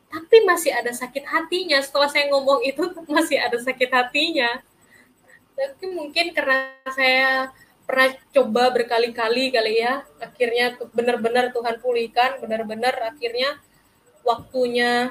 [0.09, 1.77] Tapi masih ada sakit hatinya.
[1.83, 2.81] Setelah saya ngomong itu
[3.15, 4.63] masih ada sakit hatinya.
[5.53, 7.51] Tapi mungkin karena saya
[7.83, 13.57] pernah coba berkali-kali kali ya akhirnya benar-benar Tuhan pulihkan benar-benar akhirnya
[14.21, 15.09] waktunya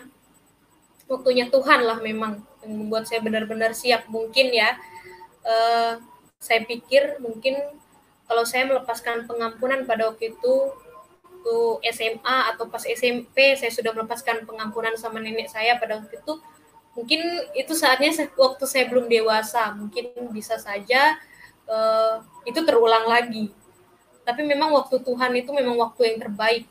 [1.11, 4.07] waktunya Tuhan lah memang yang membuat saya benar-benar siap.
[4.07, 4.79] Mungkin ya
[5.45, 6.01] uh,
[6.39, 7.59] saya pikir mungkin
[8.31, 10.55] kalau saya melepaskan pengampunan pada waktu itu
[11.39, 16.35] waktu SMA atau pas SMP saya sudah melepaskan pengampunan sama nenek saya pada waktu itu.
[16.99, 17.21] Mungkin
[17.55, 21.15] itu saatnya waktu saya belum dewasa mungkin bisa saja
[21.71, 23.55] uh, itu terulang lagi.
[24.27, 26.67] Tapi memang waktu Tuhan itu memang waktu yang terbaik.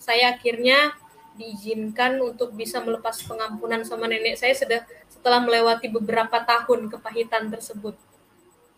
[0.00, 0.96] Saya akhirnya
[1.36, 7.94] diizinkan untuk bisa melepas pengampunan sama nenek saya sudah setelah melewati beberapa tahun kepahitan tersebut.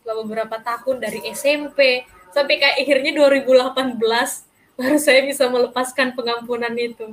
[0.02, 2.05] Setelah beberapa tahun dari SMP
[2.35, 4.50] sampai kayak akhirnya 2018
[4.81, 7.12] baru saya bisa melepaskan pengampunan itu.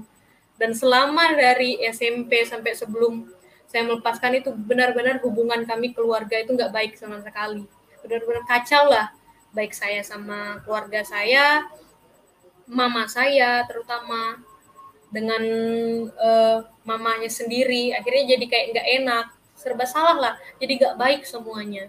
[0.55, 3.27] Dan selama dari SMP sampai sebelum
[3.67, 7.67] saya melepaskan itu benar-benar hubungan kami keluarga itu nggak baik sama sekali.
[8.01, 9.11] Benar-benar kacau lah.
[9.51, 11.67] Baik saya sama keluarga saya,
[12.67, 14.43] mama saya terutama
[15.07, 15.43] dengan
[16.19, 19.25] uh, mamanya sendiri akhirnya jadi kayak nggak enak
[19.55, 21.87] serba salah lah jadi nggak baik semuanya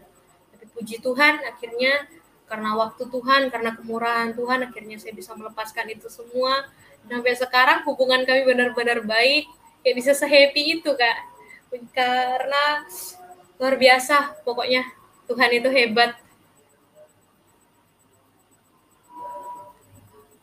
[0.54, 2.06] tapi puji Tuhan akhirnya
[2.48, 6.64] karena waktu Tuhan, karena kemurahan Tuhan, akhirnya saya bisa melepaskan itu semua.
[7.04, 9.46] Dan sampai sekarang hubungan kami benar-benar baik,
[9.84, 11.18] kayak bisa sehappy itu kak.
[11.92, 12.88] Karena
[13.60, 14.82] luar biasa, pokoknya
[15.28, 16.16] Tuhan itu hebat.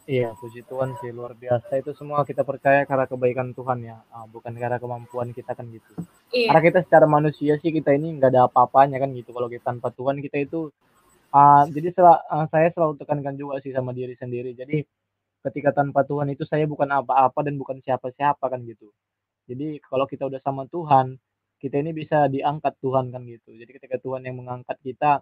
[0.06, 1.82] Iya, puji Tuhan sih luar biasa.
[1.82, 5.98] Itu semua kita percaya karena kebaikan Tuhan ya, ah, bukan karena kemampuan kita kan gitu.
[6.30, 6.54] Iya.
[6.54, 9.34] Karena kita secara manusia sih kita ini nggak ada apa-apanya kan gitu.
[9.34, 10.70] Kalau kita tanpa Tuhan kita itu
[11.36, 14.56] Uh, jadi sel uh, saya selalu tekankan juga sih sama diri sendiri.
[14.56, 14.88] Jadi
[15.44, 18.88] ketika tanpa Tuhan itu saya bukan apa-apa dan bukan siapa-siapa kan gitu.
[19.52, 21.20] Jadi kalau kita udah sama Tuhan,
[21.60, 23.52] kita ini bisa diangkat Tuhan kan gitu.
[23.52, 25.20] Jadi ketika Tuhan yang mengangkat kita,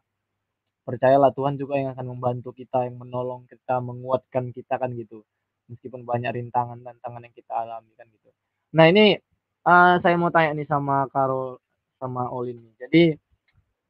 [0.85, 5.25] percayalah Tuhan juga yang akan membantu kita, yang menolong kita, menguatkan kita kan gitu.
[5.67, 8.29] Meskipun banyak rintangan dan tantangan yang kita alami kan gitu.
[8.77, 9.17] Nah ini
[9.65, 11.57] uh, saya mau tanya nih sama Karol
[11.97, 12.59] sama Olin.
[12.77, 13.17] Jadi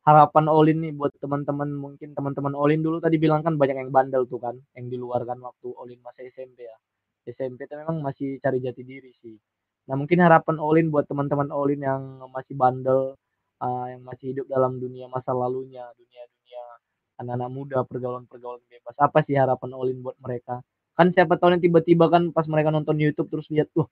[0.04, 4.28] harapan Olin nih buat teman-teman mungkin teman-teman Olin dulu tadi bilang kan banyak yang bandel
[4.28, 6.76] tuh kan yang di luar kan waktu Olin masih SMP ya.
[7.24, 9.40] SMP itu memang masih cari jati diri sih.
[9.88, 12.02] Nah mungkin harapan Olin buat teman-teman Olin yang
[12.36, 13.16] masih bandel
[13.64, 16.64] uh, yang masih hidup dalam dunia masa lalunya dunia-dunia
[17.24, 20.60] anak-anak muda pergaulan-pergaulan bebas apa sih harapan Olin buat mereka?
[21.00, 23.88] Kan siapa tahu nanti tiba-tiba kan pas mereka nonton YouTube terus lihat tuh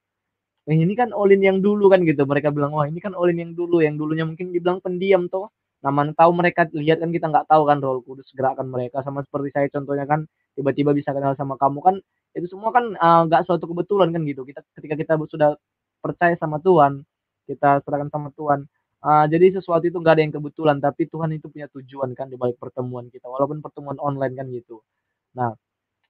[0.69, 2.27] ini kan Olin yang dulu kan gitu.
[2.27, 5.49] Mereka bilang wah ini kan Olin yang dulu yang dulunya mungkin dibilang pendiam tuh
[5.81, 9.49] Nah, tahu mereka lihat kan kita nggak tahu kan Roh Kudus gerakan mereka sama seperti
[9.49, 11.95] saya contohnya kan tiba-tiba bisa kenal sama kamu kan
[12.37, 12.93] itu semua kan
[13.27, 14.45] nggak uh, suatu kebetulan kan gitu.
[14.45, 15.57] Kita ketika kita sudah
[16.01, 17.01] percaya sama Tuhan,
[17.49, 18.69] kita serahkan sama Tuhan.
[19.01, 22.37] Uh, jadi sesuatu itu nggak ada yang kebetulan, tapi Tuhan itu punya tujuan kan di
[22.37, 24.85] balik pertemuan kita, walaupun pertemuan online kan gitu.
[25.33, 25.57] Nah,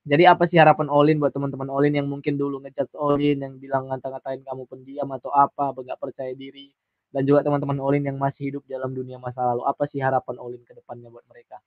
[0.03, 3.87] jadi apa sih harapan Olin buat teman-teman Olin yang mungkin dulu ngejat Olin yang bilang
[3.87, 6.75] ngata-ngatain kamu pendiam atau apa, nggak percaya diri,
[7.11, 9.67] dan juga teman-teman Olin yang masih hidup dalam dunia masa lalu.
[9.67, 11.59] Apa sih harapan Olin ke depannya buat mereka?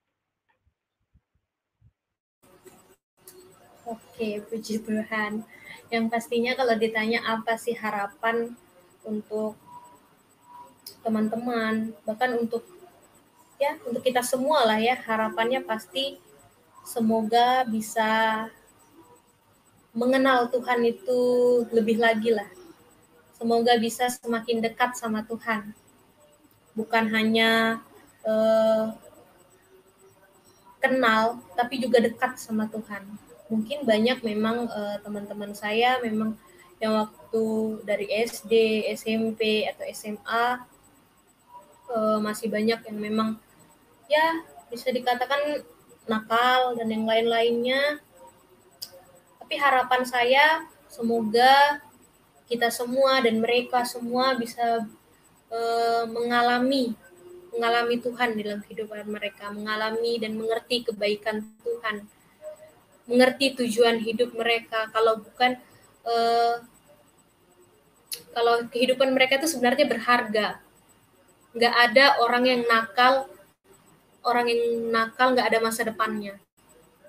[3.85, 5.45] Oke, puji Tuhan.
[5.93, 8.57] Yang pastinya kalau ditanya apa sih harapan
[9.05, 9.61] untuk
[11.05, 12.65] teman-teman, bahkan untuk
[13.61, 16.17] ya untuk kita semua lah ya, harapannya pasti
[16.81, 18.49] semoga bisa
[19.93, 21.21] mengenal Tuhan itu
[21.69, 22.49] lebih lagi lah.
[23.35, 25.75] Semoga bisa semakin dekat sama Tuhan.
[26.75, 27.83] Bukan hanya
[28.27, 28.87] eh,
[30.79, 33.05] kenal, tapi juga dekat sama Tuhan
[33.49, 36.37] mungkin banyak memang uh, teman-teman saya memang
[36.81, 37.45] yang waktu
[37.87, 40.47] dari SD, SMP atau SMA
[41.93, 43.39] uh, masih banyak yang memang
[44.11, 45.65] ya bisa dikatakan
[46.11, 48.03] nakal dan yang lain-lainnya.
[49.39, 51.85] Tapi harapan saya semoga
[52.45, 54.85] kita semua dan mereka semua bisa
[55.49, 56.93] uh, mengalami
[57.55, 62.03] mengalami Tuhan dalam kehidupan mereka, mengalami dan mengerti kebaikan Tuhan
[63.05, 64.91] mengerti tujuan hidup mereka.
[64.91, 65.61] Kalau bukan
[66.09, 66.57] uh,
[68.35, 70.59] kalau kehidupan mereka itu sebenarnya berharga.
[71.55, 73.31] Nggak ada orang yang nakal
[74.27, 76.35] orang yang nakal nggak ada masa depannya.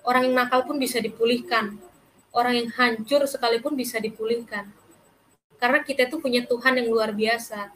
[0.06, 1.82] Orang yang nakal pun bisa dipulihkan.
[2.36, 4.70] Orang yang hancur sekalipun bisa dipulihkan
[5.58, 7.72] karena kita tuh punya Tuhan yang luar biasa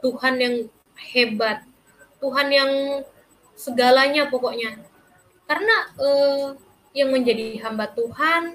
[0.00, 0.54] Tuhan yang
[1.12, 1.64] hebat
[2.20, 2.70] Tuhan yang
[3.54, 4.80] segalanya pokoknya
[5.44, 6.56] karena uh,
[6.94, 8.54] yang menjadi hamba Tuhan,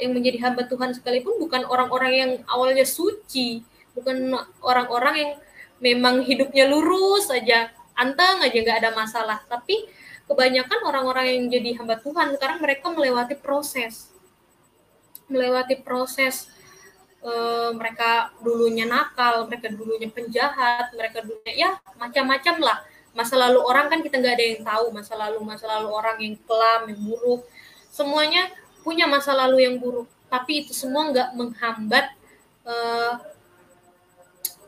[0.00, 3.62] yang menjadi hamba Tuhan sekalipun bukan orang-orang yang awalnya suci,
[3.92, 4.32] bukan
[4.64, 5.32] orang-orang yang
[5.78, 9.38] memang hidupnya lurus saja, anteng aja nggak ada masalah.
[9.46, 9.84] Tapi
[10.26, 14.10] kebanyakan orang-orang yang jadi hamba Tuhan sekarang mereka melewati proses,
[15.28, 16.48] melewati proses
[17.22, 17.32] e,
[17.74, 22.78] mereka dulunya nakal, mereka dulunya penjahat, mereka dulunya ya macam-macam lah.
[23.16, 26.34] Masa lalu orang kan kita nggak ada yang tahu masa lalu masa lalu orang yang
[26.46, 27.42] kelam, yang buruk.
[27.90, 28.52] Semuanya
[28.86, 30.06] punya masa lalu yang buruk.
[30.30, 32.06] Tapi itu semua nggak menghambat
[32.62, 33.18] uh,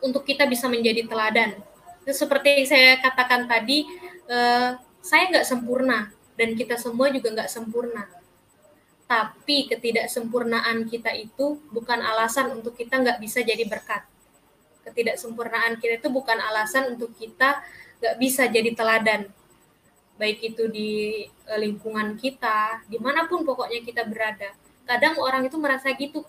[0.02, 1.60] untuk kita bisa menjadi teladan.
[2.10, 3.86] Seperti yang saya katakan tadi
[4.26, 8.19] uh, saya nggak sempurna dan kita semua juga nggak sempurna
[9.10, 14.06] tapi ketidaksempurnaan kita itu bukan alasan untuk kita nggak bisa jadi berkat
[14.86, 17.58] ketidaksempurnaan kita itu bukan alasan untuk kita
[17.98, 19.26] nggak bisa jadi teladan
[20.20, 24.52] baik itu di eh, lingkungan kita, di mana pun pokoknya kita berada.
[24.84, 26.20] Kadang orang itu merasa gitu.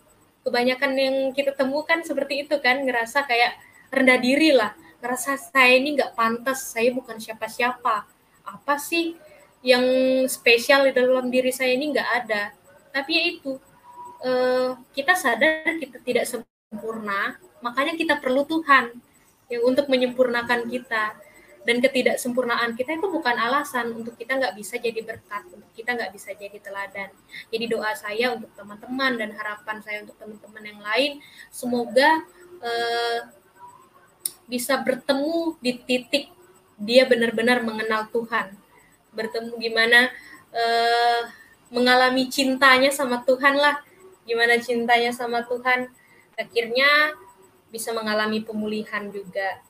[0.47, 3.59] Kebanyakan yang kita temukan seperti itu kan, ngerasa kayak
[3.91, 8.07] rendah diri lah, ngerasa saya ini nggak pantas, saya bukan siapa-siapa.
[8.47, 9.19] Apa sih
[9.61, 9.83] yang
[10.25, 12.43] spesial di dalam diri saya ini nggak ada.
[12.91, 13.51] Tapi ya itu,
[14.23, 18.91] eh, kita sadar kita tidak sempurna, makanya kita perlu Tuhan
[19.51, 21.15] yang untuk menyempurnakan kita
[21.61, 26.11] dan ketidaksempurnaan kita itu bukan alasan untuk kita nggak bisa jadi berkat, untuk kita nggak
[26.15, 27.13] bisa jadi teladan.
[27.53, 31.11] Jadi doa saya untuk teman-teman dan harapan saya untuk teman-teman yang lain,
[31.53, 32.25] semoga
[32.65, 33.19] eh,
[34.49, 36.25] bisa bertemu di titik
[36.81, 38.57] dia benar-benar mengenal Tuhan,
[39.13, 40.09] bertemu gimana
[40.49, 41.21] eh,
[41.71, 43.79] mengalami cintanya sama Tuhan lah,
[44.27, 45.87] gimana cintanya sama Tuhan,
[46.35, 47.15] akhirnya
[47.71, 49.63] bisa mengalami pemulihan juga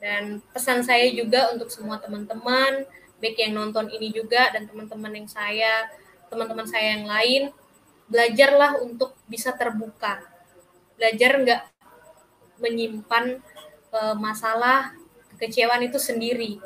[0.00, 2.88] dan pesan saya juga untuk semua teman-teman,
[3.20, 5.92] baik yang nonton ini juga dan teman-teman yang saya,
[6.32, 7.42] teman-teman saya yang lain,
[8.08, 10.24] belajarlah untuk bisa terbuka.
[10.96, 11.62] Belajar nggak
[12.64, 13.44] menyimpan
[13.92, 14.96] uh, masalah,
[15.36, 16.56] kekecewaan itu sendiri.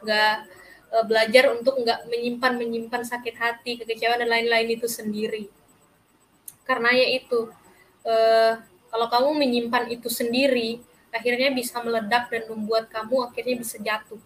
[0.00, 0.48] Nggak
[0.92, 5.48] uh, belajar untuk nggak menyimpan menyimpan sakit hati, kekecewaan dan lain-lain itu sendiri.
[6.64, 7.48] Karena ya itu,
[8.04, 8.52] uh,
[8.88, 14.20] kalau kamu menyimpan itu sendiri, akhirnya bisa meledak dan membuat kamu akhirnya bisa jatuh.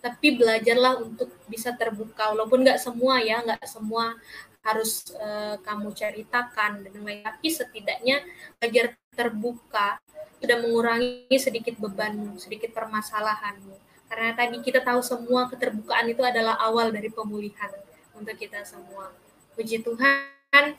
[0.00, 4.16] Tapi belajarlah untuk bisa terbuka, walaupun nggak semua ya, nggak semua
[4.60, 8.20] harus uh, kamu ceritakan dan lain tapi setidaknya
[8.60, 9.96] belajar terbuka
[10.40, 13.89] sudah mengurangi sedikit beban, sedikit permasalahanmu.
[14.10, 17.70] Karena tadi kita tahu semua keterbukaan itu adalah awal dari pemulihan
[18.10, 19.14] untuk kita semua.
[19.54, 20.74] Puji Tuhan,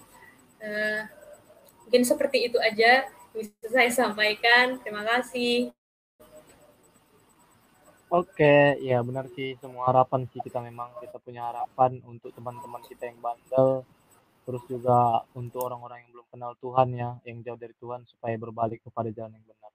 [0.59, 1.01] uh,
[1.87, 4.83] mungkin seperti itu aja bisa saya sampaikan.
[4.83, 5.71] Terima kasih.
[8.11, 13.07] Oke, ya benar sih semua harapan sih kita memang kita punya harapan untuk teman-teman kita
[13.07, 13.87] yang bandel,
[14.43, 18.83] terus juga untuk orang-orang yang belum kenal Tuhan ya, yang jauh dari Tuhan supaya berbalik
[18.83, 19.70] kepada jalan yang benar.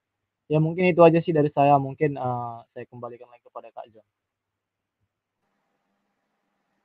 [0.47, 4.06] Ya mungkin itu aja sih dari saya, mungkin uh, saya kembalikan lagi kepada Kak John.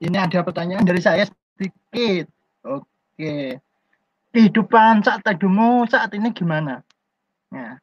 [0.02, 1.22] Ini ada pertanyaan dari saya
[1.54, 2.26] sedikit.
[2.66, 3.62] Oke
[4.32, 6.80] kehidupan saat teduhmu saat ini gimana?
[7.52, 7.76] Ya.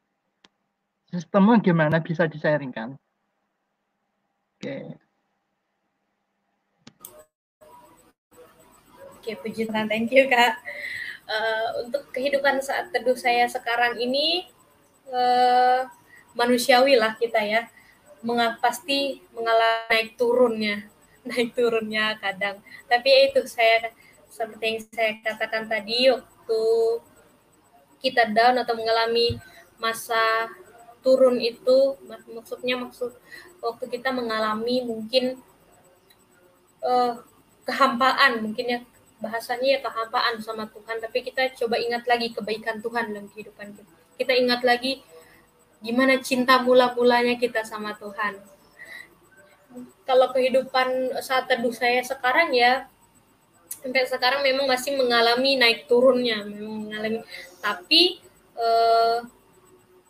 [1.13, 2.97] Sistemnya gimana bisa di-sharingkan?
[4.57, 4.97] Oke.
[9.17, 9.89] Oke, Oke, puji Tuhan.
[9.89, 10.57] Thank you, Kak.
[11.29, 14.49] Uh, untuk kehidupan saat teduh saya sekarang ini,
[15.09, 15.89] uh,
[16.33, 17.67] manusiawi lah kita ya.
[18.25, 20.77] Mengapa pasti mengalami naik turunnya.
[21.29, 22.63] Naik turunnya kadang.
[22.87, 23.91] Tapi ya itu, saya
[24.31, 26.61] seperti yang saya katakan tadi, waktu
[27.99, 29.35] kita down atau mengalami
[29.77, 30.47] masa
[31.03, 33.11] turun itu, maksudnya maksud
[33.59, 35.43] waktu kita mengalami mungkin
[36.83, 37.19] uh,
[37.67, 38.79] kehampaan mungkin ya
[39.19, 43.98] bahasanya ya kehampaan sama Tuhan tapi kita coba ingat lagi kebaikan Tuhan dalam kehidupan kita
[44.19, 44.99] kita ingat lagi
[45.79, 48.35] gimana cinta mula-mulanya kita sama Tuhan.
[50.03, 52.91] Kalau kehidupan saat teduh saya sekarang ya
[53.79, 57.23] sampai sekarang memang masih mengalami naik turunnya memang mengalami.
[57.63, 58.19] Tapi
[58.59, 59.17] eh,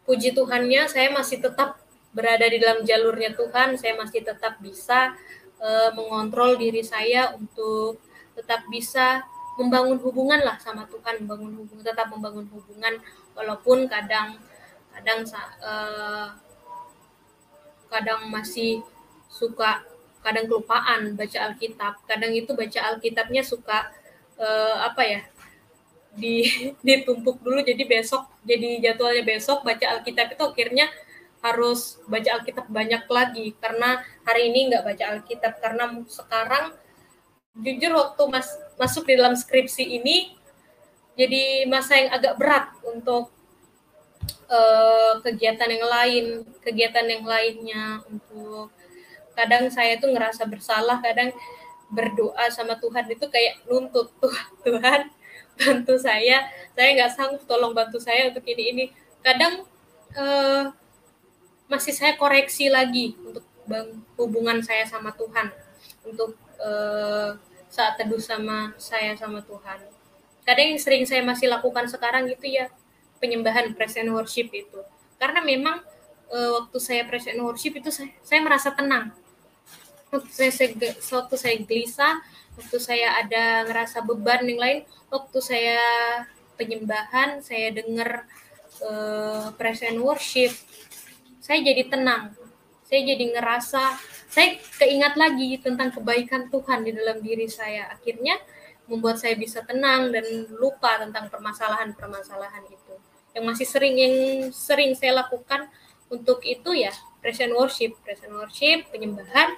[0.10, 1.78] puji Tuhannya saya masih tetap
[2.10, 3.78] berada di dalam jalurnya Tuhan.
[3.78, 5.14] Saya masih tetap bisa
[5.62, 8.02] uh, mengontrol diri saya untuk
[8.34, 9.24] tetap bisa
[9.60, 12.96] membangun hubungan lah sama Tuhan, membangun hubungan, tetap membangun hubungan
[13.40, 14.36] walaupun kadang
[14.92, 15.24] kadang
[15.64, 16.36] uh,
[17.88, 18.84] kadang masih
[19.32, 19.80] suka
[20.20, 23.88] kadang kelupaan baca Alkitab, kadang itu baca Alkitabnya suka
[24.36, 25.22] uh, apa ya
[26.12, 26.44] di
[26.86, 30.92] ditumpuk dulu jadi besok jadi jadwalnya besok baca Alkitab itu akhirnya
[31.40, 33.56] harus baca Alkitab banyak lagi.
[33.60, 35.54] Karena hari ini nggak baca Alkitab.
[35.64, 36.76] Karena sekarang
[37.60, 38.48] jujur waktu mas
[38.80, 40.39] masuk di dalam skripsi ini
[41.20, 43.28] jadi masa yang agak berat untuk
[44.48, 46.26] uh, kegiatan yang lain
[46.64, 48.72] kegiatan yang lainnya untuk
[49.36, 51.36] kadang saya tuh ngerasa bersalah kadang
[51.92, 55.02] berdoa sama Tuhan itu kayak nuntut Tuhan Tuhan
[55.60, 58.86] bantu saya saya nggak sanggup tolong bantu saya untuk ini ini
[59.20, 59.68] kadang
[60.16, 60.72] uh,
[61.68, 63.44] masih saya koreksi lagi untuk
[64.18, 65.52] hubungan saya sama Tuhan
[66.02, 67.38] untuk uh,
[67.70, 69.99] saat teduh sama saya sama Tuhan.
[70.50, 72.74] Kadang yang sering saya masih lakukan sekarang itu ya
[73.22, 74.82] penyembahan present worship itu.
[75.22, 75.78] Karena memang
[76.34, 79.14] uh, waktu saya present worship itu saya, saya merasa tenang.
[80.10, 80.74] Waktu saya, saya
[81.22, 82.18] waktu saya gelisah,
[82.58, 84.80] waktu saya ada ngerasa beban yang lain,
[85.14, 85.78] waktu saya
[86.58, 88.26] penyembahan, saya dengar
[88.82, 90.50] uh, present worship,
[91.38, 92.34] saya jadi tenang
[92.90, 93.82] saya jadi ngerasa
[94.26, 98.34] saya keingat lagi tentang kebaikan Tuhan di dalam diri saya akhirnya
[98.90, 100.26] membuat saya bisa tenang dan
[100.58, 102.94] lupa tentang permasalahan-permasalahan itu.
[103.38, 104.16] Yang masih sering yang
[104.50, 105.70] sering saya lakukan
[106.10, 106.90] untuk itu ya
[107.22, 109.54] present worship present worship penyembahan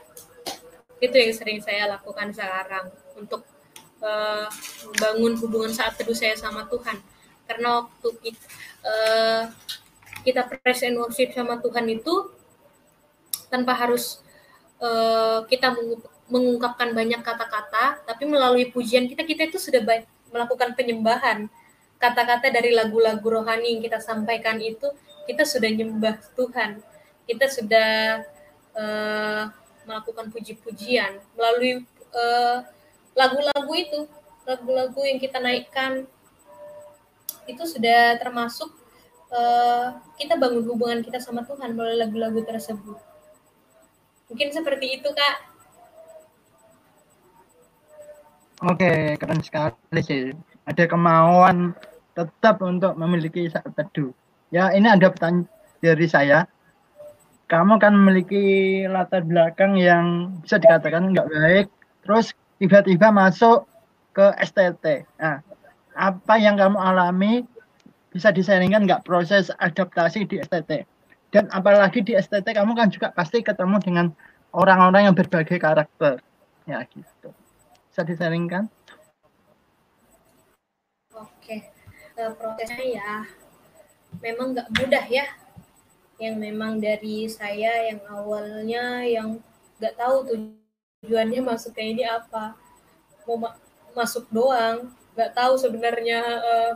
[1.02, 3.41] itu yang sering saya lakukan sekarang untuk
[4.06, 4.45] uh,
[4.86, 7.02] membangun hubungan saat teduh saya sama Tuhan.
[7.49, 8.45] Karena waktu itu,
[8.86, 9.49] uh,
[10.22, 12.30] kita present worship sama Tuhan itu
[13.49, 14.22] tanpa harus
[14.78, 15.74] uh, kita
[16.32, 19.84] mengungkapkan banyak kata-kata, tapi melalui pujian kita kita itu sudah
[20.32, 21.52] melakukan penyembahan.
[22.02, 24.90] Kata-kata dari lagu-lagu rohani yang kita sampaikan itu
[25.30, 26.82] kita sudah nyembah Tuhan.
[27.30, 28.24] Kita sudah
[28.74, 29.44] uh,
[29.86, 31.82] melakukan puji-pujian melalui
[32.14, 32.58] eh,
[33.18, 34.06] lagu-lagu itu,
[34.45, 36.06] lagu-lagu yang kita naikkan
[37.49, 38.70] itu sudah termasuk
[39.34, 43.02] uh, kita bangun hubungan kita sama Tuhan melalui lagu-lagu tersebut.
[44.32, 45.51] Mungkin seperti itu, Kak.
[48.61, 50.29] Oke, keren sekali sih.
[50.69, 51.73] Ada kemauan
[52.13, 54.13] tetap untuk memiliki saat teduh.
[54.53, 55.49] Ya, ini ada pertanyaan
[55.81, 56.45] dari saya.
[57.49, 61.67] Kamu kan memiliki latar belakang yang bisa dikatakan nggak baik,
[62.05, 62.31] terus
[62.61, 63.67] tiba-tiba masuk
[64.15, 65.09] ke STT.
[65.19, 65.43] Nah,
[65.97, 67.43] apa yang kamu alami
[68.11, 70.83] bisa disaringkan nggak proses adaptasi di STT
[71.31, 74.05] dan apalagi di STT kamu kan juga pasti ketemu dengan
[74.51, 76.19] orang-orang yang berbagai karakter
[76.67, 77.31] ya gitu
[77.91, 78.72] bisa disaringkan?
[81.11, 81.68] Oke
[82.15, 83.11] uh, prosesnya ya
[84.23, 85.27] memang nggak mudah ya.
[86.15, 89.43] Yang memang dari saya yang awalnya yang
[89.76, 92.55] nggak tahu tujuannya masuk kayak ini apa.
[93.27, 93.59] Mau ma
[93.91, 96.73] masuk doang nggak tahu sebenarnya uh,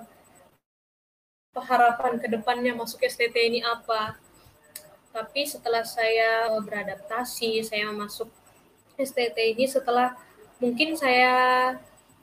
[1.64, 4.20] harapan ke depannya masuk STT ini apa.
[5.16, 8.28] Tapi setelah saya beradaptasi, saya masuk
[9.00, 10.25] STT ini setelah
[10.62, 11.34] mungkin saya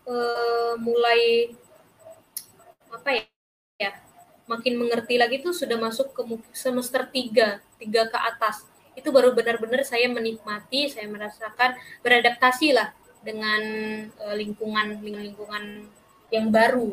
[0.09, 1.53] uh, mulai
[2.93, 3.25] apa ya,
[3.81, 3.91] ya
[4.49, 6.23] makin mengerti lagi tuh sudah masuk ke
[6.53, 8.69] semester 3, 3 ke atas.
[8.93, 12.93] Itu baru benar-benar saya menikmati, saya merasakan beradaptasi lah
[13.25, 13.63] dengan
[14.21, 15.89] uh, lingkungan lingkungan
[16.29, 16.93] yang baru.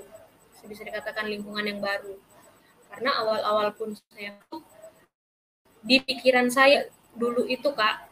[0.64, 2.16] Bisa dikatakan lingkungan yang baru
[2.90, 4.36] karena awal-awal pun saya
[5.86, 8.09] di pikiran saya dulu itu kak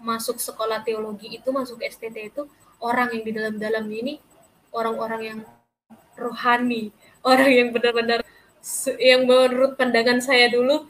[0.00, 2.48] masuk sekolah teologi itu masuk STT itu
[2.80, 4.16] orang yang di dalam-dalam ini
[4.72, 5.40] orang-orang yang
[6.16, 6.92] rohani
[7.30, 8.24] orang yang benar-benar
[9.00, 10.88] yang menurut pandangan saya dulu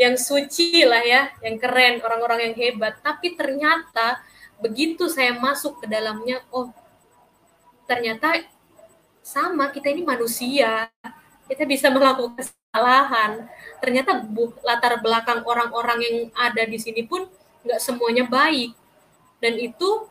[0.00, 2.98] yang suci lah ya, yang keren, orang-orang yang hebat.
[3.04, 4.20] Tapi ternyata
[4.62, 6.72] begitu saya masuk ke dalamnya, oh
[7.84, 8.40] ternyata
[9.20, 10.88] sama kita ini manusia,
[11.46, 13.46] kita bisa melakukan kesalahan.
[13.78, 14.24] Ternyata
[14.64, 17.28] latar belakang orang-orang yang ada di sini pun
[17.62, 18.74] nggak semuanya baik,
[19.42, 20.06] dan itu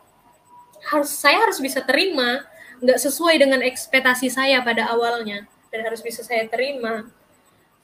[0.88, 2.44] harus saya harus bisa terima,
[2.82, 7.08] nggak sesuai dengan ekspektasi saya pada awalnya, dan harus bisa saya terima.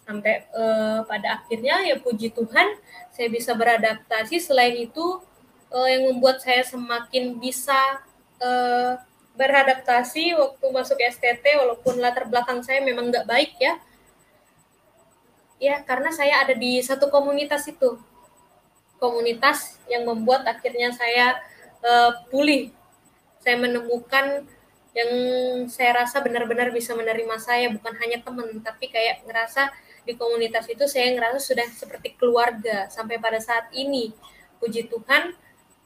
[0.08, 2.80] Sampai uh, pada akhirnya ya puji Tuhan
[3.12, 4.40] saya bisa beradaptasi.
[4.40, 5.20] Selain itu
[5.68, 7.76] uh, yang membuat saya semakin bisa
[8.40, 8.96] uh,
[9.36, 13.76] beradaptasi waktu masuk STT walaupun latar belakang saya memang nggak baik ya.
[15.60, 18.00] Ya karena saya ada di satu komunitas itu
[18.98, 21.38] komunitas yang membuat akhirnya saya
[21.82, 22.70] uh, pulih
[23.38, 24.44] saya menemukan
[24.92, 25.10] yang
[25.70, 29.70] saya rasa benar-benar bisa menerima saya bukan hanya teman tapi kayak ngerasa
[30.08, 34.16] di komunitas itu saya ngerasa sudah seperti keluarga sampai pada saat ini.
[34.56, 35.36] Puji Tuhan,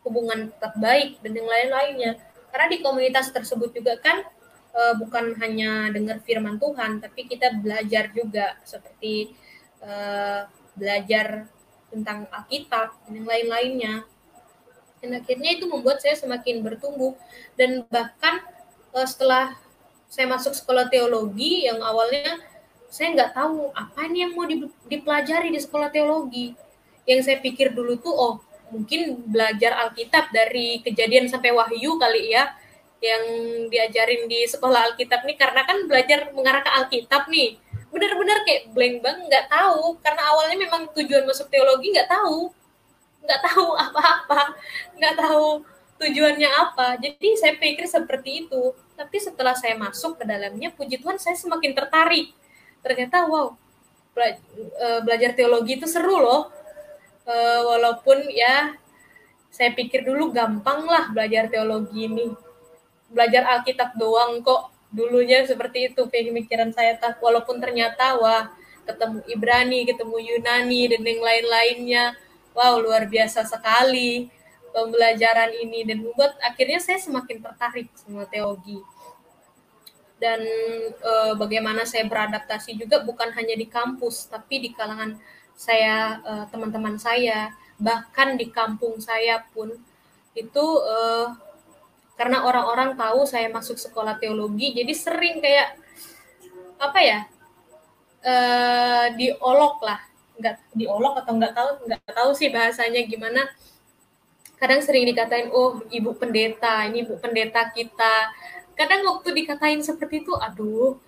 [0.07, 2.13] hubungan tetap baik dan yang lain-lainnya.
[2.55, 4.23] Karena di komunitas tersebut juga kan
[4.71, 9.35] e, bukan hanya dengar firman Tuhan, tapi kita belajar juga seperti
[9.83, 9.93] e,
[10.79, 11.51] belajar
[11.93, 13.95] tentang Alkitab dan yang lain-lainnya.
[15.05, 17.13] Dan akhirnya itu membuat saya semakin bertumbuh
[17.59, 18.41] dan bahkan
[18.95, 19.53] e, setelah
[20.09, 22.39] saya masuk sekolah teologi yang awalnya
[22.93, 24.45] saya nggak tahu apa nih yang mau
[24.85, 26.53] dipelajari di sekolah teologi.
[27.09, 28.35] Yang saya pikir dulu tuh, oh
[28.69, 32.53] mungkin belajar Alkitab dari kejadian sampai wahyu kali ya,
[33.01, 33.25] yang
[33.73, 37.57] diajarin di sekolah Alkitab nih, karena kan belajar mengarah ke Alkitab nih.
[37.93, 42.49] Benar-benar kayak blank bang, nggak tahu, karena awalnya memang tujuan masuk teologi nggak tahu,
[43.23, 44.57] nggak tahu apa-apa,
[44.97, 45.63] nggak tahu
[46.03, 46.99] tujuannya apa.
[46.99, 48.75] Jadi saya pikir seperti itu.
[48.99, 52.35] Tapi setelah saya masuk ke dalamnya, puji Tuhan saya semakin tertarik.
[52.83, 53.55] Ternyata wow
[54.19, 56.51] e, belajar teologi itu seru loh.
[57.23, 58.75] E, walaupun ya
[59.53, 62.27] saya pikir dulu gampang lah belajar teologi ini.
[63.13, 68.53] Belajar Alkitab doang kok dulunya seperti itu pemikiran saya tak walaupun ternyata wah
[68.85, 72.05] ketemu Ibrani ketemu Yunani dan yang lain-lainnya
[72.53, 74.29] wow luar biasa sekali
[74.73, 78.81] pembelajaran ini dan membuat akhirnya saya semakin tertarik sama teologi.
[80.17, 80.41] Dan
[80.97, 85.19] e, bagaimana saya beradaptasi juga bukan hanya di kampus tapi di kalangan
[85.59, 89.75] saya e, teman-teman saya bahkan di kampung saya pun
[90.33, 90.97] itu e,
[92.23, 95.75] karena orang-orang tahu saya masuk sekolah teologi jadi sering kayak
[96.79, 97.21] apa ya
[98.23, 98.35] e,
[99.19, 99.99] diolok lah.
[100.39, 103.43] Nggak diolok atau nggak tahu nggak tahu sih bahasanya gimana.
[104.55, 108.31] Kadang sering dikatain oh ibu pendeta ini ibu pendeta kita.
[108.79, 111.03] Kadang waktu dikatain seperti itu aduh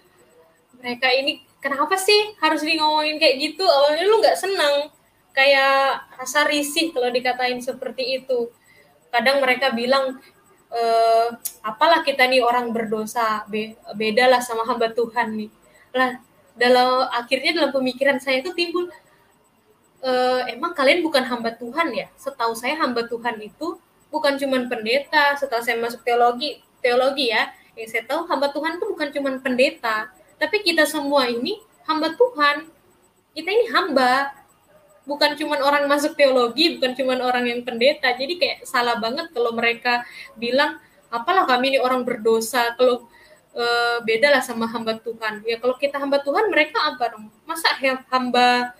[0.82, 3.62] mereka ini kenapa sih harus di ngomongin kayak gitu?
[3.62, 4.90] Awalnya lu nggak senang.
[5.30, 8.50] Kayak rasa risih kalau dikatain seperti itu.
[9.14, 10.18] Kadang mereka bilang
[10.70, 10.82] e,
[11.64, 15.50] apalah kita nih orang berdosa be beda lah sama hamba Tuhan nih.
[15.92, 16.20] Lah
[16.54, 18.88] dalam akhirnya dalam pemikiran saya itu timbul
[20.04, 20.10] e,
[20.52, 22.06] emang kalian bukan hamba Tuhan ya?
[22.14, 23.76] Setahu saya hamba Tuhan itu
[24.12, 27.50] bukan cuma pendeta setelah saya masuk teologi teologi ya.
[27.74, 30.12] Yang saya tahu hamba Tuhan itu bukan cuma pendeta.
[30.38, 31.58] Tapi kita semua ini
[31.88, 32.70] hamba Tuhan.
[33.34, 34.43] Kita ini hamba
[35.04, 38.12] bukan cuma orang masuk teologi bukan cuma orang yang pendeta.
[38.16, 40.02] Jadi kayak salah banget kalau mereka
[40.36, 40.80] bilang
[41.12, 42.72] apalah kami ini orang berdosa.
[42.74, 43.06] Kalau
[43.52, 43.64] e,
[44.02, 45.44] beda lah sama hamba Tuhan.
[45.44, 47.28] Ya kalau kita hamba Tuhan mereka apa dong?
[47.44, 47.76] Masa
[48.10, 48.74] hamba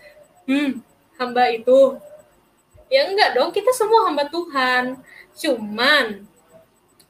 [0.49, 0.81] hmm
[1.21, 2.01] hamba itu?
[2.89, 3.53] Ya enggak dong.
[3.53, 4.99] Kita semua hamba Tuhan.
[5.37, 6.25] Cuman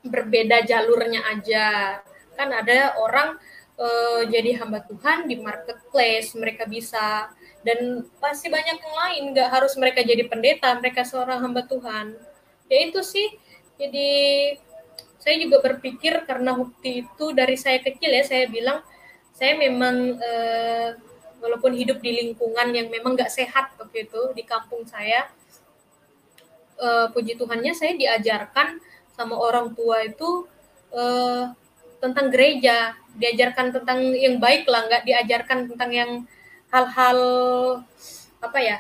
[0.05, 2.01] berbeda jalurnya aja.
[2.35, 3.39] Kan ada orang
[3.79, 7.31] uh, jadi hamba Tuhan di marketplace, mereka bisa
[7.65, 12.13] dan pasti banyak yang lain nggak harus mereka jadi pendeta, mereka seorang hamba Tuhan.
[12.69, 13.33] Ya itu sih.
[13.81, 14.11] Jadi
[15.19, 18.85] saya juga berpikir karena waktu itu dari saya kecil ya saya bilang
[19.33, 20.89] saya memang uh,
[21.41, 25.27] walaupun hidup di lingkungan yang memang nggak sehat waktu itu di kampung saya
[26.79, 28.79] uh, puji Tuhannya saya diajarkan
[29.17, 30.47] sama orang tua itu
[30.93, 31.51] uh,
[32.05, 36.11] tentang gereja, diajarkan tentang yang baik lah, nggak diajarkan tentang yang
[36.75, 37.19] hal-hal
[38.43, 38.79] apa ya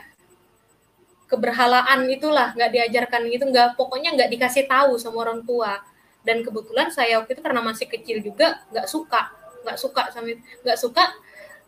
[1.30, 5.82] keberhalaan itulah, nggak diajarkan gitu, nggak pokoknya nggak dikasih tahu sama orang tua.
[6.26, 9.30] Dan kebetulan saya waktu itu karena masih kecil juga nggak suka,
[9.62, 11.04] nggak suka sama nggak suka.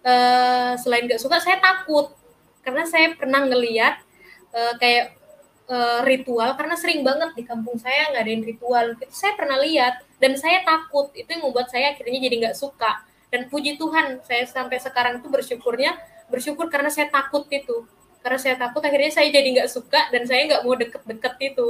[0.07, 2.15] Uh, selain nggak suka, saya takut
[2.63, 3.99] karena saya pernah ngeliat
[4.55, 5.19] uh, kayak
[5.67, 8.85] uh, ritual karena sering banget di kampung saya nggak ada ritual.
[8.95, 13.03] Itu saya pernah lihat dan saya takut itu yang membuat saya akhirnya jadi nggak suka
[13.35, 15.99] dan puji Tuhan saya sampai sekarang itu bersyukurnya
[16.33, 17.87] bersyukur karena saya takut itu.
[18.23, 21.67] Karena saya takut akhirnya saya jadi nggak suka dan saya nggak mau deket-deket itu.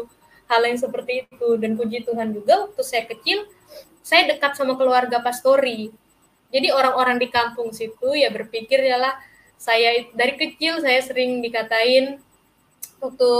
[0.46, 1.48] Hal yang seperti itu.
[1.60, 3.44] Dan puji Tuhan juga waktu saya kecil
[4.06, 5.90] saya dekat sama keluarga pastori.
[6.54, 9.18] Jadi orang-orang di kampung situ ya berpikir lah
[9.58, 12.22] saya dari kecil saya sering dikatain
[13.02, 13.32] waktu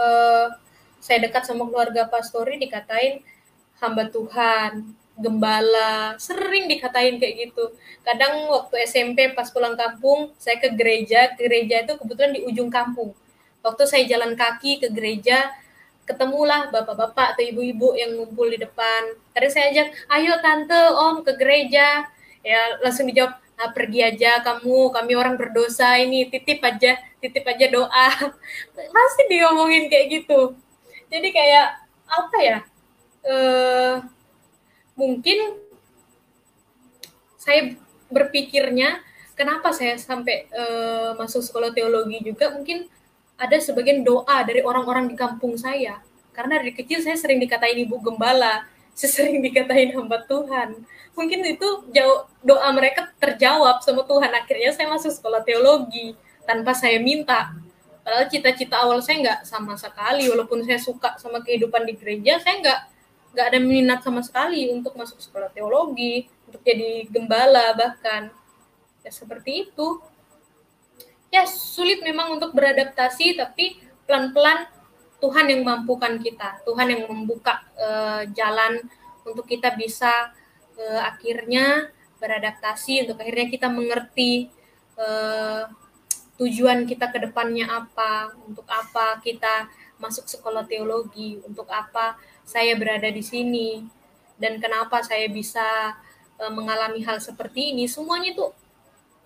[0.00, 0.46] uh,
[0.98, 3.22] saya dekat sama keluarga pastori dikatain
[3.82, 7.70] hamba Tuhan, gembala, sering dikatain kayak gitu.
[8.02, 13.14] Kadang waktu SMP pas pulang kampung, saya ke gereja, gereja itu kebetulan di ujung kampung.
[13.62, 15.54] Waktu saya jalan kaki ke gereja,
[16.02, 19.14] ketemulah bapak-bapak atau ibu-ibu yang ngumpul di depan.
[19.30, 19.88] Tadi saya ajak,
[20.18, 22.10] ayo tante, om ke gereja.
[22.42, 27.70] Ya langsung dijawab, ah, pergi aja kamu, kami orang berdosa ini, titip aja, titip aja
[27.70, 28.08] doa.
[28.98, 30.58] Pasti diomongin kayak gitu.
[31.06, 32.58] Jadi kayak apa ya?
[33.26, 34.02] uh,
[35.02, 35.58] mungkin
[37.34, 37.74] saya
[38.06, 39.02] berpikirnya
[39.34, 42.86] kenapa saya sampai uh, masuk sekolah teologi juga mungkin
[43.34, 45.98] ada sebagian doa dari orang-orang di kampung saya.
[46.30, 48.62] Karena dari kecil saya sering dikatain ibu gembala
[48.98, 50.78] saya sering dikatain hamba Tuhan.
[51.18, 54.30] Mungkin itu jauh doa mereka terjawab sama Tuhan.
[54.30, 56.14] Akhirnya saya masuk sekolah teologi
[56.46, 57.52] tanpa saya minta.
[58.02, 62.58] Padahal cita-cita awal saya nggak sama sekali walaupun saya suka sama kehidupan di gereja saya
[62.58, 62.80] nggak
[63.32, 68.28] nggak ada minat sama sekali untuk masuk sekolah teologi, untuk jadi gembala bahkan.
[69.02, 69.98] Ya seperti itu.
[71.32, 74.68] Ya sulit memang untuk beradaptasi, tapi pelan-pelan
[75.16, 78.84] Tuhan yang mampukan kita, Tuhan yang membuka uh, jalan
[79.24, 80.34] untuk kita bisa
[80.76, 81.88] uh, akhirnya
[82.20, 84.52] beradaptasi, untuk akhirnya kita mengerti
[85.00, 85.72] uh,
[86.36, 89.72] tujuan kita ke depannya apa, untuk apa kita
[90.02, 92.18] masuk sekolah teologi, untuk apa
[92.52, 93.80] saya berada di sini
[94.36, 95.96] dan kenapa saya bisa
[96.36, 98.46] uh, mengalami hal seperti ini semuanya itu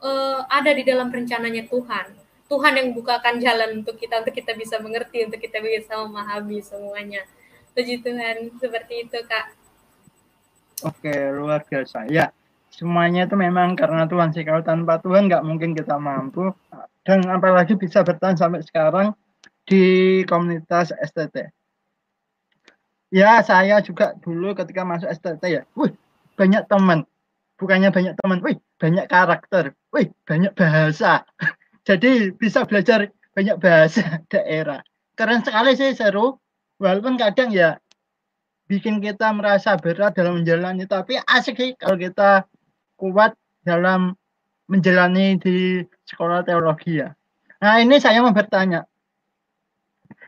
[0.07, 2.15] uh, ada di dalam rencananya Tuhan.
[2.47, 7.27] Tuhan yang bukakan jalan untuk kita untuk kita bisa mengerti untuk kita bisa memahami semuanya.
[7.75, 9.51] Puji Tuhan seperti itu kak.
[10.87, 12.07] Oke luar biasa.
[12.07, 12.31] Ya
[12.71, 14.47] semuanya itu memang karena Tuhan sih.
[14.47, 16.55] Kalau tanpa Tuhan nggak mungkin kita mampu.
[17.03, 19.15] Dan apalagi bisa bertahan sampai sekarang
[19.67, 21.51] di komunitas STT
[23.15, 25.63] Ya, saya juga dulu ketika masuk STT ya.
[25.79, 25.95] Wih,
[26.35, 27.07] banyak teman.
[27.57, 29.73] Bukannya banyak teman, wih, banyak karakter.
[29.95, 31.25] Wih, banyak bahasa.
[31.89, 34.03] Jadi bisa belajar banyak bahasa
[34.33, 34.83] daerah.
[35.15, 36.37] Keren sekali sih seru.
[36.77, 37.81] Walaupun kadang ya
[38.69, 42.45] bikin kita merasa berat dalam menjalani, tapi asik sih kalau kita
[43.01, 43.33] kuat
[43.65, 44.13] dalam
[44.69, 47.17] menjalani di sekolah teologi ya.
[47.65, 48.85] Nah ini saya mau bertanya,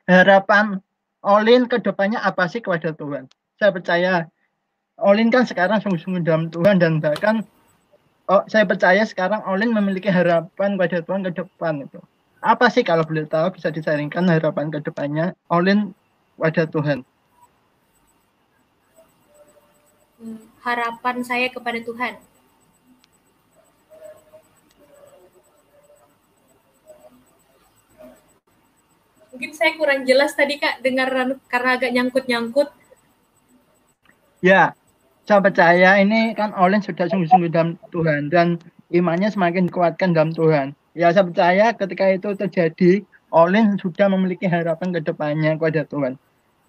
[0.09, 0.81] harapan
[1.29, 3.29] Olin ke depannya apa sih kepada Tuhan?
[3.61, 4.13] Saya percaya
[4.97, 7.45] Olin kan sekarang sungguh-sungguh dalam Tuhan dan bahkan
[8.33, 12.01] oh, saya percaya sekarang Olin memiliki harapan kepada Tuhan ke depan itu.
[12.41, 15.93] Apa sih kalau boleh tahu bisa disaringkan harapan ke depannya Olin
[16.41, 16.99] kepada Tuhan?
[20.17, 22.17] Hmm, harapan saya kepada Tuhan.
[29.39, 31.15] Mungkin saya kurang jelas tadi Kak dengar
[31.47, 32.75] karena agak nyangkut-nyangkut.
[34.43, 34.75] Ya,
[35.23, 38.59] saya percaya ini kan Olin sudah sungguh-sungguh dalam Tuhan dan
[38.91, 40.75] imannya semakin dikuatkan dalam Tuhan.
[40.99, 46.19] Ya, saya percaya ketika itu terjadi, Olin sudah memiliki harapan ke depannya kepada Tuhan.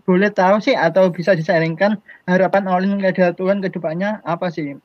[0.06, 1.98] Boleh tahu sih atau bisa disaringkan
[2.30, 4.78] harapan Olin kepada Tuhan ke depannya apa sih?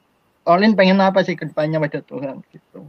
[0.49, 2.89] Olin pengen apa sih ke depannya pada Tuhan gitu.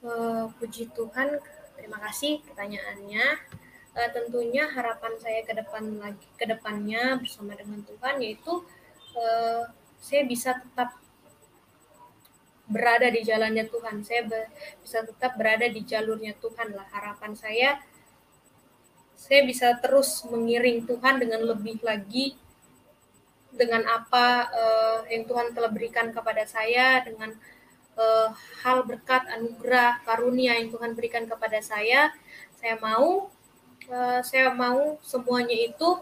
[0.00, 1.36] Uh, puji Tuhan
[1.86, 3.26] Terima kasih pertanyaannya.
[3.94, 8.58] Uh, tentunya harapan saya ke depan lagi ke depannya bersama dengan Tuhan yaitu
[9.14, 9.70] uh,
[10.02, 10.98] saya bisa tetap
[12.66, 14.02] berada di jalannya Tuhan.
[14.02, 14.50] Saya be
[14.82, 16.90] bisa tetap berada di jalurnya Tuhan lah.
[16.90, 17.78] Harapan saya
[19.14, 22.34] saya bisa terus mengiring Tuhan dengan lebih lagi
[23.54, 27.30] dengan apa uh, yang Tuhan telah berikan kepada saya dengan
[27.96, 28.30] uh,
[28.62, 32.12] hal berkat anugerah karunia yang Tuhan berikan kepada saya
[32.56, 33.28] saya mau
[33.90, 35.98] uh, saya mau semuanya itu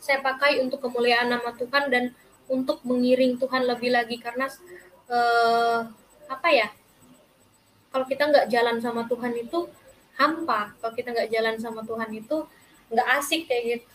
[0.00, 2.04] saya pakai untuk kemuliaan nama Tuhan dan
[2.50, 4.18] untuk mengiring Tuhan lebih lagi.
[4.18, 4.50] Karena
[5.06, 5.86] uh,
[6.26, 6.68] apa ya
[7.90, 9.70] kalau kita nggak jalan sama Tuhan itu
[10.18, 10.74] hampa.
[10.82, 12.42] Kalau kita nggak jalan sama Tuhan itu
[12.90, 13.86] nggak asik kayak gitu.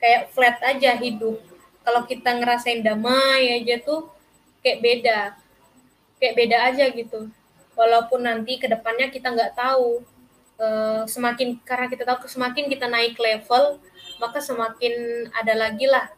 [0.00, 1.38] Kayak flat aja hidup.
[1.80, 4.08] Kalau kita ngerasain damai aja tuh
[4.60, 5.18] kayak beda
[6.20, 7.32] kayak beda aja gitu.
[7.74, 10.04] Walaupun nanti ke depannya kita nggak tahu
[10.60, 13.80] uh, semakin karena kita tahu semakin kita naik level
[14.20, 16.12] maka semakin ada lagi lah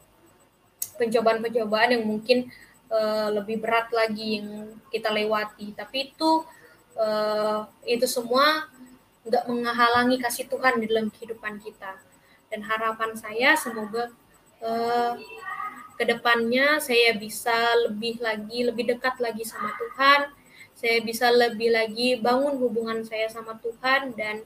[0.98, 2.50] pencobaan-pencobaan yang mungkin
[2.90, 5.70] uh, lebih berat lagi yang kita lewati.
[5.72, 6.42] Tapi itu
[6.98, 8.66] uh, itu semua
[9.22, 11.96] nggak menghalangi kasih Tuhan di dalam kehidupan kita.
[12.50, 14.12] Dan harapan saya semoga
[14.60, 15.14] uh,
[16.02, 17.54] ke depannya saya bisa
[17.86, 20.34] lebih lagi lebih dekat lagi sama Tuhan.
[20.74, 24.42] Saya bisa lebih lagi bangun hubungan saya sama Tuhan dan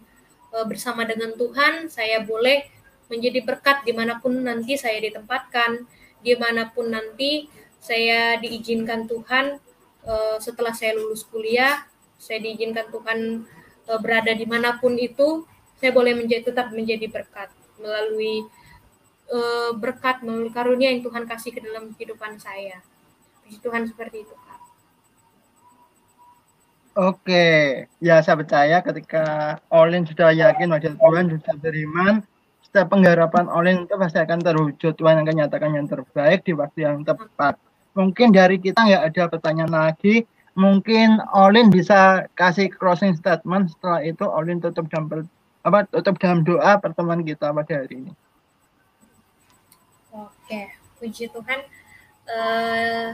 [0.53, 2.69] e, bersama dengan Tuhan saya boleh
[3.09, 5.89] menjadi berkat di mana pun nanti saya ditempatkan,
[6.21, 7.49] di mana pun nanti
[7.81, 9.57] saya diizinkan Tuhan
[10.05, 10.15] e,
[10.45, 11.89] setelah saya lulus kuliah,
[12.21, 13.49] saya diizinkan Tuhan
[13.89, 15.49] e, berada di mana pun itu,
[15.81, 17.49] saya boleh menjadi tetap menjadi berkat
[17.81, 18.45] melalui
[19.27, 19.39] e,
[19.77, 22.83] berkat melalui karunia yang Tuhan kasih ke dalam kehidupan saya.
[23.43, 24.35] Puji Tuhan seperti itu.
[26.97, 32.25] Oke, ya saya percaya ketika Olin sudah yakin wajah Tuhan, sudah beriman,
[32.65, 34.93] setiap pengharapan Olin itu pasti akan terwujud.
[34.97, 37.61] Tuhan akan nyatakan yang terbaik di waktu yang tepat.
[37.97, 40.29] Mungkin dari kita nggak ada pertanyaan lagi.
[40.57, 43.73] Mungkin Olin bisa kasih closing statement.
[43.73, 45.09] Setelah itu Olin tutup dalam
[45.65, 48.13] apa tutup dalam doa pertemuan kita pada hari ini.
[50.47, 50.71] Oke,
[51.03, 51.59] puji Tuhan.
[52.23, 53.11] Uh,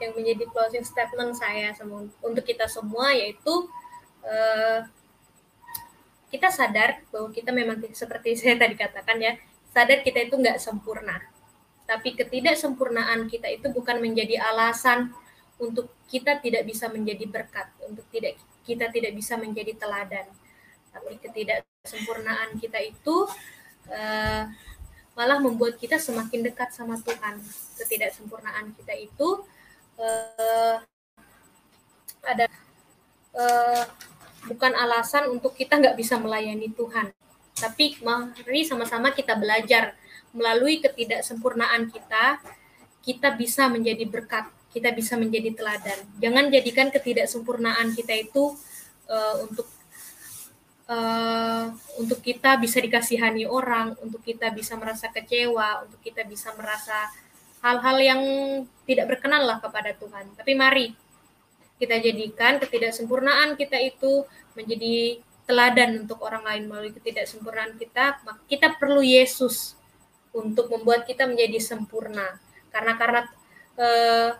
[0.00, 3.68] yang menjadi closing statement saya sama, untuk kita semua yaitu
[4.24, 4.80] uh,
[6.32, 9.36] kita sadar bahwa kita memang seperti saya tadi katakan ya
[9.76, 11.20] sadar kita itu nggak sempurna
[11.84, 15.12] tapi ketidaksempurnaan kita itu bukan menjadi alasan
[15.60, 20.32] untuk kita tidak bisa menjadi berkat untuk tidak kita tidak bisa menjadi teladan
[20.96, 23.28] tapi ketidaksempurnaan kita itu
[23.92, 24.48] uh,
[25.20, 27.36] malah membuat kita semakin dekat sama Tuhan
[27.76, 29.44] ketidaksempurnaan kita itu
[30.00, 30.80] uh,
[32.24, 32.48] ada
[33.36, 33.84] uh,
[34.48, 37.12] bukan alasan untuk kita nggak bisa melayani Tuhan.
[37.52, 39.92] Tapi mari sama-sama kita belajar
[40.32, 42.40] melalui ketidaksempurnaan kita,
[43.04, 46.00] kita bisa menjadi berkat, kita bisa menjadi teladan.
[46.16, 48.56] Jangan jadikan ketidaksempurnaan kita itu
[49.04, 49.68] uh, untuk
[50.90, 51.70] uh,
[52.02, 57.06] untuk kita bisa dikasihani orang, untuk kita bisa merasa kecewa, untuk kita bisa merasa
[57.62, 58.22] hal-hal yang
[58.84, 60.34] tidak berkenan lah kepada Tuhan.
[60.34, 60.86] Tapi mari
[61.78, 64.26] kita jadikan ketidaksempurnaan kita itu
[64.58, 68.20] menjadi teladan untuk orang lain melalui ketidaksempurnaan kita.
[68.50, 69.78] Kita perlu Yesus
[70.30, 72.38] untuk membuat kita menjadi sempurna.
[72.70, 73.20] Karena karena
[73.80, 74.30] eh,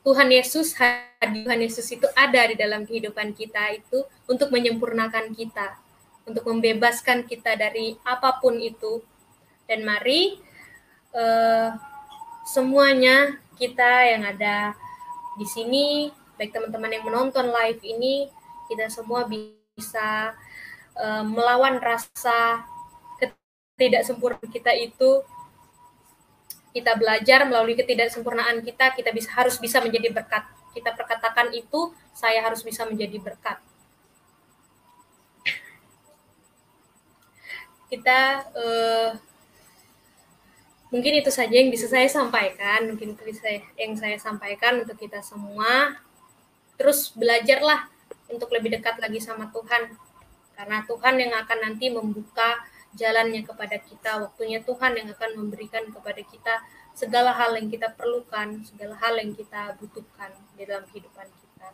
[0.00, 0.72] Tuhan Yesus,
[1.20, 5.76] Tuhan Yesus itu ada di dalam kehidupan kita itu untuk menyempurnakan kita,
[6.24, 9.04] untuk membebaskan kita dari apa pun itu.
[9.68, 10.40] Dan mari
[11.12, 11.76] uh,
[12.48, 14.72] semuanya kita yang ada
[15.36, 16.08] di sini,
[16.40, 18.32] baik teman-teman yang menonton live ini,
[18.72, 20.32] kita semua bisa
[20.96, 22.64] uh, melawan rasa
[23.76, 25.20] ketidaksempurnaan kita itu
[26.70, 30.46] kita belajar melalui ketidaksempurnaan kita, kita bisa harus bisa menjadi berkat.
[30.70, 33.58] Kita perkatakan itu, saya harus bisa menjadi berkat.
[37.90, 39.10] Kita uh,
[40.94, 43.46] mungkin itu saja yang bisa saya sampaikan mungkin itu bisa
[43.78, 45.94] yang saya sampaikan untuk kita semua
[46.74, 47.86] terus belajarlah
[48.26, 49.94] untuk lebih dekat lagi sama Tuhan
[50.58, 52.58] karena Tuhan yang akan nanti membuka
[52.96, 56.54] jalannya kepada kita waktunya Tuhan yang akan memberikan kepada kita
[56.94, 61.68] segala hal yang kita perlukan segala hal yang kita butuhkan di dalam kehidupan kita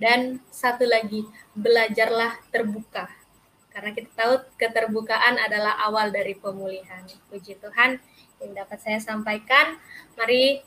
[0.00, 3.12] dan satu lagi belajarlah terbuka
[3.76, 7.04] karena kita tahu keterbukaan adalah awal dari pemulihan.
[7.28, 8.00] Puji Tuhan
[8.40, 9.76] yang dapat saya sampaikan.
[10.16, 10.64] Mari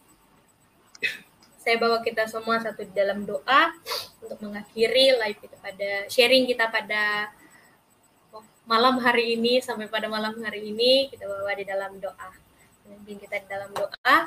[1.58, 3.74] saya bawa kita semua satu di dalam doa
[4.22, 7.34] untuk mengakhiri live kita pada sharing kita pada
[8.70, 12.30] malam hari ini sampai pada malam hari ini kita bawa di dalam doa.
[12.86, 14.18] Mungkin kita di dalam doa.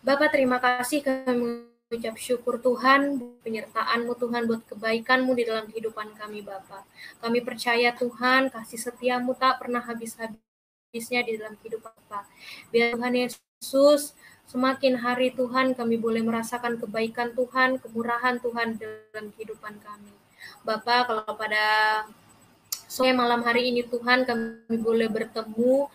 [0.00, 6.40] Bapak terima kasih kami ucap syukur Tuhan, penyertaan-Mu Tuhan buat kebaikan-Mu di dalam kehidupan kami
[6.40, 6.88] Bapak.
[7.20, 12.24] Kami percaya Tuhan, kasih setiamu tak pernah habis-habisnya di dalam kehidupan Bapak.
[12.72, 14.16] Biar Tuhan Yesus
[14.48, 20.12] semakin hari Tuhan kami boleh merasakan kebaikan Tuhan, kemurahan Tuhan dalam kehidupan kami.
[20.64, 21.64] Bapak, kalau pada
[22.86, 25.88] sore malam hari ini Tuhan kami boleh bertemu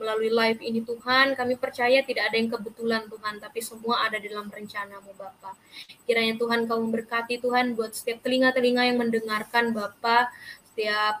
[0.00, 4.48] melalui live ini Tuhan, kami percaya tidak ada yang kebetulan Tuhan, tapi semua ada dalam
[4.48, 5.52] rencanamu Bapa.
[6.08, 10.32] Kiranya Tuhan kau memberkati Tuhan buat setiap telinga-telinga yang mendengarkan Bapa,
[10.72, 11.20] setiap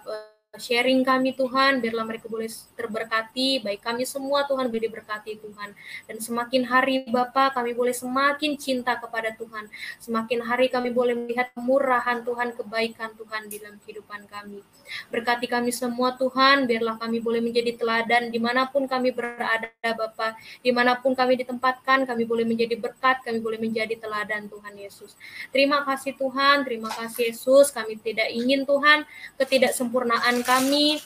[0.58, 5.70] sharing kami Tuhan, biarlah mereka boleh terberkati, baik kami semua Tuhan boleh diberkati Tuhan.
[6.10, 9.70] Dan semakin hari Bapa kami boleh semakin cinta kepada Tuhan,
[10.02, 14.58] semakin hari kami boleh melihat kemurahan Tuhan, kebaikan Tuhan di dalam kehidupan kami.
[15.06, 20.34] Berkati kami semua Tuhan, biarlah kami boleh menjadi teladan di mana pun kami berada Bapa,
[20.66, 25.14] di mana pun kami ditempatkan, kami boleh menjadi berkat, kami boleh menjadi teladan Tuhan Yesus.
[25.54, 29.06] Terima kasih Tuhan, terima kasih Yesus, kami tidak ingin Tuhan
[29.38, 31.00] ketidaksempurnaan kami,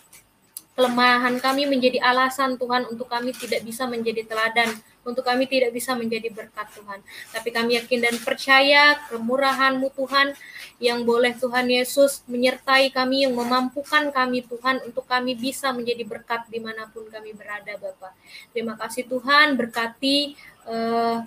[0.74, 4.74] kelemahan kami menjadi alasan Tuhan untuk kami tidak bisa menjadi teladan,
[5.06, 6.98] untuk kami tidak bisa menjadi berkat Tuhan.
[7.30, 10.34] Tapi kami yakin dan percaya kemurahan-Mu Tuhan
[10.82, 16.50] yang boleh Tuhan Yesus menyertai kami, yang memampukan kami Tuhan untuk kami bisa menjadi berkat
[16.50, 18.16] di mana pun kami berada Bapak.
[18.50, 20.34] Terima kasih Tuhan, berkati
[20.66, 21.22] uh,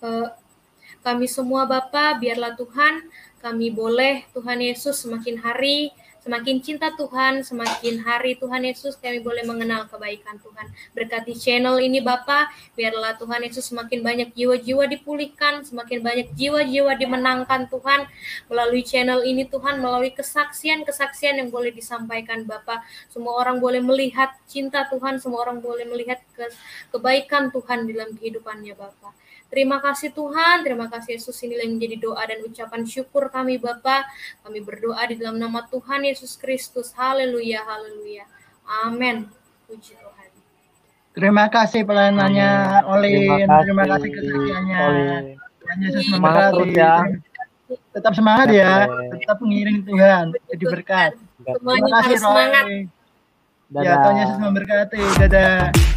[0.00, 0.28] uh,
[1.04, 3.04] kami semua Bapak, biarlah Tuhan
[3.44, 5.92] kami boleh Tuhan Yesus semakin hari
[6.26, 10.74] Semakin cinta Tuhan, semakin hari Tuhan Yesus kami boleh mengenal kebaikan Tuhan.
[10.90, 17.70] Berkati channel ini Bapa, biarlah Tuhan Yesus semakin banyak jiwa-jiwa dipulihkan, semakin banyak jiwa-jiwa dimenangkan
[17.70, 18.10] Tuhan
[18.50, 22.82] melalui channel ini Tuhan, melalui kesaksian-kesaksian yang boleh disampaikan Bapa.
[23.06, 26.18] Semua orang boleh melihat cinta Tuhan, semua orang boleh melihat
[26.90, 29.14] kebaikan Tuhan dalam kehidupannya Bapak.
[29.46, 34.02] Terima kasih Tuhan, terima kasih Yesus inilah yang menjadi doa dan ucapan syukur kami Bapa.
[34.42, 36.90] Kami berdoa di dalam nama Tuhan Yesus Kristus.
[36.98, 38.26] Haleluya, haleluya.
[38.82, 39.30] Amin.
[39.70, 40.28] Puji Tuhan.
[41.14, 43.46] Terima kasih pelayanannya Olin.
[43.46, 44.82] Terima kasih, kesaksiannya.
[45.62, 46.70] Tuhan Yesus memberkati.
[46.74, 46.94] Ya.
[47.90, 51.12] Tetap semangat ya, tetap mengiring Tuhan, jadi berkat.
[51.42, 52.86] Terima kasih Roy.
[53.74, 55.00] Ya, Tuhan Yesus memberkati.
[55.26, 55.95] Dadah.